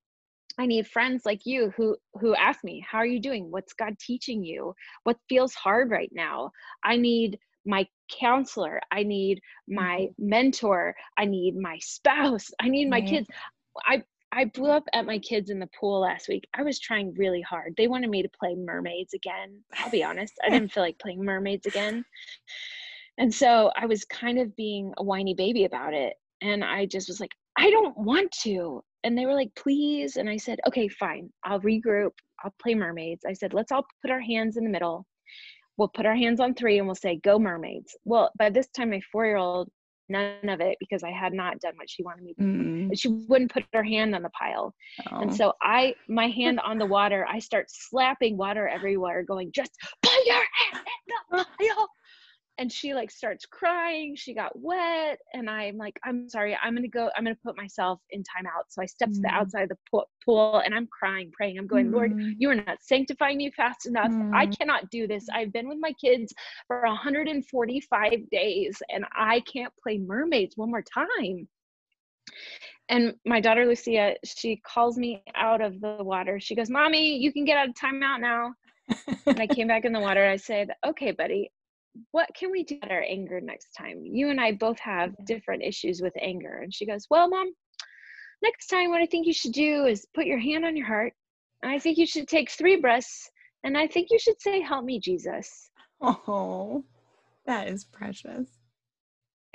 I 0.60 0.68
need 0.68 0.88
friends 0.88 1.26
like 1.26 1.46
you 1.46 1.74
who 1.76 1.98
who 2.20 2.36
ask 2.36 2.64
me, 2.64 2.86
"How 2.88 3.00
are 3.00 3.08
you 3.08 3.20
doing? 3.20 3.50
What's 3.50 3.74
God 3.74 3.98
teaching 4.00 4.44
you? 4.44 4.76
What 5.04 5.18
feels 5.28 5.56
hard 5.56 5.90
right 5.90 6.12
now?" 6.14 6.52
I 6.84 6.96
need 6.96 7.40
my 7.66 7.88
counselor. 8.20 8.80
I 8.92 9.04
need 9.04 9.40
my 9.68 10.08
mm-hmm. 10.10 10.30
mentor. 10.30 10.96
I 11.18 11.26
need 11.26 11.56
my 11.58 11.78
spouse. 11.80 12.50
I 12.60 12.70
need 12.70 12.90
my 12.90 13.02
kids. 13.02 13.28
I 13.86 14.04
I 14.36 14.46
blew 14.46 14.72
up 14.72 14.84
at 14.94 15.06
my 15.06 15.20
kids 15.20 15.52
in 15.52 15.60
the 15.60 15.70
pool 15.80 16.00
last 16.02 16.28
week. 16.28 16.48
I 16.56 16.64
was 16.64 16.80
trying 16.80 17.14
really 17.16 17.42
hard. 17.42 17.76
They 17.78 17.88
wanted 17.88 18.10
me 18.10 18.24
to 18.24 18.30
play 18.40 18.56
mermaids 18.56 19.14
again. 19.14 19.62
I'll 19.78 19.92
be 19.92 20.04
honest, 20.04 20.34
I 20.44 20.50
didn't 20.50 20.72
feel 20.72 20.82
like 20.82 20.98
playing 20.98 21.24
mermaids 21.24 21.68
again. 21.68 22.04
And 23.20 23.32
so 23.32 23.72
I 23.78 23.86
was 23.86 24.06
kind 24.06 24.40
of 24.40 24.56
being 24.56 24.92
a 24.98 25.04
whiny 25.04 25.36
baby 25.36 25.66
about 25.66 25.94
it. 25.94 26.16
And 26.42 26.64
I 26.64 26.88
just 26.88 27.08
was 27.08 27.20
like, 27.20 27.30
I 27.58 27.70
don't 27.70 27.96
want 27.96 28.32
to. 28.42 28.84
And 29.04 29.16
they 29.16 29.28
were 29.28 29.36
like, 29.36 29.52
please. 29.56 30.16
And 30.16 30.28
I 30.28 30.38
said, 30.38 30.60
okay, 30.68 30.88
fine. 30.88 31.30
I'll 31.44 31.62
regroup. 31.62 32.12
I'll 32.44 32.56
play 32.60 32.74
mermaids. 32.74 33.26
I 33.28 33.34
said, 33.34 33.54
let's 33.54 33.72
all 33.72 33.86
put 34.02 34.10
our 34.10 34.20
hands 34.20 34.58
in 34.58 34.64
the 34.64 34.70
middle. 34.70 35.06
We'll 35.78 35.88
put 35.88 36.06
our 36.06 36.16
hands 36.16 36.40
on 36.40 36.54
three 36.54 36.78
and 36.78 36.88
we'll 36.88 36.96
say, 36.96 37.18
go 37.18 37.40
mermaids. 37.40 37.96
Well, 38.06 38.32
by 38.38 38.50
this 38.50 38.68
time, 38.68 38.92
my 38.92 39.02
four 39.12 39.26
year 39.26 39.38
old 39.38 39.70
none 40.10 40.50
of 40.50 40.60
it 40.60 40.78
because 40.80 41.04
I 41.04 41.12
had 41.12 41.34
not 41.34 41.60
done 41.60 41.74
what 41.76 41.90
she 41.90 42.04
wanted 42.04 42.24
me 42.24 42.34
to. 42.34 42.42
Mm. 42.42 42.90
She 42.94 43.08
wouldn't 43.08 43.52
put 43.52 43.64
her 43.74 43.84
hand 43.84 44.14
on 44.14 44.22
the 44.22 44.30
pile. 44.30 44.74
Oh. 45.12 45.22
And 45.22 45.36
so 45.36 45.54
I 45.62 45.96
my 46.08 46.28
hand 46.40 46.60
on 46.60 46.78
the 46.78 46.86
water, 46.86 47.26
I 47.30 47.40
start 47.40 47.68
slapping 47.70 48.38
water 48.38 48.68
everywhere, 48.68 49.24
going, 49.24 49.52
just 49.54 49.72
put 50.02 50.26
your 50.26 50.36
hand 50.36 50.86
in 50.86 51.38
the 51.38 51.46
pile 51.60 51.90
and 52.58 52.72
she 52.72 52.94
like 52.94 53.10
starts 53.10 53.46
crying 53.46 54.16
she 54.16 54.34
got 54.34 54.52
wet 54.58 55.20
and 55.34 55.50
i'm 55.50 55.78
like 55.78 56.00
i'm 56.04 56.30
sorry 56.30 56.58
i'm 56.64 56.76
gonna 56.76 56.88
go 56.88 57.10
i'm 57.16 57.24
gonna 57.24 57.36
put 57.44 57.58
myself 57.58 58.00
in 58.12 58.22
timeout 58.22 58.64
so 58.70 58.82
i 58.82 58.86
step 58.86 59.10
mm. 59.10 59.16
to 59.16 59.22
the 59.22 59.28
mm. 59.28 59.34
outside 59.34 59.64
of 59.64 59.70
the 59.70 60.02
pool 60.26 60.62
and 60.64 60.74
i'm 60.74 60.88
crying 60.88 61.32
praying 61.36 61.58
i'm 61.58 61.68
going 61.68 61.88
mm. 61.88 61.94
lord 61.94 62.14
you 62.38 62.50
are 62.50 62.56
not 62.56 62.78
sanctifying 62.82 63.38
me 63.38 63.52
fast 63.52 63.86
enough 63.86 64.12
mm. 64.12 64.34
i 64.34 64.46
cannot 64.46 64.90
do 64.92 65.08
this 65.08 65.28
i've 65.34 65.52
been 65.52 65.68
with 65.68 65.80
my 65.80 65.94
kids 65.94 66.34
for 66.68 66.82
145 66.84 68.30
days 68.30 68.82
and 68.90 69.06
i 69.16 69.42
can't 69.42 69.74
play 69.82 69.98
mermaids 69.98 70.56
one 70.56 70.70
more 70.70 70.84
time 70.84 71.48
and 72.90 73.16
my 73.26 73.40
daughter 73.40 73.66
lucia 73.66 74.16
she 74.24 74.62
calls 74.66 74.98
me 74.98 75.24
out 75.36 75.62
of 75.62 75.82
the 75.82 75.98
water 76.00 76.40
she 76.40 76.56
goes 76.56 76.70
mommy 76.70 77.18
you 77.18 77.34
can 77.34 77.46
get 77.46 77.58
out 77.58 77.70
of 77.70 77.76
timeout 77.76 78.20
now 78.20 78.54
and 79.26 79.40
I 79.40 79.48
came 79.48 79.68
back 79.68 79.86
in 79.86 79.94
the 79.94 80.00
water. 80.00 80.28
I 80.28 80.36
said, 80.36 80.70
okay, 80.86 81.12
buddy, 81.12 81.50
what 82.12 82.30
can 82.36 82.52
we 82.52 82.64
do 82.64 82.78
at 82.82 82.92
our 82.92 83.04
anger 83.08 83.40
next 83.40 83.72
time? 83.72 84.02
You 84.04 84.30
and 84.30 84.40
I 84.40 84.54
both 84.54 84.80
have 84.80 85.14
different 85.26 85.64
issues 85.64 86.02
with 86.02 86.14
anger. 86.20 86.60
And 86.64 86.74
she 86.74 86.86
goes, 86.86 87.08
Well, 87.10 87.30
mom, 87.30 87.52
next 88.42 88.68
time, 88.68 88.90
what 88.90 89.02
I 89.02 89.06
think 89.06 89.28
you 89.28 89.34
should 89.34 89.54
do 89.54 89.86
is 89.86 90.08
put 90.14 90.26
your 90.26 90.40
hand 90.40 90.66
on 90.66 90.76
your 90.76 90.88
heart. 90.88 91.14
And 91.62 91.72
I 91.72 91.80
think 91.80 91.98
you 91.98 92.06
should 92.06 92.28
take 92.28 92.50
three 92.50 92.80
breaths. 92.80 93.30
And 93.64 93.78
I 93.78 93.88
think 93.88 94.08
you 94.10 94.20
should 94.20 94.42
say, 94.42 94.62
Help 94.62 94.86
me, 94.86 95.00
Jesus. 95.00 95.70
Oh, 96.02 96.84
that 97.46 97.68
is 97.68 97.86
precious. 97.86 98.48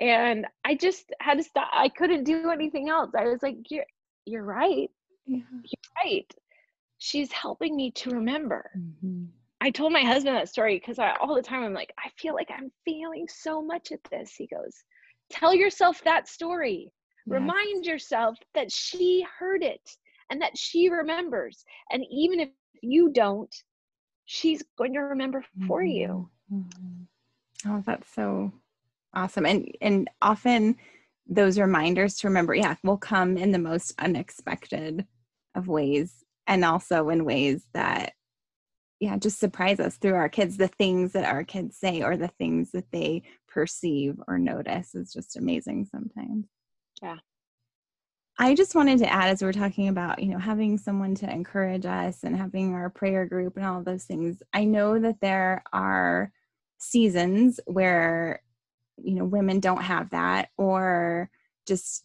And 0.01 0.47
I 0.65 0.77
just 0.77 1.13
had 1.21 1.39
to 1.39 1.45
stop. 1.45 1.69
I 1.73 1.89
couldn't 1.89 2.25
do 2.25 2.51
anything 2.51 2.89
else. 2.89 3.11
I 3.19 3.25
was 3.25 3.43
like, 3.43 3.57
You're, 3.69 3.87
you're 4.27 4.45
right. 4.45 4.91
Yeah. 5.27 5.43
You're 5.53 6.05
right. 6.05 6.35
She's 6.99 7.31
helping 7.33 7.77
me 7.77 7.91
to 7.93 8.11
remember. 8.11 8.71
Mm-hmm 8.77 9.25
I 9.61 9.71
told 9.71 9.93
my 9.93 10.03
husband 10.03 10.37
that 10.37 10.49
story 10.49 10.79
because 10.79 10.99
I 10.99 11.15
all 11.21 11.35
the 11.35 11.43
time 11.43 11.65
I'm 11.65 11.75
like, 11.75 11.93
I 11.99 12.11
feel 12.17 12.35
like 12.35 12.51
I'm 12.51 12.71
failing 12.85 13.27
so 13.29 13.61
much 13.61 13.91
at 13.93 14.03
this. 14.11 14.35
He 14.37 14.47
goes, 14.47 14.85
Tell 15.31 15.55
yourself 15.55 16.03
that 16.05 16.29
story. 16.29 16.93
Yes. 17.27 17.35
Remind 17.35 17.85
yourself 17.85 18.39
that 18.55 18.71
she 18.73 19.27
heard 19.39 19.63
it 19.63 19.81
and 20.31 20.41
that 20.41 20.57
she 20.57 20.89
remembers. 20.89 21.65
And 21.91 22.05
even 22.11 22.41
if 22.41 22.49
you 22.83 23.11
don't, 23.13 23.55
she's 24.25 24.63
going 24.77 24.95
to 24.95 25.01
remember 25.01 25.45
for 25.67 25.81
mm-hmm. 25.81 25.91
you. 25.91 26.31
Mm-hmm. 26.53 27.71
Oh, 27.71 27.83
that's 27.85 28.15
so 28.15 28.53
awesome. 29.13 29.47
And 29.47 29.71
and 29.81 30.09
often 30.23 30.77
those 31.27 31.59
reminders 31.59 32.17
to 32.17 32.29
remember, 32.29 32.55
yeah, 32.55 32.77
will 32.83 32.97
come 32.97 33.37
in 33.37 33.51
the 33.51 33.59
most 33.59 33.93
unexpected 33.99 35.07
of 35.55 35.69
ways 35.69 36.25
and 36.47 36.65
also 36.65 37.11
in 37.11 37.25
ways 37.25 37.67
that 37.75 38.13
yeah 39.01 39.17
just 39.17 39.39
surprise 39.39 39.81
us 39.81 39.97
through 39.97 40.15
our 40.15 40.29
kids 40.29 40.57
the 40.57 40.69
things 40.69 41.13
that 41.13 41.25
our 41.25 41.45
kids 41.45 41.77
say 41.77 42.03
or 42.03 42.17
the 42.17 42.29
things 42.29 42.73
that 42.73 42.91
they 42.91 43.23
perceive 43.49 44.21
or 44.29 44.39
notice 44.39 44.95
is 44.95 45.13
just 45.13 45.37
amazing 45.37 45.85
sometimes. 45.91 46.47
Yeah. 47.03 47.17
I 48.39 48.55
just 48.55 48.77
wanted 48.77 49.01
to 49.01 49.13
add 49.13 49.31
as 49.31 49.43
we're 49.43 49.53
talking 49.53 49.89
about 49.89 50.23
you 50.23 50.29
know 50.29 50.39
having 50.39 50.79
someone 50.79 51.17
to 51.17 51.31
encourage 51.31 51.85
us 51.85 52.23
and 52.23 52.37
having 52.37 52.73
our 52.75 52.89
prayer 52.89 53.27
group 53.27 53.57
and 53.57 53.67
all 53.67 53.83
those 53.83 54.05
things 54.05 54.41
i 54.53 54.65
know 54.65 54.97
that 54.97 55.21
there 55.21 55.65
are 55.73 56.31
seasons 56.79 57.59
where 57.67 58.41
you 58.97 59.17
know 59.17 59.25
women 59.25 59.59
don't 59.59 59.83
have 59.83 60.11
that 60.11 60.51
or 60.57 61.29
just 61.67 62.05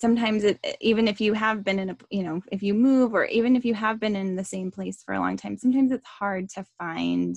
sometimes 0.00 0.44
it 0.44 0.58
even 0.80 1.08
if 1.08 1.20
you 1.20 1.32
have 1.32 1.64
been 1.64 1.78
in 1.78 1.90
a 1.90 1.96
you 2.10 2.22
know 2.22 2.40
if 2.52 2.62
you 2.62 2.74
move 2.74 3.14
or 3.14 3.24
even 3.26 3.56
if 3.56 3.64
you 3.64 3.74
have 3.74 3.98
been 3.98 4.16
in 4.16 4.36
the 4.36 4.44
same 4.44 4.70
place 4.70 5.02
for 5.02 5.14
a 5.14 5.20
long 5.20 5.36
time 5.36 5.56
sometimes 5.56 5.90
it's 5.92 6.06
hard 6.06 6.48
to 6.48 6.64
find 6.78 7.36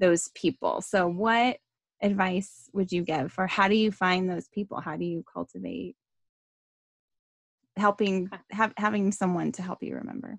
those 0.00 0.28
people. 0.34 0.80
So 0.80 1.06
what 1.06 1.58
advice 2.02 2.68
would 2.72 2.90
you 2.90 3.02
give 3.02 3.34
or 3.38 3.46
how 3.46 3.68
do 3.68 3.76
you 3.76 3.92
find 3.92 4.28
those 4.28 4.48
people? 4.48 4.80
How 4.80 4.96
do 4.96 5.04
you 5.04 5.22
cultivate 5.32 5.94
helping 7.76 8.30
have, 8.50 8.72
having 8.76 9.12
someone 9.12 9.52
to 9.52 9.62
help 9.62 9.82
you 9.82 9.94
remember 9.94 10.38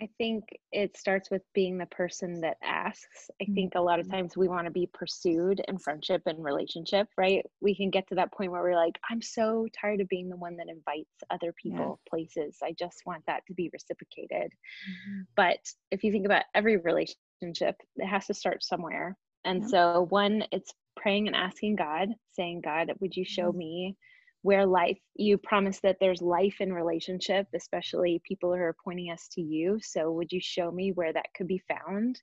I 0.00 0.08
think 0.18 0.44
it 0.70 0.96
starts 0.96 1.30
with 1.30 1.42
being 1.54 1.76
the 1.76 1.86
person 1.86 2.40
that 2.42 2.56
asks. 2.62 3.30
I 3.42 3.46
think 3.46 3.74
a 3.74 3.80
lot 3.80 3.98
of 3.98 4.06
mm-hmm. 4.06 4.16
times 4.16 4.36
we 4.36 4.46
want 4.46 4.66
to 4.66 4.70
be 4.70 4.88
pursued 4.92 5.60
in 5.66 5.78
friendship 5.78 6.22
and 6.26 6.42
relationship, 6.42 7.08
right? 7.16 7.44
We 7.60 7.74
can 7.74 7.90
get 7.90 8.08
to 8.08 8.14
that 8.16 8.32
point 8.32 8.52
where 8.52 8.62
we're 8.62 8.76
like, 8.76 8.98
I'm 9.10 9.20
so 9.20 9.66
tired 9.78 10.00
of 10.00 10.08
being 10.08 10.28
the 10.28 10.36
one 10.36 10.56
that 10.56 10.68
invites 10.68 11.10
other 11.30 11.52
people 11.52 12.00
yeah. 12.00 12.10
places. 12.10 12.58
I 12.62 12.74
just 12.78 13.02
want 13.06 13.24
that 13.26 13.44
to 13.46 13.54
be 13.54 13.70
reciprocated. 13.72 14.52
Mm-hmm. 14.52 15.20
But 15.36 15.58
if 15.90 16.04
you 16.04 16.12
think 16.12 16.26
about 16.26 16.44
every 16.54 16.76
relationship, 16.76 17.76
it 17.96 18.06
has 18.06 18.26
to 18.26 18.34
start 18.34 18.62
somewhere. 18.62 19.16
And 19.44 19.62
yeah. 19.62 19.68
so, 19.68 20.06
one, 20.10 20.44
it's 20.52 20.72
praying 20.96 21.26
and 21.26 21.36
asking 21.36 21.76
God, 21.76 22.10
saying, 22.32 22.60
God, 22.60 22.92
would 23.00 23.16
you 23.16 23.24
show 23.24 23.48
mm-hmm. 23.48 23.58
me 23.58 23.96
where 24.42 24.66
life 24.66 24.98
you 25.14 25.36
promise 25.38 25.80
that 25.80 25.96
there's 26.00 26.22
life 26.22 26.56
in 26.60 26.72
relationship 26.72 27.46
especially 27.54 28.22
people 28.26 28.50
who 28.50 28.60
are 28.60 28.76
pointing 28.84 29.10
us 29.10 29.28
to 29.32 29.40
you. 29.40 29.78
So 29.82 30.12
would 30.12 30.32
you 30.32 30.40
show 30.40 30.70
me 30.70 30.92
where 30.92 31.12
that 31.12 31.26
could 31.36 31.48
be 31.48 31.62
found? 31.68 32.20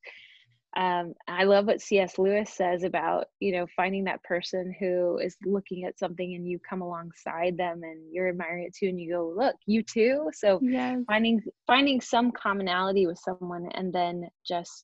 Um, 0.78 1.13
i 1.30 1.45
love 1.45 1.68
what 1.68 1.80
cs 1.80 2.18
lewis 2.18 2.53
says 2.53 2.84
about 2.84 3.28
you 3.39 3.53
know 3.53 3.66
finding 3.78 4.03
that 4.03 4.22
person 4.24 4.76
who 4.78 5.18
is 5.20 5.38
looking 5.45 5.86
at 5.86 5.97
something 5.97 6.36
and 6.36 6.45
you 6.45 6.59
come 6.70 6.82
alongside 6.82 7.55
them 7.55 7.82
and 7.84 8.01
you're 8.11 8.28
admiring 8.28 8.66
it 8.66 8.76
too 8.78 8.89
and 8.89 8.99
you 8.99 9.13
go 9.13 9.34
look 9.38 9.55
you 9.66 9.82
too. 9.82 10.30
So 10.34 10.59
yes. 10.61 10.99
finding 11.07 11.41
finding 11.66 12.01
some 12.01 12.32
commonality 12.32 13.07
with 13.07 13.20
someone 13.20 13.70
and 13.74 13.93
then 13.93 14.28
just 14.45 14.84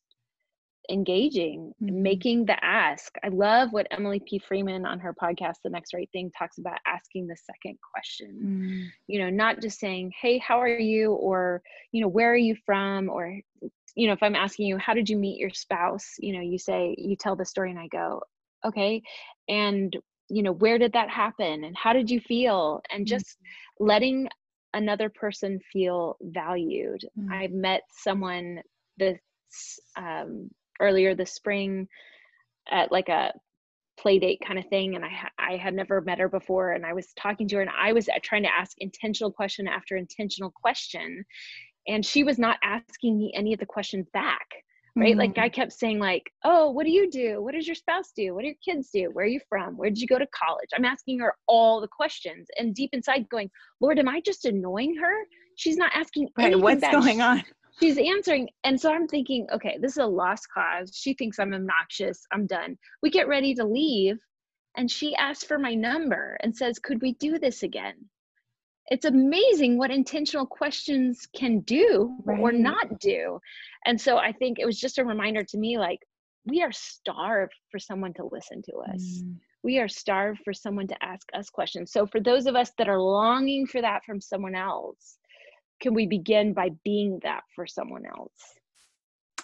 engaging 0.91 1.73
mm-hmm. 1.81 2.01
making 2.01 2.45
the 2.45 2.63
ask. 2.63 3.15
I 3.23 3.29
love 3.29 3.71
what 3.71 3.87
emily 3.91 4.21
p. 4.27 4.39
Freeman 4.39 4.85
on 4.85 4.99
her 4.99 5.13
podcast 5.13 5.55
the 5.63 5.69
next 5.69 5.93
right 5.93 6.09
thing 6.11 6.31
talks 6.37 6.57
about 6.57 6.77
asking 6.85 7.27
the 7.27 7.37
second 7.37 7.77
question. 7.93 8.31
Mm-hmm. 8.43 8.81
you 9.07 9.19
know 9.19 9.29
not 9.29 9.61
just 9.61 9.79
saying 9.79 10.11
hey 10.19 10.37
how 10.37 10.59
are 10.61 10.67
you? 10.67 11.13
or 11.13 11.61
you 11.91 12.01
know 12.01 12.07
where 12.07 12.31
are 12.31 12.37
you 12.37 12.55
from? 12.65 13.09
or 13.09 13.39
you 13.95 14.07
know 14.07 14.13
if 14.13 14.23
i'm 14.23 14.35
asking 14.35 14.67
you 14.67 14.77
how 14.77 14.93
did 14.93 15.09
you 15.09 15.17
meet 15.17 15.39
your 15.39 15.49
spouse? 15.49 16.15
you 16.19 16.33
know 16.33 16.41
you 16.41 16.57
say 16.57 16.95
you 16.97 17.15
tell 17.15 17.35
the 17.35 17.45
story 17.45 17.71
and 17.71 17.79
i 17.79 17.87
go 17.87 18.21
okay. 18.65 19.01
And 19.49 19.95
you 20.29 20.43
know 20.43 20.51
where 20.53 20.77
did 20.77 20.93
that 20.93 21.09
happen? 21.09 21.63
And 21.63 21.75
how 21.75 21.93
did 21.93 22.09
you 22.09 22.19
feel? 22.19 22.81
And 22.91 23.05
just 23.05 23.25
mm-hmm. 23.25 23.85
letting 23.85 24.29
another 24.73 25.09
person 25.09 25.59
feel 25.71 26.17
valued. 26.21 27.03
Mm-hmm. 27.17 27.33
i've 27.33 27.51
met 27.51 27.81
someone 27.91 28.61
this 28.97 29.19
um, 29.97 30.49
earlier 30.81 31.15
this 31.15 31.33
spring 31.33 31.87
at 32.69 32.91
like 32.91 33.09
a 33.09 33.31
play 33.99 34.19
date 34.19 34.41
kind 34.45 34.57
of 34.57 34.65
thing 34.67 34.95
and 34.95 35.05
I 35.05 35.11
I 35.37 35.57
had 35.57 35.73
never 35.73 36.01
met 36.01 36.19
her 36.19 36.29
before 36.29 36.71
and 36.71 36.85
I 36.85 36.93
was 36.93 37.13
talking 37.17 37.47
to 37.49 37.57
her 37.57 37.61
and 37.61 37.69
I 37.69 37.93
was 37.93 38.09
trying 38.23 38.43
to 38.43 38.49
ask 38.49 38.75
intentional 38.79 39.31
question 39.31 39.67
after 39.67 39.95
intentional 39.95 40.51
question 40.51 41.23
and 41.87 42.05
she 42.05 42.23
was 42.23 42.39
not 42.39 42.57
asking 42.63 43.17
me 43.17 43.31
any 43.35 43.53
of 43.53 43.59
the 43.59 43.65
questions 43.65 44.07
back 44.13 44.47
right? 44.95 45.11
Mm-hmm. 45.11 45.19
like 45.19 45.37
I 45.37 45.49
kept 45.49 45.73
saying 45.73 45.99
like 45.99 46.31
oh 46.43 46.71
what 46.71 46.85
do 46.85 46.91
you 46.91 47.09
do? 47.11 47.41
What 47.41 47.53
does 47.53 47.67
your 47.67 47.75
spouse 47.75 48.11
do? 48.15 48.33
What 48.33 48.41
do 48.41 48.47
your 48.47 48.55
kids 48.65 48.89
do? 48.93 49.09
Where 49.13 49.25
are 49.25 49.27
you 49.27 49.41
from? 49.47 49.77
Where 49.77 49.89
did 49.89 49.99
you 49.99 50.07
go 50.07 50.17
to 50.17 50.27
college? 50.33 50.69
I'm 50.73 50.85
asking 50.85 51.19
her 51.19 51.33
all 51.47 51.79
the 51.79 51.87
questions 51.87 52.47
and 52.57 52.73
deep 52.73 52.91
inside 52.93 53.29
going 53.29 53.49
lord 53.81 53.99
am 53.99 54.09
I 54.09 54.21
just 54.21 54.45
annoying 54.45 54.95
her? 54.95 55.13
She's 55.57 55.77
not 55.77 55.91
asking 55.93 56.29
right 56.37 56.57
what's 56.59 56.81
going 56.81 57.21
on 57.21 57.43
she's 57.79 57.97
answering 57.97 58.49
and 58.63 58.79
so 58.79 58.91
i'm 58.91 59.07
thinking 59.07 59.47
okay 59.51 59.77
this 59.81 59.93
is 59.93 59.97
a 59.97 60.05
lost 60.05 60.47
cause. 60.53 60.91
She 60.95 61.13
thinks 61.13 61.39
i'm 61.39 61.53
obnoxious. 61.53 62.25
I'm 62.31 62.47
done. 62.47 62.77
We 63.01 63.09
get 63.09 63.27
ready 63.27 63.53
to 63.55 63.65
leave 63.65 64.19
and 64.77 64.89
she 64.89 65.15
asks 65.15 65.43
for 65.43 65.57
my 65.57 65.73
number 65.73 66.37
and 66.41 66.55
says 66.55 66.79
could 66.79 67.01
we 67.01 67.13
do 67.13 67.39
this 67.39 67.63
again? 67.63 67.95
It's 68.87 69.05
amazing 69.05 69.77
what 69.77 69.91
intentional 69.91 70.45
questions 70.45 71.27
can 71.33 71.59
do 71.61 72.17
right. 72.25 72.39
or 72.39 72.51
not 72.51 72.99
do. 72.99 73.39
And 73.85 73.99
so 73.99 74.17
i 74.17 74.31
think 74.31 74.59
it 74.59 74.65
was 74.65 74.79
just 74.79 74.97
a 74.97 75.05
reminder 75.05 75.43
to 75.43 75.57
me 75.57 75.77
like 75.77 75.99
we 76.45 76.63
are 76.63 76.71
starved 76.71 77.53
for 77.69 77.79
someone 77.79 78.13
to 78.15 78.27
listen 78.31 78.61
to 78.63 78.77
us. 78.91 79.21
Mm. 79.23 79.35
we 79.63 79.77
are 79.77 79.87
starved 79.87 80.41
for 80.43 80.53
someone 80.53 80.87
to 80.87 81.03
ask 81.03 81.27
us 81.35 81.49
questions. 81.49 81.91
So 81.91 82.07
for 82.07 82.19
those 82.19 82.47
of 82.47 82.55
us 82.55 82.71
that 82.77 82.89
are 82.89 82.99
longing 82.99 83.67
for 83.67 83.81
that 83.81 84.03
from 84.05 84.19
someone 84.19 84.55
else 84.55 85.17
can 85.81 85.93
we 85.93 86.05
begin 86.05 86.53
by 86.53 86.69
being 86.85 87.19
that 87.23 87.43
for 87.55 87.67
someone 87.67 88.05
else? 88.05 88.31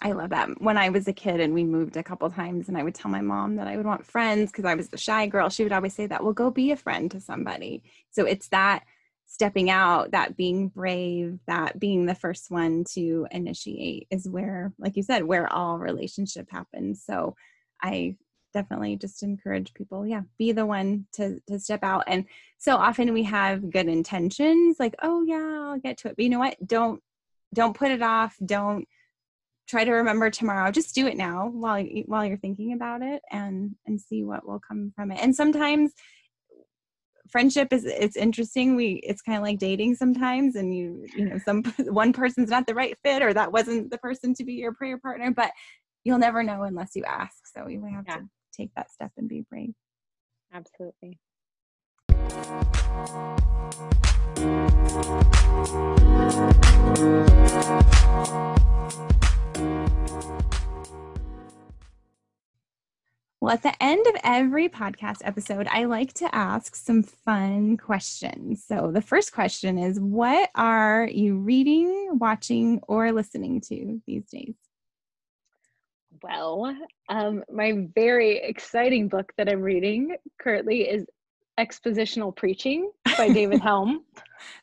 I 0.00 0.12
love 0.12 0.30
that. 0.30 0.62
When 0.62 0.78
I 0.78 0.90
was 0.90 1.08
a 1.08 1.12
kid 1.12 1.40
and 1.40 1.52
we 1.52 1.64
moved 1.64 1.96
a 1.96 2.04
couple 2.04 2.30
times, 2.30 2.68
and 2.68 2.78
I 2.78 2.84
would 2.84 2.94
tell 2.94 3.10
my 3.10 3.20
mom 3.20 3.56
that 3.56 3.66
I 3.66 3.76
would 3.76 3.86
want 3.86 4.06
friends 4.06 4.50
because 4.50 4.64
I 4.64 4.76
was 4.76 4.88
the 4.88 4.96
shy 4.96 5.26
girl, 5.26 5.48
she 5.48 5.64
would 5.64 5.72
always 5.72 5.94
say 5.94 6.06
that, 6.06 6.22
well, 6.22 6.32
go 6.32 6.50
be 6.50 6.70
a 6.70 6.76
friend 6.76 7.10
to 7.10 7.20
somebody. 7.20 7.82
So 8.12 8.24
it's 8.24 8.48
that 8.48 8.84
stepping 9.26 9.70
out, 9.70 10.12
that 10.12 10.36
being 10.36 10.68
brave, 10.68 11.40
that 11.48 11.78
being 11.80 12.06
the 12.06 12.14
first 12.14 12.50
one 12.50 12.84
to 12.94 13.26
initiate 13.32 14.06
is 14.10 14.28
where, 14.28 14.72
like 14.78 14.96
you 14.96 15.02
said, 15.02 15.24
where 15.24 15.52
all 15.52 15.78
relationship 15.78 16.48
happens. 16.50 17.02
So 17.04 17.34
I 17.82 18.16
definitely 18.58 18.96
just 18.96 19.22
encourage 19.22 19.72
people 19.72 20.04
yeah 20.04 20.22
be 20.36 20.50
the 20.50 20.66
one 20.66 21.06
to 21.12 21.40
to 21.46 21.58
step 21.58 21.84
out. 21.84 22.04
And 22.06 22.24
so 22.58 22.76
often 22.76 23.12
we 23.12 23.22
have 23.24 23.70
good 23.70 23.86
intentions 23.86 24.78
like 24.80 24.96
oh 25.02 25.22
yeah 25.22 25.68
i'll 25.70 25.78
get 25.78 25.98
to 25.98 26.08
it. 26.08 26.16
But 26.16 26.24
you 26.24 26.30
know 26.30 26.40
what? 26.40 26.56
Don't 26.66 27.00
don't 27.54 27.76
put 27.76 27.92
it 27.92 28.02
off. 28.02 28.36
Don't 28.44 28.86
try 29.68 29.84
to 29.84 29.92
remember 29.92 30.28
tomorrow. 30.30 30.70
Just 30.72 30.94
do 30.94 31.06
it 31.06 31.16
now 31.16 31.48
while 31.48 31.84
while 32.06 32.24
you're 32.24 32.36
thinking 32.36 32.72
about 32.72 33.02
it 33.02 33.22
and 33.30 33.76
and 33.86 34.00
see 34.00 34.24
what 34.24 34.46
will 34.46 34.60
come 34.60 34.92
from 34.96 35.12
it. 35.12 35.20
And 35.22 35.34
sometimes 35.34 35.92
friendship 37.30 37.72
is 37.72 37.84
it's 37.84 38.16
interesting. 38.16 38.74
We 38.74 39.00
it's 39.04 39.22
kind 39.22 39.38
of 39.38 39.44
like 39.44 39.58
dating 39.60 39.94
sometimes 39.94 40.56
and 40.56 40.76
you 40.76 41.06
you 41.16 41.26
know 41.26 41.38
some 41.44 41.62
one 41.86 42.12
person's 42.12 42.50
not 42.50 42.66
the 42.66 42.74
right 42.74 42.96
fit 43.04 43.22
or 43.22 43.32
that 43.34 43.52
wasn't 43.52 43.92
the 43.92 43.98
person 43.98 44.34
to 44.34 44.44
be 44.44 44.54
your 44.54 44.72
prayer 44.72 44.98
partner 44.98 45.30
but 45.30 45.52
you'll 46.04 46.18
never 46.18 46.42
know 46.42 46.62
unless 46.62 46.96
you 46.96 47.04
ask. 47.04 47.46
So 47.54 47.68
you 47.68 47.84
have 47.84 48.04
yeah. 48.08 48.16
to 48.16 48.28
take 48.58 48.74
that 48.74 48.90
step 48.90 49.12
and 49.16 49.28
be 49.28 49.44
brave. 49.48 49.74
Absolutely. 50.52 51.18
Well, 63.40 63.54
at 63.54 63.62
the 63.62 63.82
end 63.82 64.04
of 64.08 64.16
every 64.24 64.68
podcast 64.68 65.18
episode, 65.22 65.68
I 65.70 65.84
like 65.84 66.12
to 66.14 66.34
ask 66.34 66.74
some 66.74 67.04
fun 67.04 67.76
questions. 67.76 68.64
So, 68.66 68.90
the 68.92 69.00
first 69.00 69.32
question 69.32 69.78
is 69.78 70.00
What 70.00 70.50
are 70.56 71.08
you 71.10 71.36
reading, 71.36 72.18
watching, 72.18 72.80
or 72.88 73.12
listening 73.12 73.60
to 73.68 74.02
these 74.06 74.26
days? 74.26 74.56
Well, 76.22 76.76
um, 77.08 77.44
my 77.52 77.86
very 77.94 78.38
exciting 78.38 79.08
book 79.08 79.32
that 79.36 79.48
I'm 79.48 79.60
reading 79.60 80.16
currently 80.40 80.88
is 80.88 81.06
Expositional 81.58 82.34
Preaching 82.34 82.90
by 83.16 83.28
David 83.32 83.60
Helm. 83.60 84.04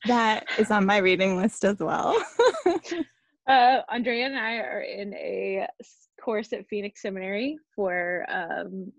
that 0.05 0.45
is 0.57 0.71
on 0.71 0.85
my 0.85 0.97
reading 0.97 1.37
list 1.37 1.63
as 1.63 1.77
well. 1.79 2.21
uh, 3.47 3.81
Andrea 3.89 4.25
and 4.25 4.37
I 4.37 4.55
are 4.57 4.81
in 4.81 5.13
a 5.13 5.67
course 6.21 6.51
at 6.53 6.67
Phoenix 6.67 7.01
Seminary 7.01 7.57
for 7.75 8.25
um, 8.29 8.91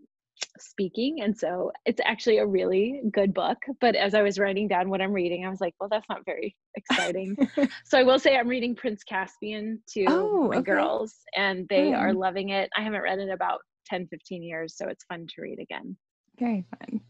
speaking. 0.59 1.23
And 1.23 1.37
so 1.37 1.73
it's 1.85 2.01
actually 2.05 2.39
a 2.39 2.47
really 2.47 3.03
good 3.13 3.33
book. 3.33 3.59
But 3.81 3.95
as 3.95 4.15
I 4.15 4.23
was 4.23 4.39
writing 4.39 4.69
down 4.69 4.91
what 4.91 5.01
I'm 5.01 5.13
reading, 5.13 5.45
I 5.45 5.51
was 5.51 5.61
like, 5.61 5.75
well, 5.81 5.89
that's 5.89 6.09
not 6.09 6.25
very 6.25 6.57
exciting. 6.75 7.37
so 7.85 7.99
I 7.99 8.03
will 8.03 8.19
say 8.19 8.37
I'm 8.37 8.49
reading 8.49 8.75
Prince 8.75 9.03
Caspian 9.05 9.83
to 9.91 10.05
oh, 10.09 10.49
my 10.49 10.57
okay. 10.57 10.71
girls, 10.71 11.15
and 11.35 11.67
they 11.69 11.93
are 11.93 12.13
loving 12.13 12.51
it. 12.51 12.71
I 12.77 12.83
haven't 12.83 13.03
read 13.03 13.19
it 13.19 13.23
in 13.23 13.31
about 13.31 13.61
10, 13.87 14.09
15 14.09 14.43
years, 14.43 14.77
so 14.77 14.89
it's 14.89 15.05
fun 15.05 15.27
to 15.35 15.43
read 15.43 15.59
again. 15.61 15.97
Very 16.39 16.65
fun. 16.71 17.01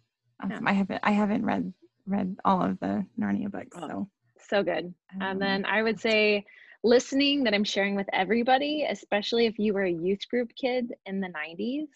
Awesome. 0.43 0.65
Yeah. 0.65 0.71
I 0.71 0.73
haven't 0.73 1.01
I 1.03 1.11
haven't 1.13 1.45
read 1.45 1.73
read 2.07 2.37
all 2.45 2.63
of 2.63 2.79
the 2.81 3.05
Narnia 3.19 3.51
books. 3.51 3.77
Oh, 3.81 3.89
so 3.89 4.09
so 4.49 4.63
good. 4.63 4.95
Um, 5.15 5.23
and 5.23 5.43
then 5.43 5.65
I 5.65 5.83
would 5.83 5.99
say 5.99 6.45
listening 6.85 7.43
that 7.45 7.55
I'm 7.55 7.65
sharing 7.65 7.97
with 7.97 8.07
everybody, 8.13 8.87
especially 8.89 9.47
if 9.47 9.59
you 9.59 9.73
were 9.73 9.85
a 9.85 9.91
youth 9.91 10.29
group 10.31 10.51
kid 10.61 10.93
in 11.07 11.21
the 11.21 11.29
90s. 11.29 11.89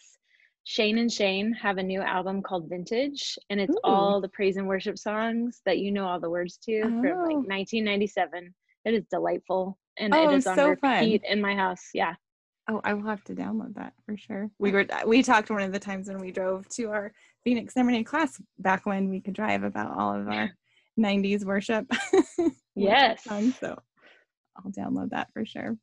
Shane 0.70 0.98
and 0.98 1.10
Shane 1.10 1.52
have 1.54 1.78
a 1.78 1.82
new 1.82 2.00
album 2.00 2.42
called 2.42 2.68
Vintage, 2.68 3.36
and 3.50 3.60
it's 3.60 3.74
Ooh. 3.74 3.80
all 3.82 4.20
the 4.20 4.28
praise 4.28 4.56
and 4.56 4.68
worship 4.68 4.96
songs 4.98 5.62
that 5.66 5.78
you 5.78 5.90
know 5.90 6.06
all 6.06 6.20
the 6.20 6.30
words 6.30 6.58
to 6.58 6.82
oh. 6.82 6.88
from 7.00 7.02
like 7.02 7.34
1997. 7.34 8.54
It 8.84 8.94
is 8.94 9.04
delightful, 9.10 9.76
and 9.98 10.14
oh, 10.14 10.30
it 10.30 10.36
is 10.36 10.46
on 10.46 10.54
so 10.54 10.68
repeat 10.68 11.22
fun. 11.22 11.32
in 11.32 11.40
my 11.40 11.56
house. 11.56 11.88
Yeah. 11.92 12.14
Oh, 12.68 12.80
I 12.84 12.94
will 12.94 13.08
have 13.08 13.24
to 13.24 13.34
download 13.34 13.74
that 13.74 13.94
for 14.06 14.16
sure. 14.16 14.48
We 14.60 14.70
were 14.70 14.86
we 15.04 15.24
talked 15.24 15.50
one 15.50 15.62
of 15.62 15.72
the 15.72 15.80
times 15.80 16.06
when 16.06 16.20
we 16.20 16.30
drove 16.30 16.68
to 16.68 16.90
our 16.90 17.12
Phoenix 17.42 17.74
Seminary 17.74 18.04
class 18.04 18.40
back 18.60 18.86
when 18.86 19.10
we 19.10 19.20
could 19.20 19.34
drive 19.34 19.64
about 19.64 19.98
all 19.98 20.14
of 20.14 20.28
our 20.28 20.52
90s 20.96 21.44
worship. 21.44 21.90
yes. 22.76 23.24
Songs, 23.24 23.58
so 23.58 23.76
I'll 24.56 24.70
download 24.70 25.10
that 25.10 25.32
for 25.32 25.44
sure. 25.44 25.76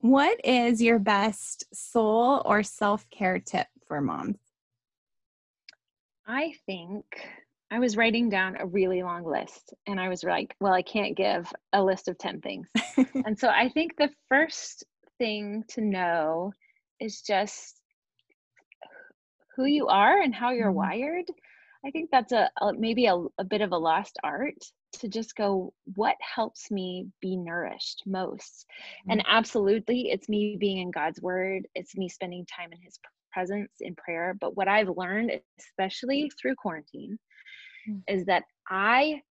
What 0.00 0.40
is 0.44 0.80
your 0.80 0.98
best 0.98 1.64
soul 1.74 2.40
or 2.46 2.62
self 2.62 3.08
care 3.10 3.38
tip 3.38 3.66
for 3.86 4.00
moms? 4.00 4.38
I 6.26 6.54
think 6.64 7.04
I 7.70 7.78
was 7.80 7.98
writing 7.98 8.30
down 8.30 8.56
a 8.58 8.66
really 8.66 9.02
long 9.02 9.24
list 9.24 9.74
and 9.86 10.00
I 10.00 10.08
was 10.08 10.24
like, 10.24 10.56
well, 10.58 10.72
I 10.72 10.80
can't 10.80 11.14
give 11.16 11.52
a 11.74 11.82
list 11.82 12.08
of 12.08 12.16
10 12.16 12.40
things. 12.40 12.68
and 13.26 13.38
so 13.38 13.48
I 13.48 13.68
think 13.68 13.96
the 13.96 14.08
first 14.28 14.84
thing 15.18 15.64
to 15.68 15.82
know 15.82 16.52
is 16.98 17.20
just 17.20 17.78
who 19.54 19.66
you 19.66 19.88
are 19.88 20.22
and 20.22 20.34
how 20.34 20.50
you're 20.52 20.68
mm-hmm. 20.68 20.76
wired. 20.76 21.26
I 21.84 21.90
think 21.90 22.08
that's 22.10 22.32
a, 22.32 22.50
a 22.62 22.72
maybe 22.72 23.04
a, 23.04 23.16
a 23.38 23.44
bit 23.44 23.60
of 23.60 23.72
a 23.72 23.78
lost 23.78 24.16
art 24.24 24.64
to 24.92 25.08
just 25.08 25.36
go, 25.36 25.72
what 25.94 26.16
helps 26.20 26.70
me 26.70 27.08
be 27.20 27.36
nourished 27.36 28.02
most? 28.06 28.66
Mm-hmm. 29.02 29.12
And 29.12 29.24
absolutely, 29.28 30.10
it's 30.10 30.28
me 30.28 30.56
being 30.58 30.78
in 30.78 30.90
God's 30.90 31.20
word, 31.20 31.66
it's 31.74 31.96
me 31.96 32.08
spending 32.08 32.46
time 32.46 32.72
in 32.72 32.78
His 32.82 32.98
presence 33.32 33.72
in 33.80 33.94
prayer. 33.96 34.36
But 34.40 34.56
what 34.56 34.68
I've 34.68 34.88
learned, 34.88 35.32
especially 35.58 36.30
through 36.40 36.56
quarantine, 36.56 37.18
mm-hmm. 37.88 38.14
is 38.14 38.26
that 38.26 38.44
I 38.68 39.22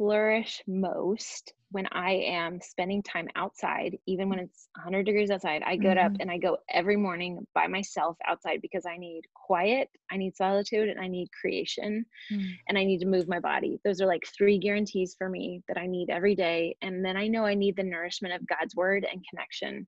flourish 0.00 0.62
most 0.66 1.52
when 1.72 1.86
I 1.92 2.12
am 2.26 2.60
spending 2.60 3.02
time 3.02 3.28
outside, 3.36 3.96
even 4.06 4.28
when 4.28 4.40
it's 4.40 4.68
100 4.76 5.04
degrees 5.04 5.30
outside, 5.30 5.62
I 5.64 5.76
get 5.76 5.96
mm-hmm. 5.96 6.14
up 6.14 6.20
and 6.20 6.30
I 6.30 6.36
go 6.36 6.58
every 6.68 6.96
morning 6.96 7.46
by 7.54 7.68
myself 7.68 8.16
outside 8.26 8.60
because 8.60 8.86
I 8.86 8.96
need 8.96 9.22
quiet, 9.34 9.88
I 10.10 10.16
need 10.16 10.36
solitude, 10.36 10.88
and 10.88 10.98
I 10.98 11.06
need 11.06 11.28
creation, 11.38 12.04
mm-hmm. 12.32 12.48
and 12.68 12.76
I 12.76 12.84
need 12.84 12.98
to 13.00 13.06
move 13.06 13.28
my 13.28 13.38
body. 13.38 13.78
Those 13.84 14.00
are 14.00 14.06
like 14.06 14.24
three 14.36 14.58
guarantees 14.58 15.14
for 15.16 15.28
me 15.28 15.62
that 15.68 15.78
I 15.78 15.86
need 15.86 16.10
every 16.10 16.34
day. 16.34 16.76
And 16.82 17.04
then 17.04 17.16
I 17.16 17.28
know 17.28 17.44
I 17.44 17.54
need 17.54 17.76
the 17.76 17.84
nourishment 17.84 18.34
of 18.34 18.46
God's 18.48 18.74
word 18.74 19.06
and 19.10 19.24
connection. 19.28 19.86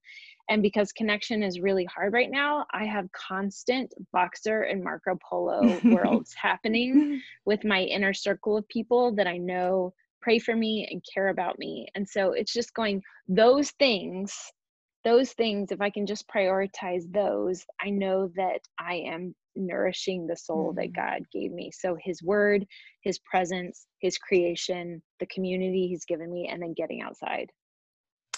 And 0.49 0.63
because 0.63 0.93
connection 0.93 1.43
is 1.43 1.61
really 1.61 1.85
hard 1.87 2.13
right 2.13 2.31
now, 2.31 2.67
I 2.73 2.85
have 2.85 3.11
constant 3.13 3.93
Voxer 4.15 4.71
and 4.71 4.85
Marco 4.85 5.19
Polo 5.29 5.81
worlds 5.85 6.35
happening 6.41 7.21
with 7.45 7.65
my 7.65 7.81
inner 7.83 8.15
circle 8.15 8.57
of 8.57 8.69
people 8.69 9.15
that 9.17 9.27
I 9.27 9.39
know 9.39 9.95
pray 10.23 10.39
for 10.39 10.57
me 10.57 10.89
and 10.91 11.05
care 11.13 11.29
about 11.29 11.59
me. 11.59 11.87
And 11.95 12.09
so 12.09 12.33
it's 12.33 12.53
just 12.53 12.75
going, 12.75 13.03
those 13.29 13.71
things, 13.73 14.35
those 15.05 15.33
things, 15.33 15.73
if 15.73 15.81
I 15.81 15.91
can 15.91 16.07
just 16.07 16.29
prioritize 16.29 17.11
those, 17.13 17.65
I 17.81 17.91
know 17.91 18.31
that 18.37 18.61
I 18.79 18.95
am 18.95 19.35
nourishing 19.57 20.27
the 20.27 20.37
soul 20.37 20.73
that 20.77 20.93
mm. 20.93 20.97
God 20.97 21.23
gave 21.33 21.53
me. 21.53 21.71
So 21.73 21.97
his 22.01 22.23
word, 22.23 22.67
his 23.03 23.19
presence, 23.19 23.87
his 24.01 24.17
creation, 24.19 25.03
the 25.21 25.27
community 25.27 25.89
he's 25.89 26.05
given 26.05 26.33
me, 26.33 26.49
and 26.51 26.63
then 26.63 26.75
getting 26.75 27.03
outside. 27.03 27.51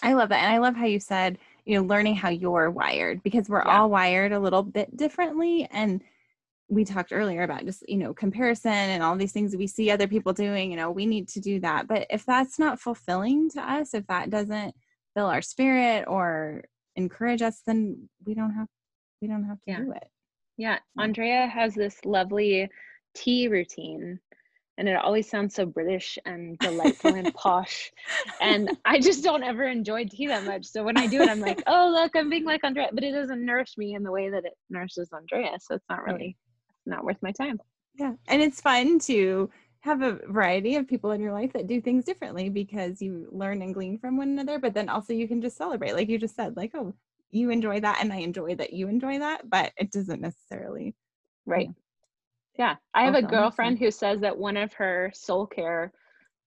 I 0.03 0.13
love 0.15 0.29
that. 0.31 0.43
And 0.43 0.53
I 0.53 0.59
love 0.59 0.75
how 0.75 0.87
you 0.87 1.01
said, 1.01 1.39
you 1.65 1.77
know, 1.77 1.87
learning 1.87 2.17
how 2.17 2.29
you're 2.29 2.71
wired 2.71 3.23
because 3.23 3.49
we're 3.49 3.65
yeah. 3.65 3.79
all 3.79 3.91
wired 3.91 4.33
a 4.33 4.41
little 4.41 4.63
bit 4.63 4.95
differently. 4.97 5.67
And 5.71 6.03
we 6.69 6.85
talked 6.85 7.13
earlier 7.13 7.43
about 7.43 7.65
just 7.65 7.85
you 7.89 7.99
know 7.99 8.15
comparison 8.15 8.73
and 8.73 9.03
all 9.03 9.17
these 9.17 9.33
things 9.33 9.55
we 9.57 9.67
see 9.67 9.91
other 9.91 10.07
people 10.07 10.33
doing 10.33 10.71
you 10.71 10.77
know 10.77 10.91
we 10.91 11.07
need 11.07 11.29
to 11.29 11.41
do 11.41 11.61
that. 11.61 11.87
But 11.87 12.07
if 12.11 12.25
that's 12.25 12.59
not 12.59 12.81
fulfilling 12.81 13.51
to 13.51 13.61
us 13.61 13.95
if 13.95 14.07
that 14.07 14.31
doesn't 14.31 14.75
fill 15.15 15.27
our 15.27 15.43
spirit 15.43 16.05
or 16.09 16.65
encourage 16.97 17.43
us 17.43 17.61
then 17.67 18.09
we 18.25 18.35
don't 18.35 18.55
have 18.55 18.69
we 19.21 19.29
don't 19.29 19.45
have 19.45 19.59
to 19.63 19.71
yeah. 19.71 19.79
do 19.81 19.93
it. 19.93 20.09
Yeah. 20.57 20.79
Andrea 20.99 21.47
has 21.47 21.75
this 21.75 21.99
lovely 22.05 22.69
tea 23.15 23.49
routine 23.49 24.19
and 24.77 24.89
it 24.89 24.97
always 24.97 25.29
sounds 25.29 25.55
so 25.55 25.65
british 25.65 26.19
and 26.27 26.59
delightful 26.59 27.15
and 27.15 27.33
posh 27.37 27.93
and 28.41 28.71
i 28.85 28.99
just 28.99 29.23
don't 29.23 29.45
ever 29.45 29.65
enjoy 29.65 30.05
tea 30.05 30.27
that 30.27 30.45
much. 30.45 30.67
So 30.67 30.83
when 30.83 30.97
i 30.97 31.07
do 31.07 31.21
it 31.23 31.29
i'm 31.29 31.41
like 31.41 31.63
oh 31.67 31.91
look 31.95 32.13
i'm 32.17 32.29
being 32.29 32.45
like 32.45 32.65
andrea 32.65 32.89
but 32.93 33.05
it 33.05 33.13
doesn't 33.13 33.45
nourish 33.45 33.77
me 33.77 33.95
in 33.95 34.03
the 34.03 34.11
way 34.11 34.31
that 34.31 34.45
it 34.45 34.55
nourishes 34.71 35.11
andrea 35.13 35.57
so 35.61 35.77
it's 35.77 35.85
not 35.89 36.05
really 36.05 36.37
not 36.87 37.05
worth 37.05 37.19
my 37.23 37.33
time. 37.33 37.61
Yeah. 37.95 38.13
And 38.29 38.43
it's 38.43 38.61
fun 38.61 38.99
to 39.01 39.51
have 39.81 40.03
a 40.03 40.19
variety 40.29 40.77
of 40.77 40.89
people 40.89 41.11
in 41.13 41.21
your 41.21 41.33
life 41.33 41.53
that 41.53 41.67
do 41.67 41.81
things 41.81 42.05
differently 42.05 42.49
because 42.49 43.03
you 43.03 43.29
learn 43.31 43.63
and 43.63 43.75
glean 43.75 43.99
from 43.99 44.17
one 44.17 44.29
another, 44.29 44.59
but 44.59 44.75
then 44.75 44.89
also 44.89 45.13
you 45.13 45.29
can 45.29 45.43
just 45.43 45.57
celebrate, 45.57 45.93
like 45.93 46.09
you 46.09 46.19
just 46.19 46.35
said, 46.35 46.57
like, 46.57 46.73
oh, 46.75 46.95
you 47.31 47.51
enjoy 47.51 47.81
that 47.81 47.99
and 48.01 48.13
I 48.13 48.17
enjoy 48.17 48.55
that 48.57 48.73
you 48.73 48.89
enjoy 48.89 49.19
that, 49.19 49.49
but 49.51 49.73
it 49.77 49.93
doesn't 49.93 50.21
necessarily. 50.21 50.95
Right. 51.47 51.69
Yeah. 52.59 52.77
I 52.95 53.05
have 53.05 53.15
a 53.15 53.23
girlfriend 53.23 53.79
who 53.79 53.91
says 53.91 54.21
that 54.21 54.39
one 54.39 54.57
of 54.57 54.73
her 54.75 55.11
soul 55.15 55.47
care 55.47 55.93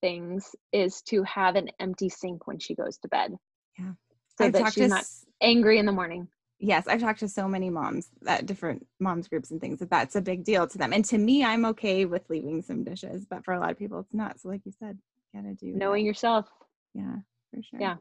things 0.01 0.55
is 0.71 1.01
to 1.03 1.23
have 1.23 1.55
an 1.55 1.69
empty 1.79 2.09
sink 2.09 2.47
when 2.47 2.59
she 2.59 2.75
goes 2.75 2.97
to 2.99 3.07
bed. 3.07 3.35
Yeah. 3.77 3.91
So 4.37 4.45
I've 4.45 4.53
that 4.53 4.73
she's 4.73 4.89
not 4.89 5.05
angry 5.41 5.79
in 5.79 5.85
the 5.85 5.91
morning 5.91 6.27
yes 6.59 6.87
i've 6.87 6.99
talked 7.01 7.19
to 7.19 7.27
so 7.27 7.47
many 7.47 7.69
moms 7.69 8.09
at 8.25 8.45
different 8.45 8.85
moms 8.99 9.27
groups 9.27 9.51
and 9.51 9.61
things 9.61 9.79
that 9.79 9.89
that's 9.89 10.15
a 10.15 10.21
big 10.21 10.43
deal 10.43 10.67
to 10.67 10.77
them. 10.77 10.93
And 10.93 11.05
to 11.05 11.17
me 11.17 11.43
i'm 11.43 11.65
okay 11.65 12.05
with 12.05 12.29
leaving 12.29 12.61
some 12.61 12.83
dishes 12.83 13.25
but 13.29 13.43
for 13.45 13.53
a 13.53 13.59
lot 13.59 13.71
of 13.71 13.77
people 13.77 13.99
it's 13.99 14.13
not 14.13 14.39
so 14.39 14.49
like 14.49 14.61
you 14.65 14.73
said 14.79 14.97
you 15.33 15.41
gotta 15.41 15.53
do 15.55 15.73
knowing 15.73 16.03
that. 16.03 16.07
yourself. 16.07 16.47
Yeah 16.93 17.17
for 17.53 17.61
sure. 17.63 17.79
Yeah. 17.79 17.95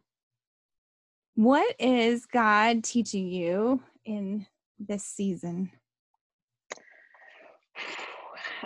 What 1.35 1.77
is 1.79 2.27
god 2.27 2.83
teaching 2.83 3.29
you 3.29 3.83
in 4.05 4.47
this 4.79 5.05
season? 5.05 5.71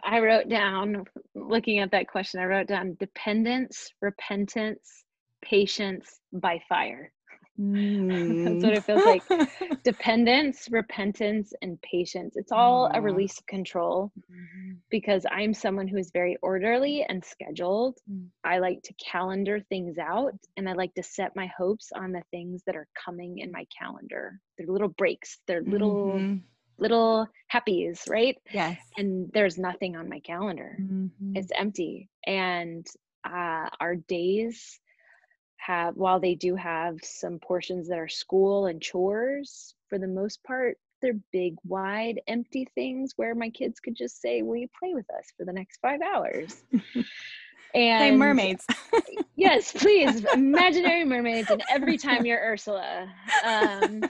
I 0.05 0.21
wrote 0.21 0.49
down 0.49 1.05
looking 1.35 1.81
at 1.81 1.91
that 1.91 2.09
question 2.09 2.41
i 2.41 2.45
wrote 2.45 2.69
down 2.69 2.97
dependence 3.01 3.91
repentance 4.01 5.05
patience 5.43 6.21
by 6.33 6.61
fire 6.69 7.13
Mm. 7.59 8.45
That's 8.45 8.65
what 8.65 8.73
it 8.75 8.85
feels 8.85 9.05
like. 9.05 9.27
Mm. 9.29 9.83
Dependence, 9.83 10.69
repentance, 10.71 11.53
and 11.63 11.81
patience. 11.83 12.37
It's 12.37 12.53
all 12.53 12.91
a 12.93 13.01
release 13.01 13.39
of 13.39 13.47
control 13.47 14.13
mm-hmm. 14.19 14.73
because 14.91 15.25
I'm 15.31 15.53
someone 15.55 15.89
who 15.89 15.99
is 15.99 16.11
very 16.13 16.37
orderly 16.43 17.05
and 17.09 17.25
scheduled. 17.25 17.99
Mm. 18.11 18.27
I 18.45 18.59
like 18.59 18.83
to 18.85 18.95
calendar 18.95 19.61
things 19.69 19.99
out 19.99 20.35
and 20.57 20.69
I 20.69 20.73
like 20.73 20.95
to 20.95 21.03
set 21.03 21.37
my 21.37 21.51
hopes 21.57 21.91
on 21.95 22.13
the 22.13 22.23
things 22.31 22.63
that 22.67 22.77
are 22.77 22.89
coming 23.05 23.39
in 23.39 23.51
my 23.51 23.67
calendar. 23.77 24.41
They're 24.57 24.67
little 24.67 24.89
breaks, 24.89 25.39
they're 25.47 25.63
little. 25.63 26.13
Mm-hmm. 26.15 26.37
Little 26.79 27.27
happies, 27.53 28.09
right? 28.09 28.39
Yes. 28.55 28.79
And 28.97 29.31
there's 29.35 29.59
nothing 29.59 29.97
on 29.97 30.09
my 30.09 30.21
calendar. 30.21 30.79
Mm-hmm. 30.81 31.37
It's 31.37 31.53
empty. 31.55 32.09
And 32.27 32.87
uh, 33.23 33.69
our 33.79 33.97
days 33.97 34.81
have 35.65 35.97
while 35.97 36.21
they 36.21 36.35
do 36.35 36.55
have 36.57 36.99
some 37.03 37.39
portions 37.39 37.89
that 37.89 37.99
are 37.99 38.09
school 38.09 38.67
and 38.67 38.81
chores 38.81 39.75
for 39.89 39.99
the 39.99 40.09
most 40.09 40.43
part 40.45 40.79
they're 41.03 41.19
big 41.33 41.57
wide 41.65 42.21
empty 42.27 42.67
things 42.75 43.15
where 43.17 43.35
my 43.35 43.51
kids 43.51 43.81
could 43.81 43.97
just 43.97 44.21
say 44.21 44.43
will 44.43 44.57
you 44.57 44.69
play 44.79 44.95
with 44.95 45.09
us 45.11 45.33
for 45.37 45.45
the 45.45 45.53
next 45.53 45.79
five 45.81 46.01
hours? 46.03 46.63
And 47.73 48.01
Play 48.01 48.17
mermaids. 48.17 48.67
Yes 49.37 49.71
please. 49.71 50.25
Imaginary 50.35 51.05
mermaids 51.05 51.51
and 51.51 51.63
every 51.71 51.99
time 51.99 52.27
you're 52.27 52.41
ursula. 52.41 53.07
Um, 53.45 54.03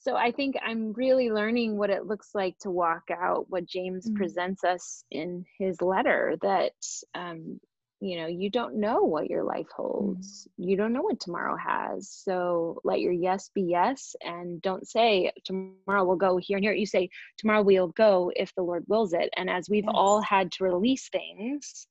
so 0.00 0.16
i 0.16 0.32
think 0.32 0.56
i'm 0.66 0.92
really 0.94 1.30
learning 1.30 1.76
what 1.76 1.90
it 1.90 2.06
looks 2.06 2.30
like 2.34 2.58
to 2.58 2.70
walk 2.70 3.02
out 3.10 3.46
what 3.48 3.66
james 3.66 4.06
mm-hmm. 4.06 4.16
presents 4.16 4.64
us 4.64 5.04
in 5.10 5.44
his 5.58 5.80
letter 5.82 6.36
that 6.42 6.72
um, 7.14 7.60
you 8.00 8.18
know 8.18 8.26
you 8.26 8.50
don't 8.50 8.74
know 8.74 9.02
what 9.02 9.28
your 9.28 9.44
life 9.44 9.68
holds 9.74 10.48
mm-hmm. 10.48 10.68
you 10.68 10.76
don't 10.76 10.92
know 10.92 11.02
what 11.02 11.20
tomorrow 11.20 11.56
has 11.56 12.08
so 12.10 12.80
let 12.82 13.00
your 13.00 13.12
yes 13.12 13.50
be 13.54 13.62
yes 13.62 14.16
and 14.22 14.60
don't 14.62 14.88
say 14.88 15.30
tomorrow 15.44 16.04
we'll 16.04 16.16
go 16.16 16.38
here 16.38 16.56
and 16.56 16.64
here 16.64 16.72
you 16.72 16.86
say 16.86 17.08
tomorrow 17.36 17.62
we'll 17.62 17.88
go 17.88 18.32
if 18.36 18.54
the 18.54 18.62
lord 18.62 18.84
wills 18.88 19.12
it 19.12 19.28
and 19.36 19.50
as 19.50 19.68
we've 19.68 19.84
yes. 19.84 19.92
all 19.94 20.20
had 20.22 20.50
to 20.50 20.64
release 20.64 21.08
things 21.10 21.86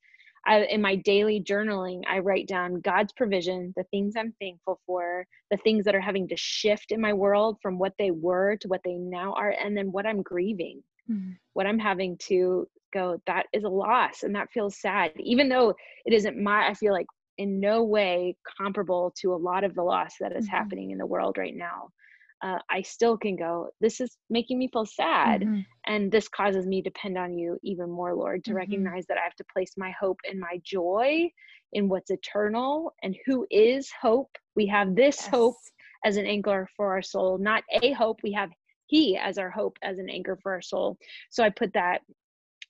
I, 0.45 0.61
in 0.61 0.81
my 0.81 0.95
daily 0.95 1.41
journaling 1.41 2.01
i 2.07 2.19
write 2.19 2.47
down 2.47 2.81
god's 2.81 3.13
provision 3.13 3.73
the 3.77 3.83
things 3.85 4.15
i'm 4.17 4.33
thankful 4.39 4.79
for 4.87 5.25
the 5.51 5.57
things 5.57 5.85
that 5.85 5.95
are 5.95 6.01
having 6.01 6.27
to 6.29 6.37
shift 6.37 6.91
in 6.91 7.01
my 7.01 7.13
world 7.13 7.57
from 7.61 7.77
what 7.77 7.93
they 7.99 8.11
were 8.11 8.57
to 8.61 8.67
what 8.67 8.81
they 8.83 8.95
now 8.95 9.33
are 9.33 9.53
and 9.63 9.77
then 9.77 9.91
what 9.91 10.07
i'm 10.07 10.23
grieving 10.23 10.81
mm-hmm. 11.09 11.31
what 11.53 11.67
i'm 11.67 11.79
having 11.79 12.17
to 12.17 12.67
go 12.93 13.21
that 13.27 13.45
is 13.53 13.63
a 13.63 13.69
loss 13.69 14.23
and 14.23 14.35
that 14.35 14.49
feels 14.51 14.79
sad 14.81 15.11
even 15.17 15.49
though 15.49 15.73
it 16.05 16.13
isn't 16.13 16.31
my 16.41 16.67
i 16.67 16.73
feel 16.73 16.93
like 16.93 17.05
in 17.37 17.59
no 17.59 17.83
way 17.83 18.35
comparable 18.57 19.13
to 19.19 19.33
a 19.33 19.35
lot 19.35 19.63
of 19.63 19.73
the 19.75 19.83
loss 19.83 20.15
that 20.19 20.35
is 20.35 20.45
Mm-hmm. 20.45 20.49
happening 20.49 20.91
in 20.91 20.97
the 20.97 21.05
world 21.05 21.37
right 21.37 21.55
now. 21.55 21.89
Uh, 22.43 22.59
I 22.69 22.81
still 22.81 23.17
can 23.17 23.35
go, 23.35 23.69
this 23.79 23.99
is 23.99 24.17
making 24.29 24.59
me 24.59 24.67
feel 24.71 24.85
sad. 24.85 25.45
Mhm. 25.45 25.65
And 25.87 26.11
this 26.11 26.27
causes 26.27 26.65
me 26.67 26.81
to 26.81 26.89
depend 26.89 27.17
on 27.17 27.37
you 27.37 27.57
even 27.63 27.89
more, 27.89 28.13
Lord, 28.15 28.43
to 28.45 28.53
Mhm. 28.53 28.55
recognize 28.55 29.05
that 29.07 29.17
I 29.17 29.23
have 29.23 29.35
to 29.35 29.45
place 29.53 29.73
my 29.77 29.91
hope 29.99 30.19
and 30.29 30.39
my 30.39 30.59
joy 30.63 31.29
in 31.73 31.87
what's 31.89 32.11
eternal 32.11 32.93
and 33.03 33.15
who 33.25 33.45
is 33.51 33.89
hope. 34.01 34.29
We 34.55 34.67
have 34.67 34.95
this 34.95 35.25
hope 35.27 35.55
as 36.05 36.17
an 36.17 36.25
anchor 36.25 36.67
for 36.75 36.91
our 36.93 37.01
soul, 37.01 37.37
not 37.39 37.63
a 37.81 37.91
hope. 37.93 38.19
We 38.23 38.31
have 38.33 38.49
He 38.87 39.17
as 39.17 39.37
our 39.37 39.49
hope, 39.49 39.77
as 39.83 39.97
an 39.99 40.09
anchor 40.09 40.37
for 40.41 40.53
our 40.53 40.61
soul. 40.61 40.97
So 41.29 41.43
I 41.43 41.49
put 41.49 41.73
that, 41.73 42.01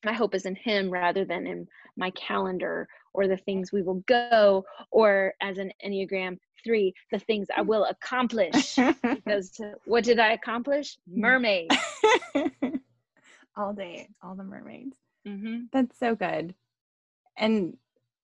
my 0.04 0.14
hope 0.14 0.36
is 0.36 0.46
in 0.46 0.56
Him 0.56 0.90
rather 0.90 1.26
than 1.26 1.48
in 1.48 1.68
my 1.98 2.12
calendar 2.12 2.88
or 3.14 3.28
the 3.28 3.38
things 3.38 3.72
we 3.72 3.82
will 3.82 4.04
go, 4.08 4.64
or 4.92 5.34
as 5.42 5.58
an 5.58 5.72
Enneagram 5.86 6.38
three, 6.64 6.94
the 7.12 7.20
things 7.20 7.48
I 7.56 7.62
will 7.62 7.86
accomplish. 7.86 8.76
because 9.02 9.60
what 9.86 10.04
did 10.04 10.20
I 10.20 10.34
accomplish? 10.34 10.98
Mermaid. 11.08 11.72
all 13.58 13.74
day, 13.74 14.10
all 14.22 14.36
the 14.36 14.44
mermaids. 14.44 14.98
hmm 15.26 15.62
That's 15.72 15.98
so 15.98 16.16
good. 16.16 16.54
And 17.38 17.78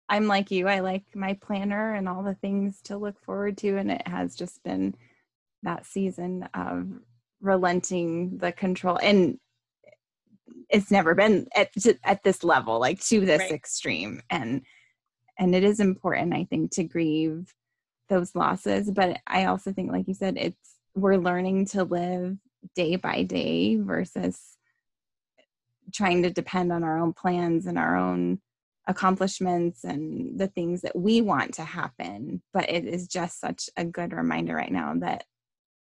I'm 0.08 0.28
like 0.28 0.52
you, 0.52 0.68
I 0.68 0.80
like 0.80 1.04
my 1.16 1.34
planner 1.34 1.94
and 1.96 2.08
all 2.08 2.24
the 2.24 2.36
things 2.36 2.82
to 2.84 2.98
look 2.98 3.20
forward 3.24 3.58
to. 3.60 3.78
And 3.78 3.92
it 3.92 4.08
has 4.08 4.36
just 4.36 4.64
been 4.64 4.96
that 5.64 5.86
season 5.86 6.48
of 6.54 6.88
relenting 7.42 8.38
the 8.38 8.52
control. 8.52 9.00
And 9.02 9.40
it's 10.70 10.92
never 10.92 11.16
been 11.16 11.48
at, 11.56 11.70
at 12.04 12.24
this 12.24 12.44
level, 12.44 12.80
like 12.80 13.00
to 13.06 13.26
this 13.26 13.42
Right. 13.42 13.52
extreme. 13.52 14.22
And 14.30 14.62
and 15.38 15.54
it 15.54 15.66
is 15.66 15.82
important, 15.82 16.34
I 16.34 16.46
think, 16.46 16.72
to 16.72 16.84
grieve 16.84 17.54
those 18.08 18.36
losses. 18.36 18.90
But 18.90 19.20
I 19.28 19.46
also 19.46 19.74
think, 19.74 19.92
like 19.92 20.08
you 20.08 20.14
said, 20.14 20.38
it's 20.38 20.76
we're 20.96 21.18
learning 21.18 21.66
to 21.68 21.84
live 21.84 22.38
day 22.74 22.96
by 22.96 23.24
day 23.24 23.76
versus 23.76 24.40
trying 25.94 26.24
to 26.24 26.30
depend 26.30 26.72
on 26.72 26.84
our 26.84 26.98
own 26.98 27.14
plans 27.14 27.66
and 27.66 27.78
our 27.78 27.96
own 27.96 28.40
accomplishments 28.88 29.84
and 29.84 30.40
the 30.40 30.48
things 30.48 30.82
that 30.82 30.96
we 30.96 31.22
want 31.22 31.56
to 31.56 31.64
happen. 31.64 32.42
But 32.54 32.70
it 32.70 32.86
is 32.86 33.08
just 33.08 33.40
such 33.40 33.70
a 33.76 33.84
good 33.84 34.14
reminder 34.14 34.56
right 34.56 34.72
now 34.72 34.94
that 35.00 35.26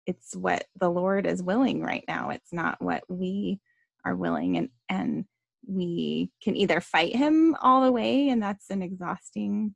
it's 0.06 0.36
what 0.36 0.66
the 0.80 0.90
Lord 0.90 1.26
is 1.26 1.42
willing 1.42 1.82
right 1.82 2.04
now. 2.08 2.30
It's 2.30 2.54
not 2.54 2.82
what 2.82 3.04
we 3.08 3.60
are 4.06 4.16
willing 4.16 4.58
and 4.58 4.70
and 4.90 5.26
we 5.68 6.30
can 6.44 6.56
either 6.56 6.80
fight 6.80 7.16
him 7.16 7.56
all 7.60 7.84
the 7.84 7.92
way 7.92 8.30
and 8.30 8.42
that's 8.42 8.70
an 8.70 8.82
exhausting 8.82 9.74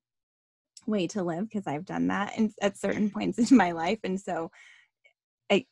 way 0.85 1.07
to 1.07 1.23
live 1.23 1.49
because 1.49 1.67
I've 1.67 1.85
done 1.85 2.07
that 2.07 2.37
in, 2.37 2.53
at 2.61 2.77
certain 2.77 3.09
points 3.15 3.51
in 3.51 3.57
my 3.57 3.71
life. 3.71 3.99
And 4.03 4.19
so 4.19 4.51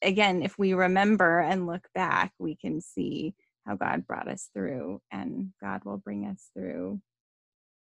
again 0.01 0.41
if 0.41 0.57
we 0.57 0.73
remember 0.73 1.39
and 1.39 1.67
look 1.67 1.87
back 1.93 2.33
we 2.39 2.55
can 2.55 2.81
see 2.81 3.35
how 3.67 3.75
God 3.75 4.07
brought 4.07 4.27
us 4.27 4.49
through 4.51 5.01
and 5.11 5.51
God 5.61 5.85
will 5.85 5.97
bring 5.97 6.25
us 6.25 6.49
through 6.55 6.99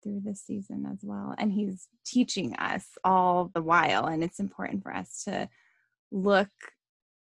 through 0.04 0.22
this 0.24 0.42
season 0.42 0.88
as 0.92 1.00
well. 1.04 1.36
And 1.38 1.52
he's 1.52 1.88
teaching 2.06 2.56
us 2.56 2.86
all 3.04 3.52
the 3.54 3.62
while 3.62 4.06
and 4.06 4.24
it's 4.24 4.40
important 4.40 4.84
for 4.84 4.94
us 4.94 5.24
to 5.26 5.50
look 6.12 6.50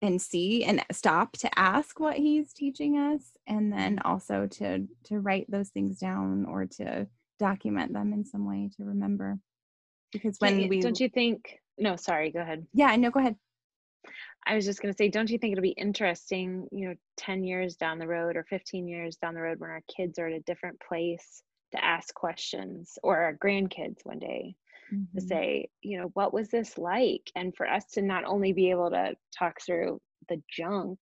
and 0.03 0.21
see 0.21 0.65
and 0.65 0.85
stop 0.93 1.33
to 1.39 1.59
ask 1.59 1.99
what 1.99 2.17
he's 2.17 2.53
teaching 2.53 2.99
us 2.99 3.23
and 3.47 3.73
then 3.73 3.99
also 4.05 4.47
to 4.47 4.87
to 5.05 5.19
write 5.21 5.47
those 5.51 5.71
things 5.71 5.99
down 5.99 6.45
or 6.47 6.67
to 6.67 7.07
document 7.39 7.93
them 7.93 8.13
in 8.13 8.25
some 8.25 8.47
way 8.47 8.71
to 8.77 8.85
remember 8.85 9.39
because 10.13 10.37
when 10.39 10.61
Don't- 10.61 10.69
we 10.69 10.81
don't 10.81 11.01
you 11.01 11.09
think? 11.09 11.59
No, 11.79 11.97
sorry. 11.97 12.31
Go 12.31 12.41
ahead. 12.41 12.67
yeah 12.73 12.95
no 12.97 13.11
go 13.11 13.21
ahead 13.21 13.37
I 14.47 14.55
was 14.55 14.67
just 14.67 14.83
going 14.83 14.93
to 14.93 14.97
say, 14.97 15.09
don't 15.09 15.31
you 15.31 15.39
think 15.39 15.53
it'll 15.53 15.63
be 15.63 15.71
interesting, 15.71 16.69
you 16.71 16.89
know, 16.89 16.95
10 17.17 17.45
years 17.45 17.77
down 17.77 17.99
the 17.99 18.07
road 18.07 18.37
or 18.37 18.45
15 18.45 18.87
years 18.87 19.17
down 19.17 19.33
the 19.33 19.41
road 19.41 19.59
when 19.59 19.71
our 19.71 19.81
kids 19.97 20.19
are 20.19 20.27
at 20.27 20.35
a 20.35 20.41
different 20.41 20.79
place 20.87 21.43
to 21.73 21.83
ask 21.83 22.15
questions 22.15 22.99
or 23.03 23.17
our 23.23 23.35
grandkids 23.35 24.05
one 24.05 24.19
day 24.19 24.55
to 25.15 25.21
Mhm. 25.21 25.29
say, 25.29 25.69
you 25.83 25.99
know, 25.99 26.11
what 26.15 26.33
was 26.33 26.49
this 26.49 26.79
like? 26.79 27.31
And 27.37 27.55
for 27.57 27.67
us 27.69 27.85
to 27.93 28.03
not 28.03 28.25
only 28.25 28.53
be 28.53 28.71
able 28.71 28.91
to 28.91 29.15
talk 29.37 29.61
through 29.65 30.01
the 30.29 30.43
junk, 30.51 30.99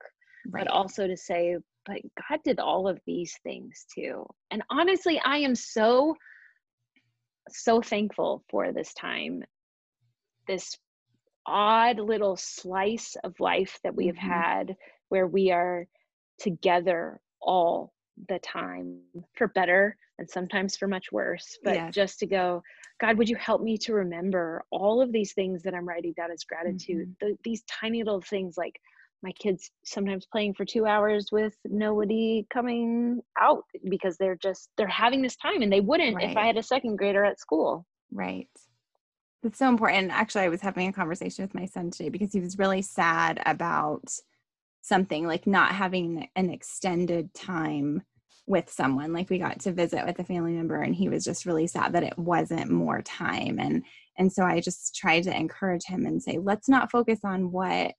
right 0.46 0.66
but 0.66 0.68
also 0.68 1.06
to 1.06 1.16
say, 1.16 1.56
but 1.86 2.00
God 2.30 2.40
did 2.44 2.60
all 2.60 2.88
of 2.88 3.00
these 3.06 3.38
things 3.42 3.86
too. 3.94 4.26
And 4.50 4.62
honestly, 4.70 5.20
I 5.24 5.38
am 5.38 5.54
so, 5.54 6.16
so 7.48 7.80
thankful 7.80 8.44
for 8.50 8.72
this 8.72 8.92
time, 8.94 9.42
this 10.46 10.78
odd 11.46 11.98
little 11.98 12.36
slice 12.36 13.16
of 13.24 13.38
life 13.40 13.78
that 13.82 13.94
we 13.94 14.06
have 14.06 14.16
Mhm. 14.16 14.18
had 14.18 14.76
where 15.08 15.26
we 15.26 15.50
are 15.50 15.86
together 16.38 17.20
all 17.40 17.92
the 18.28 18.38
time 18.40 19.00
for 19.36 19.48
better 19.48 19.96
and 20.18 20.30
sometimes 20.30 20.76
for 20.76 20.86
much 20.86 21.10
worse 21.10 21.58
but 21.64 21.74
Yes. 21.74 21.92
just 21.92 22.18
to 22.18 22.26
go 22.26 22.62
god 23.02 23.18
would 23.18 23.28
you 23.28 23.36
help 23.36 23.60
me 23.60 23.76
to 23.76 23.92
remember 23.92 24.64
all 24.70 25.02
of 25.02 25.12
these 25.12 25.34
things 25.34 25.62
that 25.62 25.74
i'm 25.74 25.86
writing 25.86 26.14
down 26.16 26.30
as 26.30 26.44
gratitude 26.44 27.08
Mm-hmm. 27.20 27.26
the, 27.32 27.38
these 27.44 27.62
tiny 27.64 28.02
little 28.02 28.22
things 28.22 28.56
like 28.56 28.80
my 29.22 29.32
kids 29.32 29.70
sometimes 29.84 30.26
playing 30.32 30.54
for 30.54 30.64
two 30.64 30.86
hours 30.86 31.28
with 31.30 31.54
nobody 31.66 32.46
coming 32.52 33.20
out 33.38 33.64
because 33.88 34.16
they're 34.16 34.36
just 34.36 34.70
they're 34.76 34.86
having 34.88 35.22
this 35.22 35.36
time 35.36 35.62
and 35.62 35.72
they 35.72 35.80
wouldn't 35.80 36.20
if 36.22 36.36
i 36.36 36.46
had 36.46 36.56
a 36.56 36.62
second 36.62 36.96
grader 36.96 37.24
at 37.24 37.38
school 37.38 37.86
Right. 38.12 38.48
That's 39.42 39.58
so 39.58 39.68
important. 39.68 40.12
Actually, 40.12 40.42
I 40.44 40.48
was 40.50 40.60
having 40.60 40.86
a 40.88 40.92
conversation 40.92 41.42
with 41.42 41.54
my 41.54 41.66
son 41.66 41.90
today 41.90 42.10
because 42.10 42.32
he 42.32 42.40
was 42.40 42.58
really 42.58 42.82
sad 42.82 43.42
about 43.44 44.12
something 44.82 45.26
like 45.26 45.46
not 45.46 45.72
having 45.72 46.28
an 46.36 46.50
extended 46.50 47.32
time 47.34 48.02
with 48.46 48.70
someone. 48.70 49.12
Like 49.12 49.30
we 49.30 49.38
got 49.38 49.60
to 49.60 49.72
visit 49.72 50.04
with 50.04 50.18
a 50.18 50.24
family 50.24 50.52
member 50.52 50.80
and 50.80 50.94
he 50.94 51.08
was 51.08 51.24
just 51.24 51.46
really 51.46 51.66
sad 51.66 51.92
that 51.92 52.02
it 52.02 52.18
wasn't 52.18 52.70
more 52.70 53.02
time. 53.02 53.58
And 53.58 53.84
and 54.18 54.32
so 54.32 54.44
I 54.44 54.60
just 54.60 54.94
tried 54.94 55.22
to 55.24 55.36
encourage 55.36 55.84
him 55.84 56.04
and 56.04 56.22
say, 56.22 56.38
let's 56.38 56.68
not 56.68 56.90
focus 56.90 57.20
on 57.24 57.50
what 57.50 57.94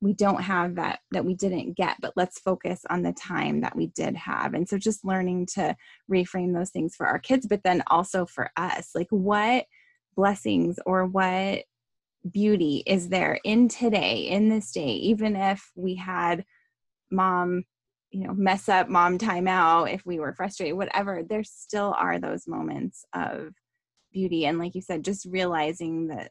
we 0.00 0.12
don't 0.12 0.42
have 0.42 0.74
that 0.74 1.00
that 1.12 1.24
we 1.24 1.34
didn't 1.34 1.76
get, 1.76 1.96
but 2.00 2.12
let's 2.16 2.38
focus 2.38 2.82
on 2.90 3.02
the 3.02 3.12
time 3.12 3.62
that 3.62 3.74
we 3.74 3.88
did 3.88 4.16
have. 4.16 4.54
And 4.54 4.68
so 4.68 4.78
just 4.78 5.04
learning 5.04 5.46
to 5.54 5.74
reframe 6.10 6.54
those 6.54 6.70
things 6.70 6.94
for 6.94 7.06
our 7.06 7.18
kids, 7.18 7.46
but 7.46 7.62
then 7.64 7.82
also 7.86 8.26
for 8.26 8.50
us. 8.56 8.90
Like 8.94 9.08
what 9.10 9.66
blessings 10.14 10.78
or 10.86 11.06
what 11.06 11.64
beauty 12.30 12.82
is 12.86 13.08
there 13.08 13.38
in 13.44 13.68
today, 13.68 14.28
in 14.28 14.48
this 14.48 14.72
day, 14.72 14.92
even 14.92 15.36
if 15.36 15.70
we 15.74 15.94
had 15.94 16.44
mom, 17.10 17.64
you 18.16 18.26
know, 18.26 18.32
mess 18.32 18.66
up, 18.66 18.88
mom 18.88 19.18
time 19.18 19.46
out, 19.46 19.90
if 19.90 20.06
we 20.06 20.18
were 20.18 20.32
frustrated, 20.32 20.74
whatever, 20.74 21.22
there 21.22 21.44
still 21.44 21.94
are 21.98 22.18
those 22.18 22.48
moments 22.48 23.04
of 23.12 23.52
beauty. 24.10 24.46
And 24.46 24.58
like 24.58 24.74
you 24.74 24.80
said, 24.80 25.04
just 25.04 25.26
realizing 25.26 26.06
that 26.06 26.30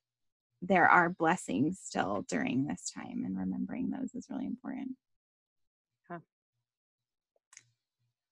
there 0.64 0.88
are 0.88 1.12
blessings 1.12 1.80
still 1.80 2.26
during 2.28 2.66
this 2.66 2.90
time 2.90 3.22
and 3.24 3.38
remembering 3.38 3.92
those 3.92 4.16
is 4.16 4.26
really 4.32 4.48
important. 4.48 4.94
Huh. 6.10 6.20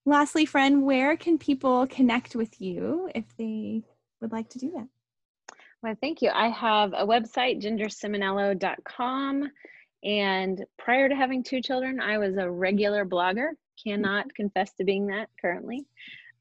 Lastly, 0.04 0.48
friend, 0.48 0.82
where 0.82 1.16
can 1.16 1.38
people 1.38 1.86
connect 1.86 2.36
with 2.36 2.60
you 2.60 3.12
if 3.14 3.26
they 3.38 3.84
would 4.20 4.32
like 4.32 4.50
to 4.50 4.58
do 4.58 4.72
that? 4.72 4.88
Well, 5.84 5.96
thank 6.02 6.24
you. 6.24 6.32
I 6.32 6.50
have 6.50 6.94
a 6.94 7.06
website, 7.06 7.62
gingerciminello.com. 7.62 9.52
And 10.04 10.64
prior 10.78 11.08
to 11.08 11.16
having 11.16 11.44
two 11.44 11.62
children, 11.62 12.02
I 12.02 12.18
was 12.18 12.38
a 12.38 12.50
regular 12.50 13.06
blogger. 13.06 13.52
Cannot 13.84 14.34
confess 14.36 14.74
to 14.74 14.84
being 14.84 15.08
that 15.08 15.30
currently. 15.42 15.86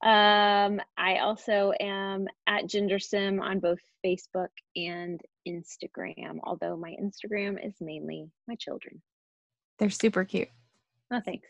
Um, 0.03 0.81
I 0.97 1.19
also 1.19 1.73
am 1.79 2.27
at 2.49 2.65
gingercim 2.65 3.41
on 3.41 3.61
both 3.61 3.79
Facebook 4.05 4.49
and 4.75 5.21
Instagram, 5.47 6.41
although 6.43 6.77
my 6.77 6.97
Instagram 7.01 7.65
is 7.65 7.75
mainly 7.81 8.29
my 8.49 8.57
children. 8.57 9.01
They're 9.79 9.91
super 9.91 10.25
cute. 10.25 10.49
Oh, 11.13 11.21
thanks. 11.25 11.47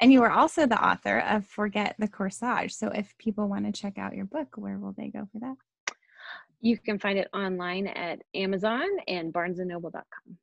And 0.00 0.12
you 0.12 0.22
are 0.22 0.30
also 0.30 0.66
the 0.66 0.82
author 0.82 1.18
of 1.18 1.46
Forget 1.46 1.96
the 1.98 2.08
Corsage. 2.08 2.72
So 2.72 2.88
if 2.88 3.16
people 3.18 3.48
want 3.48 3.66
to 3.66 3.72
check 3.72 3.98
out 3.98 4.14
your 4.14 4.24
book, 4.24 4.54
where 4.56 4.78
will 4.78 4.94
they 4.96 5.08
go 5.08 5.26
for 5.32 5.40
that? 5.40 5.56
You 6.60 6.78
can 6.78 6.98
find 6.98 7.18
it 7.18 7.28
online 7.34 7.86
at 7.86 8.22
Amazon 8.34 8.86
and 9.08 9.32
barnesandnoble.com. 9.32 10.38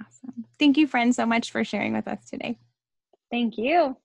Awesome. 0.00 0.44
Thank 0.58 0.76
you, 0.76 0.86
friend, 0.86 1.14
so 1.14 1.26
much 1.26 1.50
for 1.50 1.64
sharing 1.64 1.92
with 1.92 2.08
us 2.08 2.28
today. 2.28 2.58
Thank 3.30 3.58
you. 3.58 3.96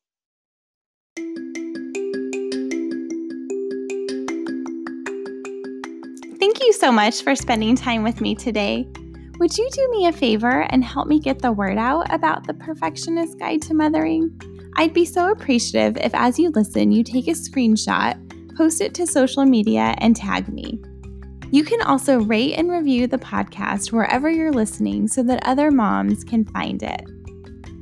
Thank 6.39 6.63
you 6.63 6.73
so 6.73 6.91
much 6.91 7.21
for 7.21 7.35
spending 7.35 7.75
time 7.75 8.03
with 8.03 8.19
me 8.19 8.35
today. 8.35 8.87
Would 9.37 9.57
you 9.57 9.69
do 9.71 9.89
me 9.91 10.07
a 10.07 10.11
favor 10.11 10.67
and 10.69 10.83
help 10.83 11.07
me 11.07 11.19
get 11.19 11.39
the 11.39 11.51
word 11.51 11.77
out 11.77 12.13
about 12.13 12.45
the 12.45 12.53
Perfectionist 12.53 13.39
Guide 13.39 13.61
to 13.63 13.73
Mothering? 13.73 14.39
I'd 14.75 14.93
be 14.93 15.05
so 15.05 15.31
appreciative 15.31 15.97
if, 15.97 16.13
as 16.13 16.39
you 16.39 16.49
listen, 16.49 16.91
you 16.91 17.03
take 17.03 17.27
a 17.27 17.31
screenshot, 17.31 18.55
post 18.55 18.81
it 18.81 18.93
to 18.95 19.07
social 19.07 19.45
media, 19.45 19.95
and 19.97 20.15
tag 20.15 20.47
me. 20.47 20.79
You 21.51 21.65
can 21.65 21.81
also 21.81 22.21
rate 22.21 22.53
and 22.53 22.71
review 22.71 23.07
the 23.07 23.17
podcast 23.17 23.91
wherever 23.91 24.29
you're 24.29 24.53
listening 24.53 25.09
so 25.09 25.21
that 25.23 25.45
other 25.45 25.69
moms 25.69 26.23
can 26.23 26.45
find 26.45 26.81
it. 26.81 27.01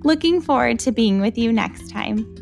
Looking 0.04 0.42
forward 0.42 0.80
to 0.80 0.92
being 0.92 1.22
with 1.22 1.38
you 1.38 1.54
next 1.54 1.92
time. 1.92 2.39